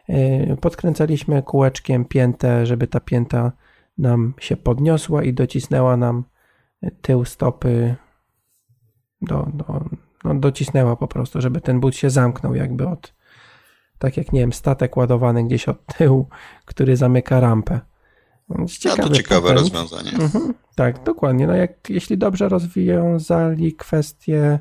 Yy, 0.07 0.57
podkręcaliśmy 0.61 1.43
kółeczkiem 1.43 2.05
piętę, 2.05 2.65
żeby 2.65 2.87
ta 2.87 2.99
pięta 2.99 3.51
nam 3.97 4.33
się 4.39 4.57
podniosła 4.57 5.23
i 5.23 5.33
docisnęła 5.33 5.97
nam 5.97 6.23
tył 7.01 7.25
stopy 7.25 7.95
do, 9.21 9.47
do, 9.53 9.85
no 10.23 10.35
docisnęła 10.35 10.95
po 10.95 11.07
prostu, 11.07 11.41
żeby 11.41 11.61
ten 11.61 11.79
but 11.79 11.95
się 11.95 12.09
zamknął 12.09 12.55
jakby 12.55 12.87
od, 12.87 13.13
tak 13.97 14.17
jak 14.17 14.33
nie 14.33 14.39
wiem, 14.39 14.53
statek 14.53 14.97
ładowany 14.97 15.43
gdzieś 15.43 15.67
od 15.67 15.85
tyłu, 15.97 16.27
który 16.65 16.97
zamyka 16.97 17.39
rampę. 17.39 17.79
Ciekawy 18.67 19.01
no 19.01 19.07
to 19.07 19.15
ciekawe 19.15 19.41
patent. 19.49 19.59
rozwiązanie. 19.59 20.11
Mhm, 20.11 20.53
tak, 20.75 21.03
dokładnie. 21.03 21.47
No 21.47 21.55
jak, 21.55 21.89
jeśli 21.89 22.17
dobrze 22.17 22.49
rozwiązali 22.49 23.75
kwestię 23.75 24.59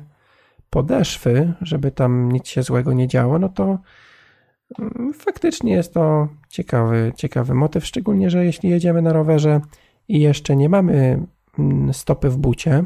podeszwy, 0.69 1.53
żeby 1.61 1.91
tam 1.91 2.31
nic 2.31 2.47
się 2.47 2.63
złego 2.63 2.93
nie 2.93 3.07
działo, 3.07 3.39
no 3.39 3.49
to 3.49 3.77
faktycznie 5.13 5.73
jest 5.73 5.93
to 5.93 6.27
ciekawy, 6.49 7.13
ciekawy 7.15 7.53
motyw, 7.53 7.85
szczególnie, 7.85 8.29
że 8.29 8.45
jeśli 8.45 8.69
jedziemy 8.69 9.01
na 9.01 9.13
rowerze 9.13 9.61
i 10.07 10.19
jeszcze 10.19 10.55
nie 10.55 10.69
mamy 10.69 11.27
Mm, 11.59 11.93
stopy 11.93 12.29
w 12.29 12.37
bucie, 12.37 12.83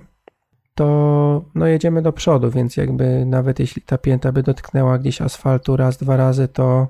to 0.75 1.45
no 1.55 1.67
jedziemy 1.67 2.01
do 2.01 2.13
przodu, 2.13 2.51
więc 2.51 2.77
jakby 2.77 3.25
nawet 3.25 3.59
jeśli 3.59 3.81
ta 3.81 3.97
pięta 3.97 4.31
by 4.31 4.43
dotknęła 4.43 4.97
gdzieś 4.97 5.21
asfaltu 5.21 5.77
raz, 5.77 5.97
dwa 5.97 6.17
razy, 6.17 6.47
to 6.47 6.88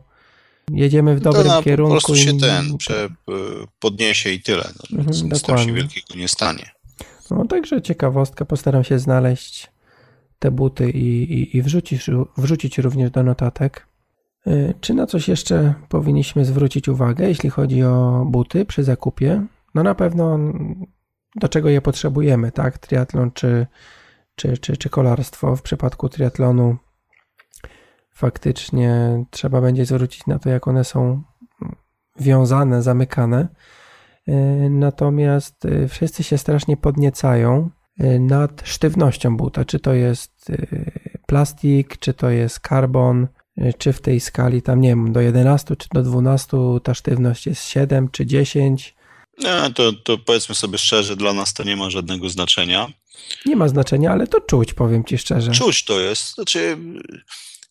jedziemy 0.71 1.15
w 1.15 1.19
dobrym 1.19 1.47
to 1.47 1.63
kierunku. 1.63 1.95
Po 1.95 2.01
prostu 2.01 2.15
się 2.15 2.31
i... 2.31 2.39
ten 2.39 2.77
prze, 2.77 3.09
podniesie 3.79 4.29
i 4.29 4.41
tyle. 4.41 4.69
No, 4.91 4.99
mhm, 4.99 5.29
nic 5.29 5.41
tam 5.41 5.57
się 5.57 5.73
wielkiego 5.73 6.15
nie 6.15 6.27
stanie. 6.27 6.71
No 7.31 7.45
także 7.45 7.81
ciekawostka, 7.81 8.45
postaram 8.45 8.83
się 8.83 8.99
znaleźć 8.99 9.71
te 10.39 10.51
buty 10.51 10.89
i, 10.89 11.33
i, 11.33 11.57
i 11.57 11.61
wrzucić, 11.61 12.05
wrzucić 12.37 12.77
również 12.77 13.11
do 13.11 13.23
notatek. 13.23 13.87
Y, 14.47 14.73
czy 14.81 14.93
na 14.93 15.05
coś 15.05 15.27
jeszcze 15.27 15.73
powinniśmy 15.89 16.45
zwrócić 16.45 16.87
uwagę, 16.87 17.27
jeśli 17.27 17.49
chodzi 17.49 17.83
o 17.83 18.25
buty 18.29 18.65
przy 18.65 18.83
zakupie? 18.83 19.45
No 19.75 19.83
na 19.83 19.95
pewno 19.95 20.39
do 21.35 21.47
czego 21.47 21.69
je 21.69 21.81
potrzebujemy, 21.81 22.51
tak? 22.51 22.77
Triatlon 22.77 23.31
czy, 23.31 23.67
czy, 24.35 24.57
czy, 24.57 24.77
czy 24.77 24.89
kolarstwo. 24.89 25.55
W 25.55 25.61
przypadku 25.61 26.09
triatlonu 26.09 26.77
faktycznie 28.13 29.23
trzeba 29.29 29.61
będzie 29.61 29.85
zwrócić 29.85 30.27
na 30.27 30.39
to, 30.39 30.49
jak 30.49 30.67
one 30.67 30.83
są 30.83 31.21
wiązane, 32.19 32.81
zamykane. 32.81 33.47
E, 34.27 34.33
natomiast 34.69 35.65
e, 35.65 35.87
wszyscy 35.87 36.23
się 36.23 36.37
strasznie 36.37 36.77
podniecają 36.77 37.69
nad 38.19 38.61
sztywnością 38.65 39.37
buta, 39.37 39.65
czy 39.65 39.79
to 39.79 39.93
jest 39.93 40.51
plastik, 41.25 41.97
czy 41.97 42.13
to 42.13 42.29
jest 42.29 42.59
karbon, 42.59 43.27
czy 43.77 43.93
w 43.93 44.01
tej 44.01 44.19
skali 44.19 44.61
tam 44.61 44.81
nie 44.81 44.89
wiem, 44.89 45.13
do 45.13 45.21
11 45.21 45.75
czy 45.75 45.87
do 45.93 46.03
12 46.03 46.57
ta 46.83 46.93
sztywność 46.93 47.45
jest 47.45 47.67
7 47.67 48.09
czy 48.11 48.25
10 48.25 48.97
No, 49.43 49.69
to, 49.69 49.93
to 49.93 50.17
powiedzmy 50.17 50.55
sobie 50.55 50.77
szczerze, 50.77 51.15
dla 51.15 51.33
nas 51.33 51.53
to 51.53 51.63
nie 51.63 51.75
ma 51.75 51.89
żadnego 51.89 52.29
znaczenia. 52.29 52.87
Nie 53.45 53.55
ma 53.55 53.67
znaczenia, 53.67 54.11
ale 54.11 54.27
to 54.27 54.41
czuć, 54.41 54.73
powiem 54.73 55.05
ci 55.05 55.17
szczerze. 55.17 55.51
Czuć 55.51 55.83
to 55.83 55.99
jest. 55.99 56.33
Znaczy, 56.33 56.77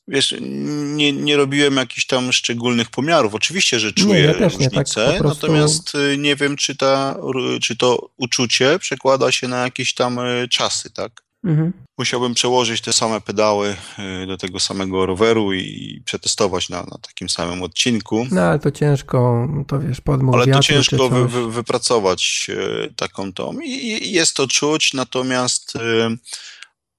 wiesz, 0.09 0.35
nie, 0.41 1.13
nie 1.13 1.37
robiłem 1.37 1.77
jakichś 1.77 2.07
tam 2.07 2.33
szczególnych 2.33 2.91
pomiarów. 2.91 3.35
Oczywiście, 3.35 3.81
że 3.81 3.93
czuję 3.93 4.15
nie, 4.15 4.27
ja 4.27 4.33
różnicę, 4.33 5.01
nie, 5.01 5.07
tak 5.07 5.19
prostu... 5.19 5.47
natomiast 5.47 5.95
y, 5.95 6.19
nie 6.19 6.37
wiem, 6.37 6.57
czy, 6.57 6.77
ta, 6.77 7.17
czy 7.63 7.77
to 7.77 8.11
uczucie 8.17 8.79
przekłada 8.79 9.33
się 9.33 9.49
na 9.49 9.63
jakieś 9.63 9.95
tam 9.95 10.19
y, 10.19 10.49
czasy, 10.49 10.91
tak? 10.91 11.26
Mhm. 11.47 11.73
Musiałbym 11.99 12.35
przełożyć 12.35 12.81
te 12.81 12.93
same 12.93 13.21
pedały 13.21 13.77
y, 14.23 14.27
do 14.27 14.37
tego 14.37 14.61
samego 14.61 15.07
roweru 15.07 15.53
i 15.53 16.03
przetestować 16.05 16.69
na, 16.69 16.83
na 16.83 16.99
takim 17.03 17.29
samym 17.29 17.63
odcinku. 17.63 18.27
No 18.31 18.41
ale 18.41 18.59
to 18.59 18.71
ciężko, 18.71 19.49
to 19.67 19.81
wiesz, 19.81 20.01
podmuch 20.01 20.35
Ale 20.35 20.47
to 20.47 20.61
ciężko 20.61 21.09
wy, 21.09 21.29
wy, 21.29 21.51
wypracować 21.53 22.51
taką 22.97 23.33
tą. 23.33 23.61
I 23.61 24.13
jest 24.13 24.37
to 24.37 24.47
czuć, 24.47 24.95
natomiast 24.95 25.73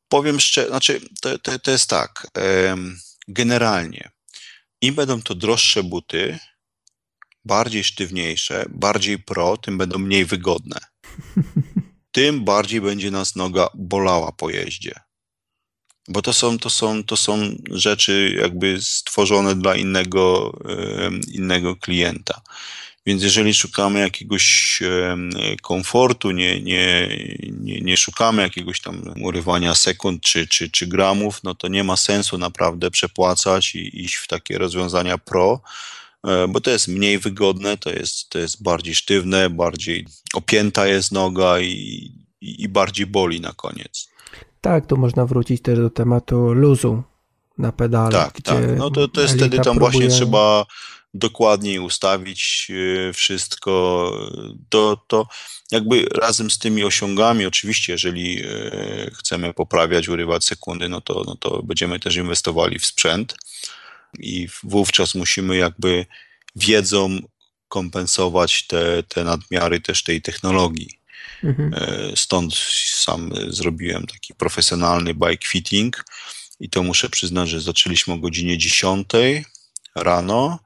powiem 0.10 0.40
szczerze, 0.40 0.68
znaczy 0.68 1.02
to, 1.22 1.40
to, 1.40 1.60
to 1.60 1.72
jest 1.72 1.90
tak, 1.90 2.28
generalnie 3.28 4.10
im 4.82 4.96
będą 4.96 5.22
to 5.22 5.36
droższe 5.36 5.84
buty, 5.84 6.40
bardziej 7.46 7.84
sztywniejsze, 7.84 8.66
bardziej 8.70 9.20
pro, 9.20 9.58
tym 9.58 9.78
będą 9.78 10.00
mniej 10.00 10.26
wygodne. 10.26 10.80
Tym 12.18 12.46
bardziej 12.46 12.82
będzie 12.82 13.12
nas 13.12 13.36
noga 13.36 13.70
bolała 13.74 14.32
po 14.32 14.50
jeździe. 14.50 14.92
Bo 16.08 16.22
to 16.22 16.34
są, 16.34 16.60
to 16.60 16.70
są, 16.70 17.04
to 17.04 17.18
są 17.18 17.38
rzeczy 17.72 18.38
jakby 18.42 18.82
stworzone 18.82 19.56
dla 19.56 19.76
innego, 19.76 20.54
innego 21.32 21.76
klienta. 21.76 22.42
Więc 23.06 23.24
jeżeli 23.24 23.54
szukamy 23.54 24.00
jakiegoś 24.00 24.80
komfortu, 25.62 26.32
nie, 26.32 26.62
nie, 26.62 27.18
nie, 27.50 27.82
nie 27.82 27.98
szukamy 27.98 28.42
jakiegoś 28.42 28.82
tam 28.82 29.14
urywania 29.22 29.76
sekund 29.76 30.22
czy, 30.24 30.48
czy, 30.48 30.70
czy 30.70 30.88
gramów, 30.88 31.44
no 31.44 31.56
to 31.56 31.68
nie 31.68 31.84
ma 31.84 31.98
sensu 31.98 32.38
naprawdę 32.38 32.92
przepłacać 32.92 33.76
i 33.76 34.04
iść 34.04 34.16
w 34.16 34.28
takie 34.28 34.58
rozwiązania 34.58 35.18
pro, 35.18 35.62
bo 36.50 36.62
to 36.62 36.72
jest 36.72 36.88
mniej 36.88 37.20
wygodne, 37.20 37.78
to 37.78 37.90
jest, 37.90 38.30
to 38.30 38.40
jest 38.40 38.64
bardziej 38.64 38.96
sztywne, 38.96 39.50
bardziej 39.50 40.06
opięta 40.34 40.88
jest 40.88 41.12
noga 41.12 41.60
i, 41.60 42.12
i, 42.42 42.70
bardziej 42.70 43.06
boli 43.06 43.42
na 43.42 43.54
koniec. 43.54 44.08
Tak, 44.62 44.86
tu 44.88 44.98
można 44.98 45.26
wrócić 45.26 45.62
też 45.62 45.80
do 45.80 45.90
tematu 45.90 46.54
luzu 46.54 47.04
na 47.58 47.72
pedale. 47.72 48.12
Tak, 48.12 48.42
tak. 48.42 48.64
No 48.78 48.92
to, 48.92 49.08
to 49.08 49.22
jest 49.22 49.36
wtedy 49.36 49.58
tam 49.58 49.64
próbuje... 49.64 49.80
właśnie 49.80 50.08
trzeba 50.08 50.66
dokładniej 51.14 51.80
ustawić 51.80 52.72
e, 53.10 53.14
wszystko, 53.14 54.12
to, 54.70 54.98
to 55.08 55.28
jakby 55.72 56.06
razem 56.16 56.52
z 56.52 56.58
tymi 56.58 56.84
osiągami, 56.84 57.46
oczywiście, 57.46 57.94
jeżeli 57.94 58.44
e, 58.44 59.12
chcemy 59.14 59.54
poprawiać, 59.54 60.10
urywać 60.10 60.46
sekundy, 60.46 60.90
no 60.90 61.02
to, 61.02 61.24
no 61.28 61.36
to 61.36 61.64
będziemy 61.64 62.00
też 62.00 62.16
inwestowali 62.16 62.80
w 62.80 62.86
sprzęt 62.86 63.36
i 64.20 64.48
wówczas 64.64 65.16
musimy 65.16 65.58
jakby 65.58 66.06
wiedzą 66.56 67.20
kompensować 67.68 68.68
te, 68.68 69.04
te 69.04 69.24
nadmiary 69.24 69.82
też 69.82 70.04
tej 70.04 70.22
technologii. 70.22 71.00
Mhm. 71.44 71.74
E, 71.74 72.16
stąd 72.16 72.56
sam 72.94 73.32
zrobiłem 73.48 74.08
taki 74.08 74.34
profesjonalny 74.34 75.14
bike 75.14 75.48
fitting 75.48 76.06
i 76.60 76.70
to 76.70 76.84
muszę 76.84 77.10
przyznać, 77.10 77.50
że 77.50 77.62
zaczęliśmy 77.62 78.14
o 78.14 78.18
godzinie 78.18 78.58
10 78.58 79.08
rano 79.96 80.60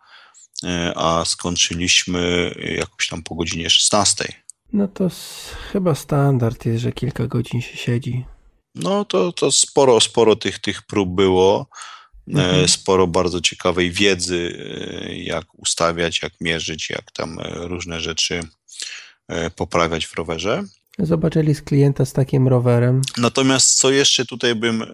E, 0.64 0.94
a 0.96 1.26
skończyliśmy 1.26 2.54
jakoś 2.78 3.08
tam 3.08 3.24
po 3.24 3.36
godzinie 3.36 3.70
16. 3.70 4.34
No 4.74 4.88
to 4.88 5.08
chyba 5.72 5.96
standard 5.96 6.66
jest, 6.66 6.82
że 6.82 6.92
kilka 6.92 7.28
godzin 7.28 7.62
się 7.62 7.78
siedzi. 7.78 8.26
No 8.76 9.06
to, 9.06 9.32
to 9.32 9.52
sporo, 9.52 10.00
sporo 10.00 10.36
tych, 10.36 10.60
tych 10.60 10.82
prób 10.82 11.10
było. 11.10 11.68
E, 12.28 12.32
mhm. 12.32 12.67
Sporo 12.67 13.07
bardzo 13.07 13.41
ciekawej 13.41 13.91
wiedzy, 13.91 14.69
e, 15.07 15.15
jak 15.15 15.45
ustawiać, 15.53 16.22
jak 16.22 16.34
mierzyć, 16.41 16.89
jak 16.89 17.11
tam 17.11 17.39
różne 17.55 17.99
rzeczy 17.99 18.39
poprawiać 19.55 20.07
w 20.07 20.13
rowerze 20.15 20.63
zobaczyli 20.99 21.55
z 21.55 21.61
klienta 21.61 22.05
z 22.05 22.13
takim 22.13 22.47
rowerem. 22.47 23.01
Natomiast 23.17 23.78
co 23.78 23.91
jeszcze 23.91 24.26
tutaj 24.26 24.55
bym, 24.55 24.86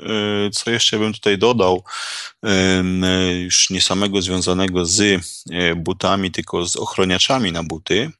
co 0.51 0.71
jeszcze 0.71 0.99
bym 0.99 1.13
tutaj 1.13 1.37
dodał, 1.37 1.83
już 3.43 3.69
nie 3.69 3.81
samego 3.81 4.21
związanego 4.21 4.85
z 4.85 5.21
butami, 5.75 6.31
tylko 6.31 6.65
z 6.65 6.75
ochroniaczami 6.75 7.51
na 7.51 7.63
buty, 7.63 8.11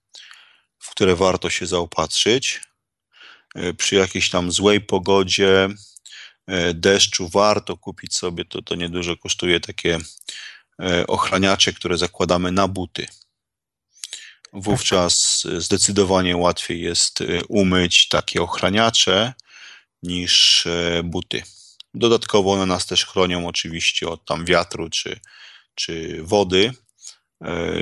w 0.79 0.89
które 0.89 1.15
warto 1.15 1.49
się 1.49 1.65
zaopatrzyć. 1.65 2.61
Przy 3.77 3.95
jakiejś 3.95 4.29
tam 4.29 4.51
złej 4.51 4.81
pogodzie, 4.81 5.69
deszczu 6.73 7.29
warto 7.29 7.77
kupić 7.77 8.15
sobie, 8.15 8.45
to, 8.45 8.61
to 8.61 8.75
niedużo 8.75 9.17
kosztuje 9.17 9.59
takie 9.59 9.97
ochraniacze, 11.07 11.73
które 11.73 11.97
zakładamy 11.97 12.51
na 12.51 12.67
buty 12.67 13.07
wówczas 14.53 15.43
zdecydowanie 15.57 16.37
łatwiej 16.37 16.81
jest 16.81 17.21
y, 17.21 17.41
umyć 17.47 18.07
takie 18.07 18.41
ochraniacze 18.41 19.33
niż 20.03 20.67
buty. 21.03 21.43
Dodatkowo 21.93 22.51
one 22.51 22.65
nas 22.65 22.85
też 22.85 23.05
chronią 23.05 23.47
oczywiście 23.47 24.07
od 24.07 24.25
tam 24.25 24.45
wiatru 24.45 24.89
czy, 24.89 25.19
czy 25.75 26.23
wody. 26.23 26.73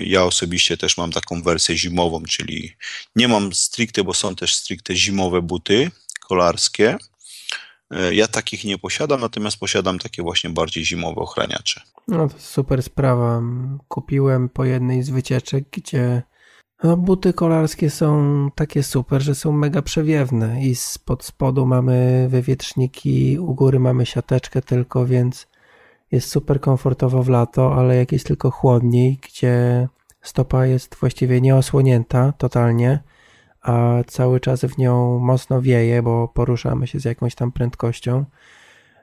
Ja 0.01 0.23
osobiście 0.23 0.77
też 0.77 0.97
mam 0.97 1.11
taką 1.11 1.43
wersję 1.43 1.77
zimową, 1.77 2.23
czyli 2.23 2.73
nie 3.15 3.27
mam 3.27 3.53
stricte, 3.53 4.03
bo 4.03 4.13
są 4.13 4.35
też 4.35 4.55
stricte 4.55 4.95
zimowe 4.95 5.41
buty 5.41 5.91
kolarskie. 6.19 6.97
Ja 8.11 8.27
takich 8.27 8.63
nie 8.63 8.77
posiadam, 8.77 9.21
natomiast 9.21 9.57
posiadam 9.59 9.99
takie 9.99 10.23
właśnie 10.23 10.49
bardziej 10.49 10.85
zimowe 10.85 11.21
ochraniacze. 11.21 11.81
No 12.07 12.29
to 12.29 12.39
super 12.39 12.83
sprawa. 12.83 13.41
Kupiłem 13.87 14.49
po 14.49 14.65
jednej 14.65 15.03
z 15.03 15.09
wycieczek, 15.09 15.65
gdzie 15.71 16.23
no, 16.83 16.97
buty 16.97 17.33
kolarskie 17.33 17.89
są 17.89 18.49
takie 18.55 18.83
super, 18.83 19.21
że 19.21 19.35
są 19.35 19.51
mega 19.51 19.81
przewiewne 19.81 20.63
i 20.63 20.75
spod 20.75 21.23
spodu 21.23 21.65
mamy 21.65 22.27
wywietrzniki, 22.29 23.39
u 23.39 23.55
góry 23.55 23.79
mamy 23.79 24.05
siateczkę 24.05 24.61
tylko, 24.61 25.05
więc 25.05 25.47
jest 26.11 26.29
super 26.29 26.61
komfortowo 26.61 27.23
w 27.23 27.29
lato, 27.29 27.75
ale 27.75 27.95
jak 27.95 28.11
jest 28.11 28.27
tylko 28.27 28.51
chłodniej, 28.51 29.19
gdzie 29.21 29.87
stopa 30.21 30.65
jest 30.65 30.95
właściwie 30.95 31.41
nieosłonięta 31.41 32.31
totalnie, 32.31 32.99
a 33.65 34.03
cały 34.07 34.39
czas 34.39 34.65
w 34.65 34.77
nią 34.77 35.19
mocno 35.19 35.61
wieje, 35.61 36.03
bo 36.03 36.27
poruszamy 36.27 36.87
się 36.87 36.99
z 36.99 37.05
jakąś 37.05 37.35
tam 37.35 37.51
prędkością, 37.51 38.25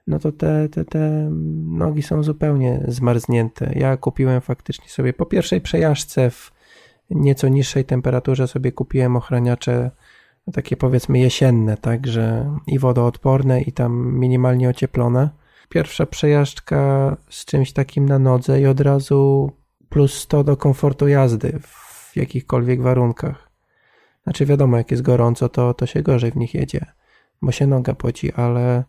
no 0.07 0.19
to 0.19 0.33
te, 0.33 0.69
te, 0.69 0.85
te 0.85 1.31
nogi 1.67 2.03
są 2.03 2.23
zupełnie 2.23 2.85
zmarznięte. 2.89 3.73
Ja 3.75 3.97
kupiłem 3.97 4.41
faktycznie 4.41 4.89
sobie 4.89 5.13
po 5.13 5.27
pierwszej 5.27 5.61
przejażdżce 5.61 6.31
w 6.31 6.53
nieco 7.11 7.49
niższej 7.49 7.85
temperaturze 7.85 8.49
sobie 8.49 8.73
kupiłem 8.73 9.17
ochraniacze 9.17 9.91
takie 10.53 10.77
powiedzmy 10.77 11.19
jesienne, 11.19 11.77
także 11.77 12.57
i 12.67 12.79
wodoodporne 12.79 13.63
i 13.63 13.73
tam 13.73 14.19
minimalnie 14.19 14.69
ocieplone. 14.69 15.31
Pierwsza 15.69 16.07
przejażdżka 16.07 17.17
z 17.29 17.45
czymś 17.45 17.73
takim 17.73 18.07
na 18.07 18.19
nodze 18.19 18.61
i 18.61 18.67
od 18.67 18.81
razu 18.81 19.53
plus 19.89 20.15
100 20.15 20.45
do 20.45 20.57
komfortu 20.57 21.09
jazdy 21.09 21.59
w 21.63 22.17
jakichkolwiek 22.17 22.83
warunkach. 22.83 23.52
Znaczy 24.25 24.47
wiadomo, 24.47 24.77
jak 24.77 24.91
jest 24.91 25.03
gorąco, 25.03 25.49
to, 25.49 25.75
to 25.75 25.87
się 25.87 26.03
gorzej 26.03 26.31
w 26.31 26.37
nich 26.37 26.55
jedzie, 26.55 26.87
bo 27.43 27.53
się 27.53 27.67
noga 27.67 27.95
poci, 27.95 28.33
ale 28.33 28.85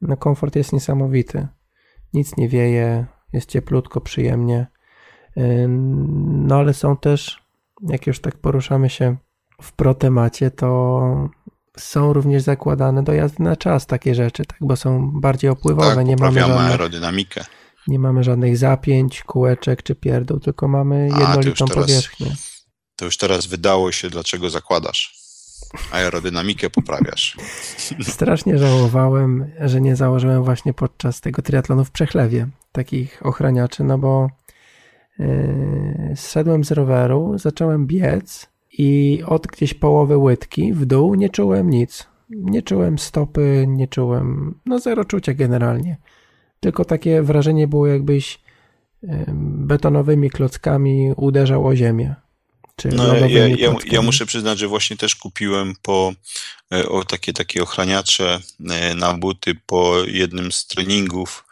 no 0.00 0.16
komfort 0.16 0.56
jest 0.56 0.72
niesamowity. 0.72 1.48
Nic 2.14 2.36
nie 2.36 2.48
wieje, 2.48 3.06
jest 3.32 3.50
cieplutko, 3.50 4.00
przyjemnie. 4.00 4.66
No 6.46 6.56
ale 6.56 6.74
są 6.74 6.96
też 6.96 7.48
jak 7.82 8.06
już 8.06 8.20
tak 8.20 8.36
poruszamy 8.36 8.90
się 8.90 9.16
w 9.62 9.72
protemacie, 9.72 10.50
to 10.50 11.30
są 11.76 12.12
również 12.12 12.42
zakładane 12.42 13.02
do 13.02 13.12
jazdy 13.12 13.42
na 13.42 13.56
czas 13.56 13.86
takie 13.86 14.14
rzeczy, 14.14 14.44
tak, 14.44 14.58
bo 14.60 14.76
są 14.76 15.10
bardziej 15.20 15.50
opływowe. 15.50 15.94
Tak, 15.94 16.06
nie 16.06 16.16
mamy 16.16 16.40
żadnych, 16.40 16.60
aerodynamikę. 16.60 17.44
Nie 17.88 17.98
mamy 17.98 18.24
żadnych 18.24 18.56
zapięć, 18.56 19.22
kółeczek 19.22 19.82
czy 19.82 19.94
pierdół, 19.94 20.40
tylko 20.40 20.68
mamy 20.68 21.08
jednolitą 21.18 21.64
A, 21.64 21.68
to 21.68 21.74
teraz, 21.74 21.86
powierzchnię. 21.86 22.26
To 22.98 23.04
już 23.04 23.16
teraz 23.16 23.46
wydało 23.46 23.92
się, 23.92 24.10
dlaczego 24.10 24.50
zakładasz. 24.50 25.18
Aerodynamikę 25.92 26.70
poprawiasz. 26.70 27.36
Strasznie 28.02 28.58
żałowałem, 28.58 29.50
że 29.60 29.80
nie 29.80 29.96
założyłem 29.96 30.44
właśnie 30.44 30.74
podczas 30.74 31.20
tego 31.20 31.42
triatlonu 31.42 31.84
w 31.84 31.90
Przechlewie 31.90 32.48
takich 32.72 33.26
ochraniaczy, 33.26 33.84
no 33.84 33.98
bo 33.98 34.28
Yy, 35.18 36.16
zszedłem 36.16 36.64
z 36.64 36.72
roweru, 36.72 37.38
zacząłem 37.38 37.86
biec 37.86 38.48
i 38.72 39.22
od 39.26 39.46
gdzieś 39.46 39.74
połowy 39.74 40.16
łydki 40.16 40.72
w 40.72 40.84
dół 40.86 41.14
nie 41.14 41.30
czułem 41.30 41.70
nic. 41.70 42.08
Nie 42.30 42.62
czułem 42.62 42.98
stopy, 42.98 43.64
nie 43.68 43.88
czułem, 43.88 44.54
no 44.66 44.78
zero 44.78 45.04
czucia 45.04 45.34
generalnie. 45.34 45.96
Tylko 46.60 46.84
takie 46.84 47.22
wrażenie 47.22 47.68
było 47.68 47.86
jakbyś 47.86 48.42
yy, 49.02 49.26
betonowymi 49.42 50.30
klockami 50.30 51.12
uderzał 51.16 51.66
o 51.66 51.76
ziemię. 51.76 52.14
Czy 52.78 52.88
no, 52.88 53.16
ja, 53.16 53.48
ja, 53.48 53.74
ja, 53.90 54.02
muszę 54.02 54.26
przyznać, 54.26 54.58
że 54.58 54.68
właśnie 54.68 54.96
też 54.96 55.16
kupiłem 55.16 55.74
po 55.82 56.12
e, 56.74 56.88
o, 56.88 57.04
takie, 57.04 57.32
takie 57.32 57.62
ochraniacze 57.62 58.40
e, 58.70 58.94
na 58.94 59.14
buty 59.14 59.54
po 59.66 60.04
jednym 60.06 60.52
z 60.52 60.66
treningów, 60.66 61.44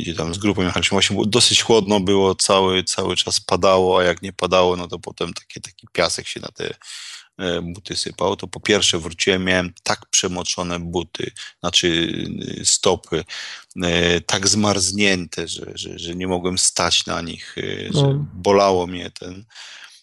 gdzie 0.00 0.14
tam 0.14 0.34
z 0.34 0.38
grupą 0.38 0.62
jechaliśmy. 0.62 0.94
Właśnie 0.94 1.16
dosyć 1.26 1.62
chłodno 1.62 2.00
było, 2.00 2.34
cały, 2.34 2.84
cały 2.84 3.16
czas 3.16 3.40
padało, 3.40 4.00
a 4.00 4.04
jak 4.04 4.22
nie 4.22 4.32
padało, 4.32 4.76
no 4.76 4.88
to 4.88 4.98
potem 4.98 5.32
taki, 5.32 5.60
taki 5.60 5.86
piasek 5.92 6.28
się 6.28 6.40
na 6.40 6.48
te 6.48 6.64
E, 6.64 6.76
buty 7.62 7.96
sypał, 7.96 8.36
to 8.36 8.46
po 8.46 8.60
pierwsze 8.60 8.98
wróciłem, 8.98 9.44
miałem 9.44 9.72
tak 9.82 10.06
przemoczone 10.06 10.80
buty, 10.80 11.30
znaczy 11.60 12.16
e, 12.60 12.64
stopy, 12.64 13.24
e, 13.82 14.20
tak 14.20 14.48
zmarznięte, 14.48 15.48
że, 15.48 15.72
że, 15.74 15.98
że 15.98 16.14
nie 16.14 16.26
mogłem 16.26 16.58
stać 16.58 17.06
na 17.06 17.20
nich, 17.20 17.56
no. 17.92 18.00
że 18.00 18.24
bolało 18.34 18.86
mnie 18.86 19.10
ten. 19.10 19.44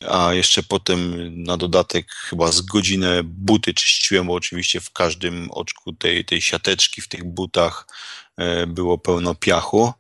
A 0.10 0.34
jeszcze 0.34 0.64
potem 0.64 1.32
na 1.44 1.58
dodatek 1.58 2.12
chyba 2.12 2.52
z 2.52 2.62
godzinę 2.62 3.22
buty 3.24 3.74
czyściłem, 3.74 4.28
bo 4.28 4.34
oczywiście 4.34 4.82
w 4.82 4.92
każdym 4.92 5.52
oczku 5.52 5.94
tej, 5.94 6.26
tej 6.26 6.42
siateczki 6.42 7.02
w 7.02 7.08
tych 7.08 7.24
butach 7.24 7.88
było 8.68 8.98
pełno 8.98 9.36
piachu. 9.36 9.94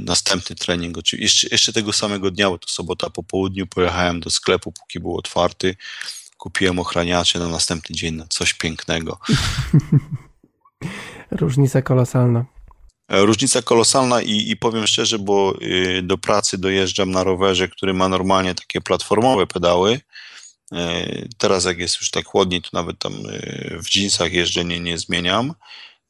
Następny 0.00 0.56
trening, 0.56 0.96
jeszcze, 1.12 1.48
jeszcze 1.52 1.72
tego 1.72 1.92
samego 1.92 2.30
dnia, 2.30 2.50
bo 2.50 2.58
to 2.58 2.68
sobota 2.68 3.10
po 3.10 3.22
południu, 3.22 3.66
pojechałem 3.66 4.20
do 4.20 4.30
sklepu, 4.30 4.72
póki 4.72 5.00
był 5.00 5.16
otwarty. 5.16 5.76
Kupiłem 6.36 6.78
ochraniacze 6.78 7.38
na 7.38 7.48
następny 7.48 7.96
dzień, 7.96 8.14
no 8.14 8.26
coś 8.28 8.54
pięknego. 8.54 9.18
Różnica 11.30 11.82
kolosalna. 11.82 12.44
E, 13.10 13.26
różnica 13.26 13.62
kolosalna 13.62 14.22
i, 14.22 14.50
i 14.50 14.56
powiem 14.56 14.86
szczerze, 14.86 15.18
bo 15.18 15.54
y, 15.62 16.02
do 16.02 16.18
pracy 16.18 16.58
dojeżdżam 16.58 17.10
na 17.10 17.24
rowerze, 17.24 17.68
który 17.68 17.94
ma 17.94 18.08
normalnie 18.08 18.54
takie 18.54 18.80
platformowe 18.80 19.46
pedały. 19.46 20.00
E, 20.72 21.06
teraz 21.38 21.64
jak 21.64 21.78
jest 21.78 22.00
już 22.00 22.10
tak 22.10 22.26
chłodniej, 22.26 22.62
to 22.62 22.68
nawet 22.72 22.98
tam 22.98 23.12
y, 23.12 23.78
w 23.82 23.96
jeansach 23.96 24.32
jeżdżę, 24.32 24.64
nie, 24.64 24.80
nie 24.80 24.98
zmieniam. 24.98 25.54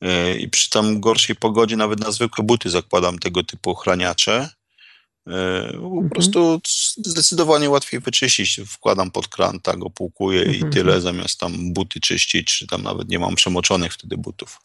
E, 0.01 0.34
I 0.34 0.48
przy 0.48 0.70
tam 0.70 1.01
gorszej 1.01 1.36
pogodzie 1.36 1.76
nawet 1.76 2.01
na 2.01 2.11
zwykłe 2.11 2.44
buty 2.44 2.70
zakładam 2.70 3.18
tego 3.18 3.42
typu 3.42 3.70
ochraniacze. 3.70 4.48
E, 5.26 5.72
po 5.72 5.86
mhm. 5.86 6.11
prostu 6.11 6.61
zdecydowanie 6.96 7.70
łatwiej 7.70 8.01
wyczyścić. 8.01 8.61
Wkładam 8.66 9.11
pod 9.11 9.28
kran, 9.28 9.61
tak 9.61 9.78
go 9.78 9.90
płukuję 9.90 10.42
mhm. 10.42 10.57
i 10.57 10.72
tyle, 10.72 11.01
zamiast 11.01 11.40
tam 11.40 11.72
buty 11.72 12.01
czyścić, 12.01 12.59
czy 12.59 12.66
tam 12.66 12.82
nawet 12.82 13.09
nie 13.09 13.18
mam 13.18 13.34
przemoczonych 13.34 13.92
wtedy 13.92 14.16
butów. 14.16 14.61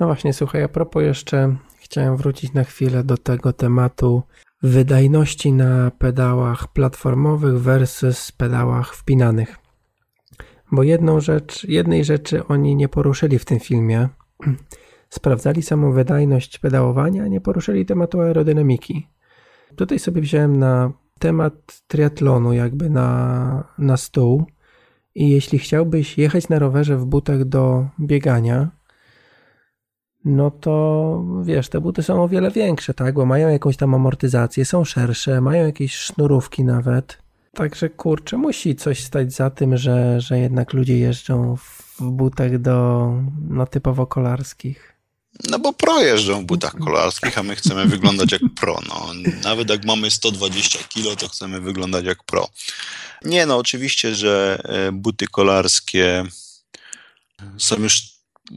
No 0.00 0.06
właśnie, 0.06 0.32
słuchaj, 0.32 0.62
a 0.62 0.68
propos 0.68 1.02
jeszcze 1.02 1.56
chciałem 1.80 2.16
wrócić 2.16 2.52
na 2.52 2.64
chwilę 2.64 3.04
do 3.04 3.16
tego 3.16 3.52
tematu 3.52 4.22
wydajności 4.62 5.52
na 5.52 5.90
pedałach 5.90 6.72
platformowych 6.72 7.62
versus 7.62 8.32
pedałach 8.32 8.94
wpinanych. 8.94 9.58
Bo 10.72 10.82
jedną 10.82 11.20
rzecz, 11.20 11.64
jednej 11.64 12.04
rzeczy 12.04 12.46
oni 12.46 12.76
nie 12.76 12.88
poruszyli 12.88 13.38
w 13.38 13.44
tym 13.44 13.60
filmie. 13.60 14.08
Sprawdzali 15.10 15.62
samą 15.62 15.92
wydajność 15.92 16.58
pedałowania, 16.58 17.24
a 17.24 17.28
nie 17.28 17.40
poruszyli 17.40 17.86
tematu 17.86 18.20
aerodynamiki. 18.20 19.08
Tutaj 19.76 19.98
sobie 19.98 20.22
wziąłem 20.22 20.56
na 20.56 20.92
temat 21.18 21.82
triatlonu 21.86 22.52
jakby 22.52 22.90
na, 22.90 23.74
na 23.78 23.96
stół 23.96 24.46
i 25.14 25.30
jeśli 25.30 25.58
chciałbyś 25.58 26.18
jechać 26.18 26.48
na 26.48 26.58
rowerze 26.58 26.96
w 26.96 27.04
butach 27.04 27.44
do 27.44 27.88
biegania, 28.00 28.70
no 30.24 30.50
to 30.50 31.24
wiesz, 31.42 31.68
te 31.68 31.80
buty 31.80 32.02
są 32.02 32.22
o 32.22 32.28
wiele 32.28 32.50
większe, 32.50 32.94
tak? 32.94 33.14
Bo 33.14 33.26
mają 33.26 33.48
jakąś 33.48 33.76
tam 33.76 33.94
amortyzację, 33.94 34.64
są 34.64 34.84
szersze, 34.84 35.40
mają 35.40 35.66
jakieś 35.66 35.94
sznurówki 35.96 36.64
nawet. 36.64 37.18
Także 37.58 37.88
kurczę, 37.88 38.36
musi 38.36 38.76
coś 38.76 39.04
stać 39.04 39.32
za 39.32 39.50
tym, 39.50 39.76
że, 39.76 40.20
że 40.20 40.38
jednak 40.38 40.72
ludzie 40.72 40.98
jeżdżą 40.98 41.56
w 41.56 42.02
butach 42.02 42.58
do 42.58 43.08
no, 43.48 43.66
typowo 43.66 44.06
kolarskich. 44.06 44.94
No 45.50 45.58
bo 45.58 45.72
pro 45.72 46.02
jeżdżą 46.02 46.42
w 46.42 46.44
butach 46.44 46.74
kolarskich, 46.78 47.38
a 47.38 47.42
my 47.42 47.56
chcemy 47.56 47.86
wyglądać 47.86 48.32
jak 48.32 48.42
pro. 48.56 48.80
No. 48.88 49.12
Nawet 49.42 49.70
jak 49.70 49.84
mamy 49.84 50.10
120 50.10 50.78
kilo, 50.88 51.16
to 51.16 51.28
chcemy 51.28 51.60
wyglądać 51.60 52.04
jak 52.04 52.24
pro. 52.24 52.48
Nie 53.24 53.46
no, 53.46 53.56
oczywiście, 53.56 54.14
że 54.14 54.62
e, 54.64 54.92
buty 54.92 55.26
kolarskie 55.26 56.24
są 57.58 57.76
już 57.76 58.02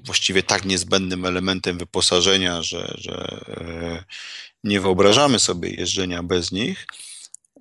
właściwie 0.06 0.43
tak 0.43 0.66
niezbędnym 0.66 1.26
elementem 1.26 1.78
wyposażenia, 1.78 2.62
że, 2.62 2.93
że 2.97 3.45
e, 3.47 4.04
nie 4.64 4.82
wyobrażamy 4.82 5.39
sobie 5.39 5.70
jeżdżenia 5.70 6.24
bez 6.24 6.52
nich. 6.52 6.88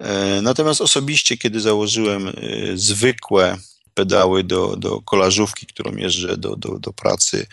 E, 0.01 0.43
natomiast 0.43 0.81
osobiście, 0.81 1.37
kiedy 1.37 1.61
założyłem 1.61 2.33
zwykłe 2.75 3.59
pedały 3.95 4.45
do, 4.45 4.77
do 4.77 5.01
kolażówki, 5.01 5.67
którą 5.67 5.97
jeżdżę 5.97 6.37
do, 6.37 6.57
do, 6.57 6.79
do 6.79 6.93
pracy, 6.93 7.47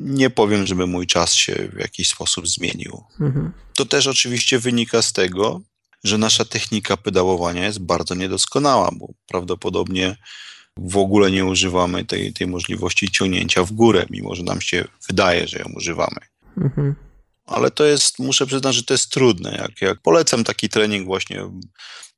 nie 0.00 0.30
powiem, 0.30 0.66
żeby 0.66 0.86
mój 0.86 1.06
czas 1.06 1.34
się 1.34 1.68
w 1.72 1.78
jakiś 1.78 2.08
sposób 2.08 2.48
zmienił. 2.48 3.02
Mhm. 3.20 3.52
To 3.74 3.86
też 3.86 4.06
oczywiście 4.06 4.58
wynika 4.58 5.02
z 5.02 5.12
tego, 5.12 5.60
że 6.04 6.18
nasza 6.18 6.44
technika 6.44 6.96
pedałowania 6.96 7.64
jest 7.66 7.78
bardzo 7.78 8.14
niedoskonała, 8.14 8.90
bo 8.92 9.08
prawdopodobnie 9.26 10.16
w 10.76 10.96
ogóle 10.96 11.30
nie 11.30 11.44
używamy 11.44 12.04
tej, 12.04 12.32
tej 12.32 12.46
możliwości 12.46 13.10
ciągnięcia 13.10 13.64
w 13.64 13.72
górę, 13.72 14.06
mimo 14.10 14.34
że 14.34 14.42
nam 14.42 14.60
się 14.60 14.84
wydaje, 15.08 15.48
że 15.48 15.58
ją 15.58 15.64
używamy. 15.76 16.20
Mhm. 16.56 16.94
Ale 17.46 17.70
to 17.70 17.84
jest, 17.84 18.18
muszę 18.18 18.46
przyznać, 18.46 18.74
że 18.74 18.82
to 18.82 18.94
jest 18.94 19.10
trudne. 19.10 19.56
Jak, 19.58 19.80
jak 19.80 20.02
polecam 20.02 20.44
taki 20.44 20.68
trening 20.68 21.06
właśnie, 21.06 21.50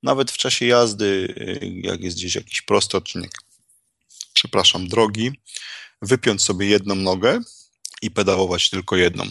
nawet 0.03 0.31
w 0.31 0.37
czasie 0.37 0.66
jazdy, 0.66 1.35
jak 1.83 2.01
jest 2.01 2.16
gdzieś 2.16 2.35
jakiś 2.35 2.62
prosty 2.62 2.97
odcinek, 2.97 3.31
przepraszam, 4.33 4.89
drogi, 4.89 5.33
wypiąć 6.03 6.43
sobie 6.43 6.66
jedną 6.66 6.95
nogę 6.95 7.41
i 8.03 8.11
pedałować 8.11 8.70
tylko 8.70 8.97
jedną. 8.97 9.24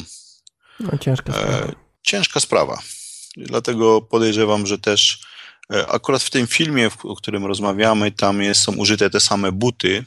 No, 0.79 0.97
ciężka 0.97 1.33
e, 1.33 1.35
sprawa. 1.35 1.57
E, 1.57 1.75
ciężka 2.03 2.39
sprawa. 2.39 2.81
Dlatego 3.37 4.01
podejrzewam, 4.01 4.67
że 4.67 4.79
też 4.79 5.21
e, 5.73 5.87
akurat 5.87 6.23
w 6.23 6.29
tym 6.29 6.47
filmie, 6.47 6.89
o 7.03 7.15
którym 7.15 7.45
rozmawiamy, 7.45 8.11
tam 8.11 8.41
jest, 8.41 8.61
są 8.61 8.75
użyte 8.75 9.09
te 9.09 9.19
same 9.19 9.51
buty, 9.51 10.05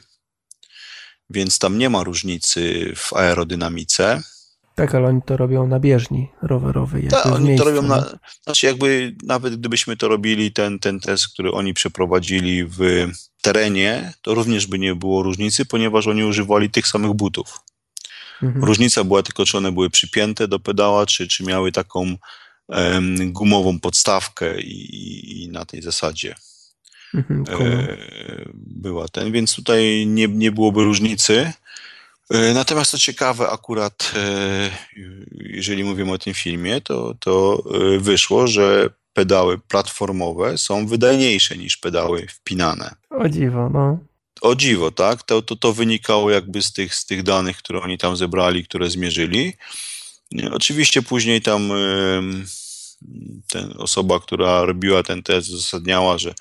więc 1.29 1.59
tam 1.59 1.77
nie 1.77 1.89
ma 1.89 2.03
różnicy 2.03 2.93
w 2.95 3.13
aerodynamice. 3.13 4.21
Tak, 4.79 4.95
ale 4.95 5.07
oni 5.07 5.21
to 5.21 5.37
robią 5.37 5.67
na 5.67 5.79
bieżni 5.79 6.27
rowerowej. 6.41 7.07
Tak, 7.07 7.25
oni 7.25 7.45
miejsca, 7.47 7.63
to 7.63 7.69
robią 7.71 7.87
na, 7.87 7.97
no. 7.97 8.05
znaczy 8.43 8.65
jakby 8.65 9.15
nawet 9.23 9.55
gdybyśmy 9.55 9.97
to 9.97 10.07
robili, 10.07 10.51
ten, 10.51 10.79
ten 10.79 10.99
test, 10.99 11.27
który 11.27 11.51
oni 11.51 11.73
przeprowadzili 11.73 12.65
w 12.65 13.07
terenie, 13.41 14.13
to 14.21 14.33
również 14.33 14.67
by 14.67 14.79
nie 14.79 14.95
było 14.95 15.23
różnicy, 15.23 15.65
ponieważ 15.65 16.07
oni 16.07 16.23
używali 16.23 16.69
tych 16.69 16.87
samych 16.87 17.13
butów. 17.13 17.59
Mhm. 18.43 18.65
Różnica 18.65 19.03
była 19.03 19.23
tylko, 19.23 19.45
czy 19.45 19.57
one 19.57 19.71
były 19.71 19.89
przypięte 19.89 20.47
do 20.47 20.59
pedała, 20.59 21.05
czy, 21.05 21.27
czy 21.27 21.43
miały 21.43 21.71
taką 21.71 22.15
um, 22.67 23.33
gumową 23.33 23.79
podstawkę 23.79 24.61
i, 24.61 25.43
i, 25.43 25.49
na 25.49 25.65
tej 25.65 25.81
zasadzie 25.81 26.35
mhm, 27.13 27.43
e, 27.49 27.97
była 28.55 29.07
ten, 29.07 29.31
więc 29.31 29.55
tutaj 29.55 30.07
nie, 30.07 30.27
nie 30.27 30.51
byłoby 30.51 30.83
różnicy. 30.83 31.53
E, 32.29 32.53
natomiast 32.53 32.91
co 32.91 32.97
ciekawe, 32.97 33.49
akurat 33.49 34.11
e, 34.15 34.69
jeżeli 35.39 35.83
mówimy 35.83 36.11
o 36.11 36.17
tym 36.17 36.33
filmie, 36.33 36.81
to, 36.81 37.15
to 37.19 37.63
e, 37.95 37.99
wyszło, 37.99 38.47
że 38.47 38.89
pedały 39.13 39.57
platformowe 39.57 40.57
są 40.57 40.87
wydajniejsze 40.87 41.57
niż 41.57 41.77
pedały 41.77 42.27
wpinane. 42.27 42.95
O 43.09 43.29
dziwo, 43.29 43.69
no. 43.69 43.99
O 44.41 44.55
dziwo, 44.55 44.91
tak? 44.91 45.23
To, 45.23 45.41
to, 45.41 45.55
to 45.55 45.73
wynikało 45.73 46.31
jakby 46.31 46.61
z 46.61 46.73
tych, 46.73 46.95
z 46.95 47.05
tych 47.05 47.23
danych, 47.23 47.57
które 47.57 47.81
oni 47.81 47.97
tam 47.97 48.17
zebrali, 48.17 48.63
które 48.63 48.89
zmierzyli. 48.89 49.53
Oczywiście 50.51 51.01
później 51.01 51.41
tam 51.41 51.71
ten 53.51 53.73
osoba, 53.77 54.19
która 54.19 54.65
robiła 54.65 55.03
ten 55.03 55.23
test, 55.23 55.49
uzasadniała, 55.49 56.17
że 56.17 56.33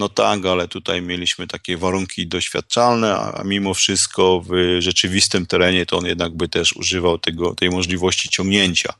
no 0.00 0.08
tak, 0.08 0.46
ale 0.46 0.68
tutaj 0.68 1.02
mieliśmy 1.02 1.46
takie 1.46 1.76
warunki 1.76 2.26
doświadczalne, 2.26 3.16
a 3.16 3.42
mimo 3.44 3.74
wszystko 3.74 4.40
w 4.40 4.50
rzeczywistym 4.78 5.46
terenie 5.46 5.86
to 5.86 5.98
on 5.98 6.06
jednak 6.06 6.36
by 6.36 6.48
też 6.48 6.72
używał 6.72 7.18
tego, 7.18 7.54
tej 7.54 7.70
możliwości 7.70 8.28
ciągnięcia. 8.28 8.94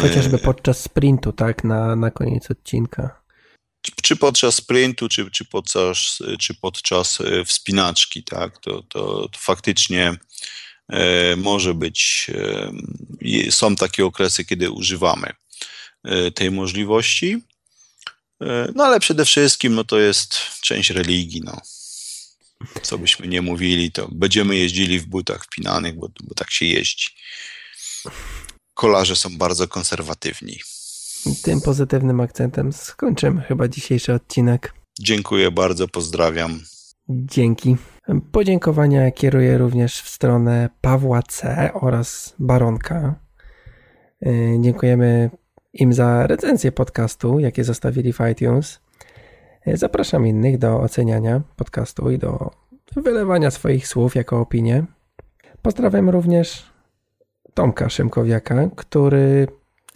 Chociażby 0.00 0.38
podczas 0.38 0.80
sprintu, 0.80 1.32
tak, 1.32 1.64
na, 1.64 1.96
na 1.96 2.10
koniec 2.10 2.50
odcinka. 2.50 3.22
Czy 4.02 4.16
podczas 4.16 4.54
sprintu, 4.54 5.08
czy, 5.08 5.30
czy, 5.30 5.44
podczas, 5.44 6.18
czy 6.38 6.54
podczas 6.54 7.20
e, 7.20 7.44
wspinaczki, 7.44 8.24
tak, 8.24 8.58
to, 8.58 8.82
to, 8.82 9.28
to 9.28 9.38
faktycznie 9.38 10.14
e, 10.88 11.36
może 11.36 11.74
być, 11.74 12.30
e, 13.46 13.50
są 13.50 13.76
takie 13.76 14.04
okresy, 14.04 14.44
kiedy 14.44 14.70
używamy 14.70 15.32
tej 16.34 16.50
możliwości, 16.50 17.42
no 18.74 18.84
ale 18.84 19.00
przede 19.00 19.24
wszystkim 19.24 19.74
no, 19.74 19.84
to 19.84 19.98
jest 19.98 20.34
część 20.60 20.90
religii, 20.90 21.40
no. 21.44 21.60
Co 22.82 22.98
byśmy 22.98 23.28
nie 23.28 23.42
mówili, 23.42 23.92
to 23.92 24.08
będziemy 24.12 24.56
jeździli 24.56 25.00
w 25.00 25.06
butach 25.06 25.44
wpinanych, 25.44 25.94
bo, 25.94 26.08
bo 26.22 26.34
tak 26.34 26.50
się 26.50 26.66
jeździ. 26.66 27.06
Kolarze 28.74 29.16
są 29.16 29.38
bardzo 29.38 29.68
konserwatywni. 29.68 30.58
tym 31.42 31.60
pozytywnym 31.60 32.20
akcentem 32.20 32.72
skończymy 32.72 33.42
chyba 33.42 33.68
dzisiejszy 33.68 34.14
odcinek. 34.14 34.74
Dziękuję 35.00 35.50
bardzo, 35.50 35.88
pozdrawiam. 35.88 36.60
Dzięki. 37.08 37.76
Podziękowania 38.32 39.10
kieruję 39.10 39.58
również 39.58 40.00
w 40.00 40.08
stronę 40.08 40.68
Pawła 40.80 41.22
C. 41.22 41.70
oraz 41.74 42.34
Baronka. 42.38 43.20
Y, 44.26 44.56
dziękujemy 44.60 45.30
im 45.72 45.92
za 45.92 46.26
recenzję 46.26 46.72
podcastu, 46.72 47.38
jakie 47.38 47.64
zostawili 47.64 48.12
w 48.12 48.18
iTunes. 48.32 48.80
Y, 49.68 49.76
zapraszam 49.76 50.26
innych 50.26 50.58
do 50.58 50.80
oceniania 50.80 51.40
podcastu 51.56 52.10
i 52.10 52.18
do 52.18 52.50
wylewania 52.96 53.50
swoich 53.50 53.88
słów 53.88 54.14
jako 54.14 54.40
opinię. 54.40 54.84
Pozdrawiam 55.62 56.10
również 56.10 56.72
Tomka 57.54 57.88
Szymkowiaka, 57.88 58.68
który 58.76 59.46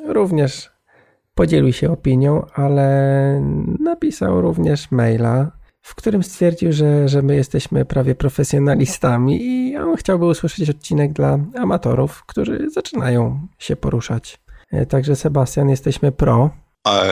również 0.07 0.70
podzielił 1.35 1.73
się 1.73 1.93
opinią, 1.93 2.47
ale 2.55 3.43
napisał 3.81 4.40
również 4.40 4.90
maila, 4.90 5.53
w 5.82 5.94
którym 5.94 6.23
stwierdził, 6.23 6.73
że, 6.73 7.09
że 7.09 7.23
my 7.23 7.36
jesteśmy 7.36 7.85
prawie 7.85 8.15
profesjonalistami 8.15 9.43
i 9.43 9.77
on 9.77 9.97
chciałby 9.97 10.24
usłyszeć 10.27 10.70
odcinek 10.70 11.12
dla 11.12 11.39
amatorów, 11.55 12.24
którzy 12.27 12.70
zaczynają 12.70 13.48
się 13.59 13.77
poruszać. 13.77 14.45
E, 14.72 14.86
także 14.86 15.16
Sebastian, 15.16 15.68
jesteśmy 15.68 16.12
pro. 16.12 16.51
A, 16.84 17.05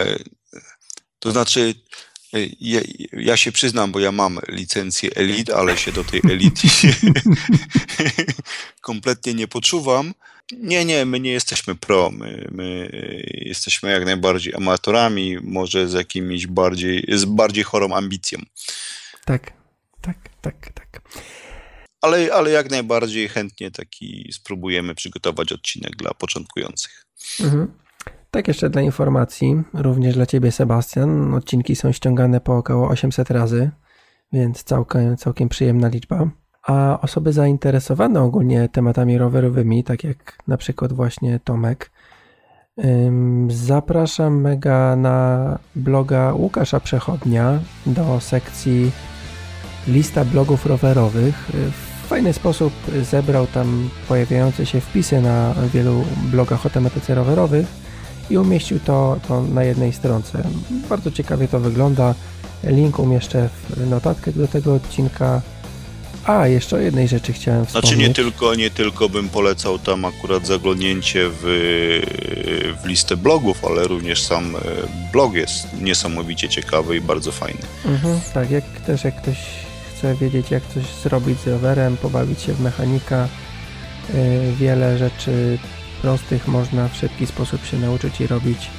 to 1.18 1.30
znaczy, 1.30 1.74
e, 2.34 2.38
ja, 2.60 2.80
ja, 3.12 3.36
się 3.36 3.52
przyznam, 3.52 3.92
bo 3.92 4.00
ja 4.00 4.12
mam 4.12 4.38
licencję 4.48 5.10
Elite, 5.14 5.56
ale 5.56 5.76
się 5.76 5.92
do 5.92 6.04
tej 6.04 6.20
Elite 6.24 6.68
kompletnie 8.80 9.34
nie 9.34 9.48
poczuwam. 9.48 10.14
Nie, 10.52 10.84
nie, 10.84 11.04
my 11.04 11.20
nie 11.20 11.32
jesteśmy 11.32 11.74
pro. 11.74 12.10
My, 12.10 12.48
my 12.50 12.90
jesteśmy 13.32 13.90
jak 13.90 14.04
najbardziej 14.04 14.54
amatorami, 14.54 15.36
może 15.42 15.88
z 15.88 15.92
jakimiś 15.92 16.46
bardziej, 16.46 17.04
z 17.08 17.24
bardziej 17.24 17.64
chorą 17.64 17.94
ambicją. 17.94 18.38
Tak, 19.24 19.52
tak, 20.00 20.16
tak, 20.40 20.72
tak. 20.74 20.83
Ale, 22.04 22.34
ale 22.34 22.50
jak 22.50 22.70
najbardziej 22.70 23.28
chętnie 23.28 23.70
taki 23.70 24.32
spróbujemy 24.32 24.94
przygotować 24.94 25.52
odcinek 25.52 25.96
dla 25.96 26.14
początkujących. 26.14 27.06
Mhm. 27.40 27.72
Tak 28.30 28.48
jeszcze 28.48 28.70
dla 28.70 28.82
informacji, 28.82 29.62
również 29.74 30.14
dla 30.14 30.26
Ciebie 30.26 30.52
Sebastian, 30.52 31.34
odcinki 31.34 31.76
są 31.76 31.92
ściągane 31.92 32.40
po 32.40 32.56
około 32.56 32.88
800 32.88 33.30
razy, 33.30 33.70
więc 34.32 34.62
całkiem, 34.62 35.16
całkiem 35.16 35.48
przyjemna 35.48 35.88
liczba. 35.88 36.30
A 36.66 36.98
osoby 37.02 37.32
zainteresowane 37.32 38.20
ogólnie 38.20 38.68
tematami 38.68 39.18
rowerowymi, 39.18 39.84
tak 39.84 40.04
jak 40.04 40.38
na 40.46 40.56
przykład 40.56 40.92
właśnie 40.92 41.40
Tomek, 41.44 41.90
zapraszam 43.48 44.40
mega 44.40 44.96
na 44.96 45.58
bloga 45.76 46.32
Łukasza 46.32 46.80
Przechodnia 46.80 47.60
do 47.86 48.20
sekcji 48.20 48.90
lista 49.88 50.24
blogów 50.24 50.66
rowerowych. 50.66 51.50
Fajny 52.14 52.32
sposób 52.32 52.72
zebrał 53.10 53.46
tam 53.46 53.90
pojawiające 54.08 54.66
się 54.66 54.80
wpisy 54.80 55.20
na 55.20 55.54
wielu 55.72 56.04
blogach 56.22 56.66
o 56.66 56.70
tematyce 56.70 57.14
rowerowych 57.14 57.66
i 58.30 58.38
umieścił 58.38 58.80
to, 58.80 59.20
to 59.28 59.42
na 59.42 59.64
jednej 59.64 59.92
stronce. 59.92 60.42
Bardzo 60.88 61.10
ciekawie 61.10 61.48
to 61.48 61.60
wygląda. 61.60 62.14
Link 62.64 62.98
umieszczę 62.98 63.48
w 63.70 63.90
notatkach 63.90 64.34
do 64.34 64.48
tego 64.48 64.74
odcinka. 64.74 65.42
A, 66.24 66.48
jeszcze 66.48 66.76
o 66.76 66.78
jednej 66.78 67.08
rzeczy 67.08 67.32
chciałem 67.32 67.66
wspomnieć. 67.66 67.88
Znaczy 67.88 68.08
nie 68.08 68.14
tylko, 68.14 68.54
nie 68.54 68.70
tylko 68.70 69.08
bym 69.08 69.28
polecał 69.28 69.78
tam 69.78 70.04
akurat 70.04 70.46
zaglądnięcie 70.46 71.28
w, 71.28 71.42
w 72.82 72.86
listę 72.86 73.16
blogów, 73.16 73.64
ale 73.64 73.84
również 73.84 74.22
sam 74.22 74.56
e, 74.56 74.60
blog 75.12 75.34
jest 75.34 75.66
niesamowicie 75.80 76.48
ciekawy 76.48 76.96
i 76.96 77.00
bardzo 77.00 77.32
fajny. 77.32 77.62
Mhm, 77.86 78.20
tak, 78.34 78.50
jak 78.50 78.64
też 78.64 79.04
jak 79.04 79.22
ktoś 79.22 79.36
chce 79.96 80.14
wiedzieć 80.14 80.50
jak 80.50 80.62
coś 80.66 80.84
zrobić 80.84 81.40
z 81.40 81.46
rowerem, 81.46 81.96
pobawić 81.96 82.42
się 82.42 82.52
w 82.52 82.60
mechanika, 82.60 83.16
e, 83.16 83.28
wiele 84.52 84.98
rzeczy 84.98 85.58
prostych 86.02 86.48
można 86.48 86.88
w 86.88 86.96
szybki 86.96 87.26
sposób 87.26 87.66
się 87.66 87.78
nauczyć 87.78 88.20
i 88.20 88.26
robić 88.26 88.70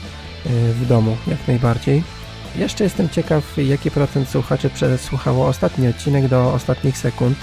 e, 0.46 0.50
w 0.74 0.88
domu, 0.88 1.18
jak 1.28 1.48
najbardziej. 1.48 2.04
Jeszcze 2.56 2.84
jestem 2.84 3.10
ciekaw, 3.10 3.44
jaki 3.58 3.92
procent 3.92 4.30
słuchaczy 4.30 4.70
przesłuchało 4.70 5.48
ostatni 5.48 5.88
odcinek 5.88 6.28
do 6.28 6.54
ostatnich 6.54 6.98
sekund, 6.98 7.38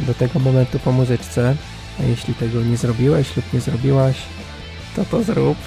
y, 0.00 0.04
do 0.06 0.14
tego 0.14 0.38
momentu 0.38 0.78
po 0.78 0.92
muzyczce. 0.92 1.56
A 2.00 2.02
jeśli 2.02 2.34
tego 2.34 2.62
nie 2.62 2.76
zrobiłeś 2.76 3.36
lub 3.36 3.52
nie 3.52 3.60
zrobiłaś, 3.60 4.16
to 4.96 5.04
to 5.04 5.22
zrób. 5.22 5.58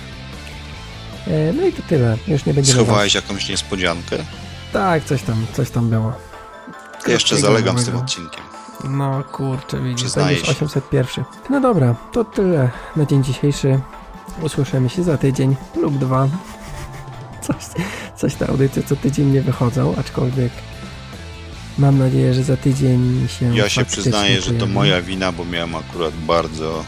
No 1.54 1.68
i 1.68 1.74
to 1.74 1.82
tyle. 1.90 2.18
Już 2.28 2.46
nie 2.46 2.54
będzie. 2.54 2.74
Schowałeś 2.74 3.16
jakąś 3.16 3.50
niespodziankę? 3.50 4.18
Tak, 4.74 5.06
coś 5.06 5.24
tam, 5.24 5.46
coś 5.54 5.70
tam 5.70 5.90
było. 5.90 6.33
Jeszcze 7.08 7.38
zalegam 7.38 7.80
z 7.80 7.86
tym 7.86 7.96
odcinkiem. 7.96 8.44
No 8.84 9.24
kurczę, 9.32 9.82
widzisz, 9.82 10.12
to 10.12 10.30
jest 10.30 10.50
801. 10.50 11.24
No 11.50 11.62
dobra, 11.62 11.96
to 12.12 12.24
tyle 12.24 12.70
na 12.96 13.06
dzień 13.06 13.24
dzisiejszy. 13.24 13.80
Usłyszymy 14.42 14.90
się 14.90 15.04
za 15.04 15.18
tydzień 15.18 15.56
lub 15.76 15.98
dwa 15.98 16.28
coś, 17.42 17.84
coś 18.18 18.36
te 18.36 18.48
audycje 18.48 18.84
co 18.84 18.96
tydzień 18.96 19.32
nie 19.32 19.42
wychodzą, 19.42 19.96
aczkolwiek 19.96 20.52
mam 21.78 21.98
nadzieję, 21.98 22.34
że 22.34 22.44
za 22.44 22.58
tydzień 22.58 23.28
się 23.40 23.58
Ja 23.58 23.70
się 23.70 23.86
przyznaję, 23.86 24.42
że 24.42 24.54
to 24.54 24.68
moja 24.68 25.02
wina, 25.02 25.32
bo 25.32 25.46
miałem 25.46 25.76
akurat 25.76 26.14
bardzo 26.14 26.84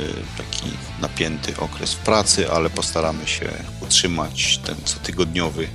y, 0.00 0.04
taki 0.38 0.70
napięty 1.00 1.56
okres 1.56 1.94
w 1.94 1.98
pracy, 1.98 2.50
ale 2.50 2.70
postaramy 2.70 3.26
się 3.26 3.48
utrzymać 3.80 4.58
ten 4.58 4.76
cotygodniowy 4.84 5.68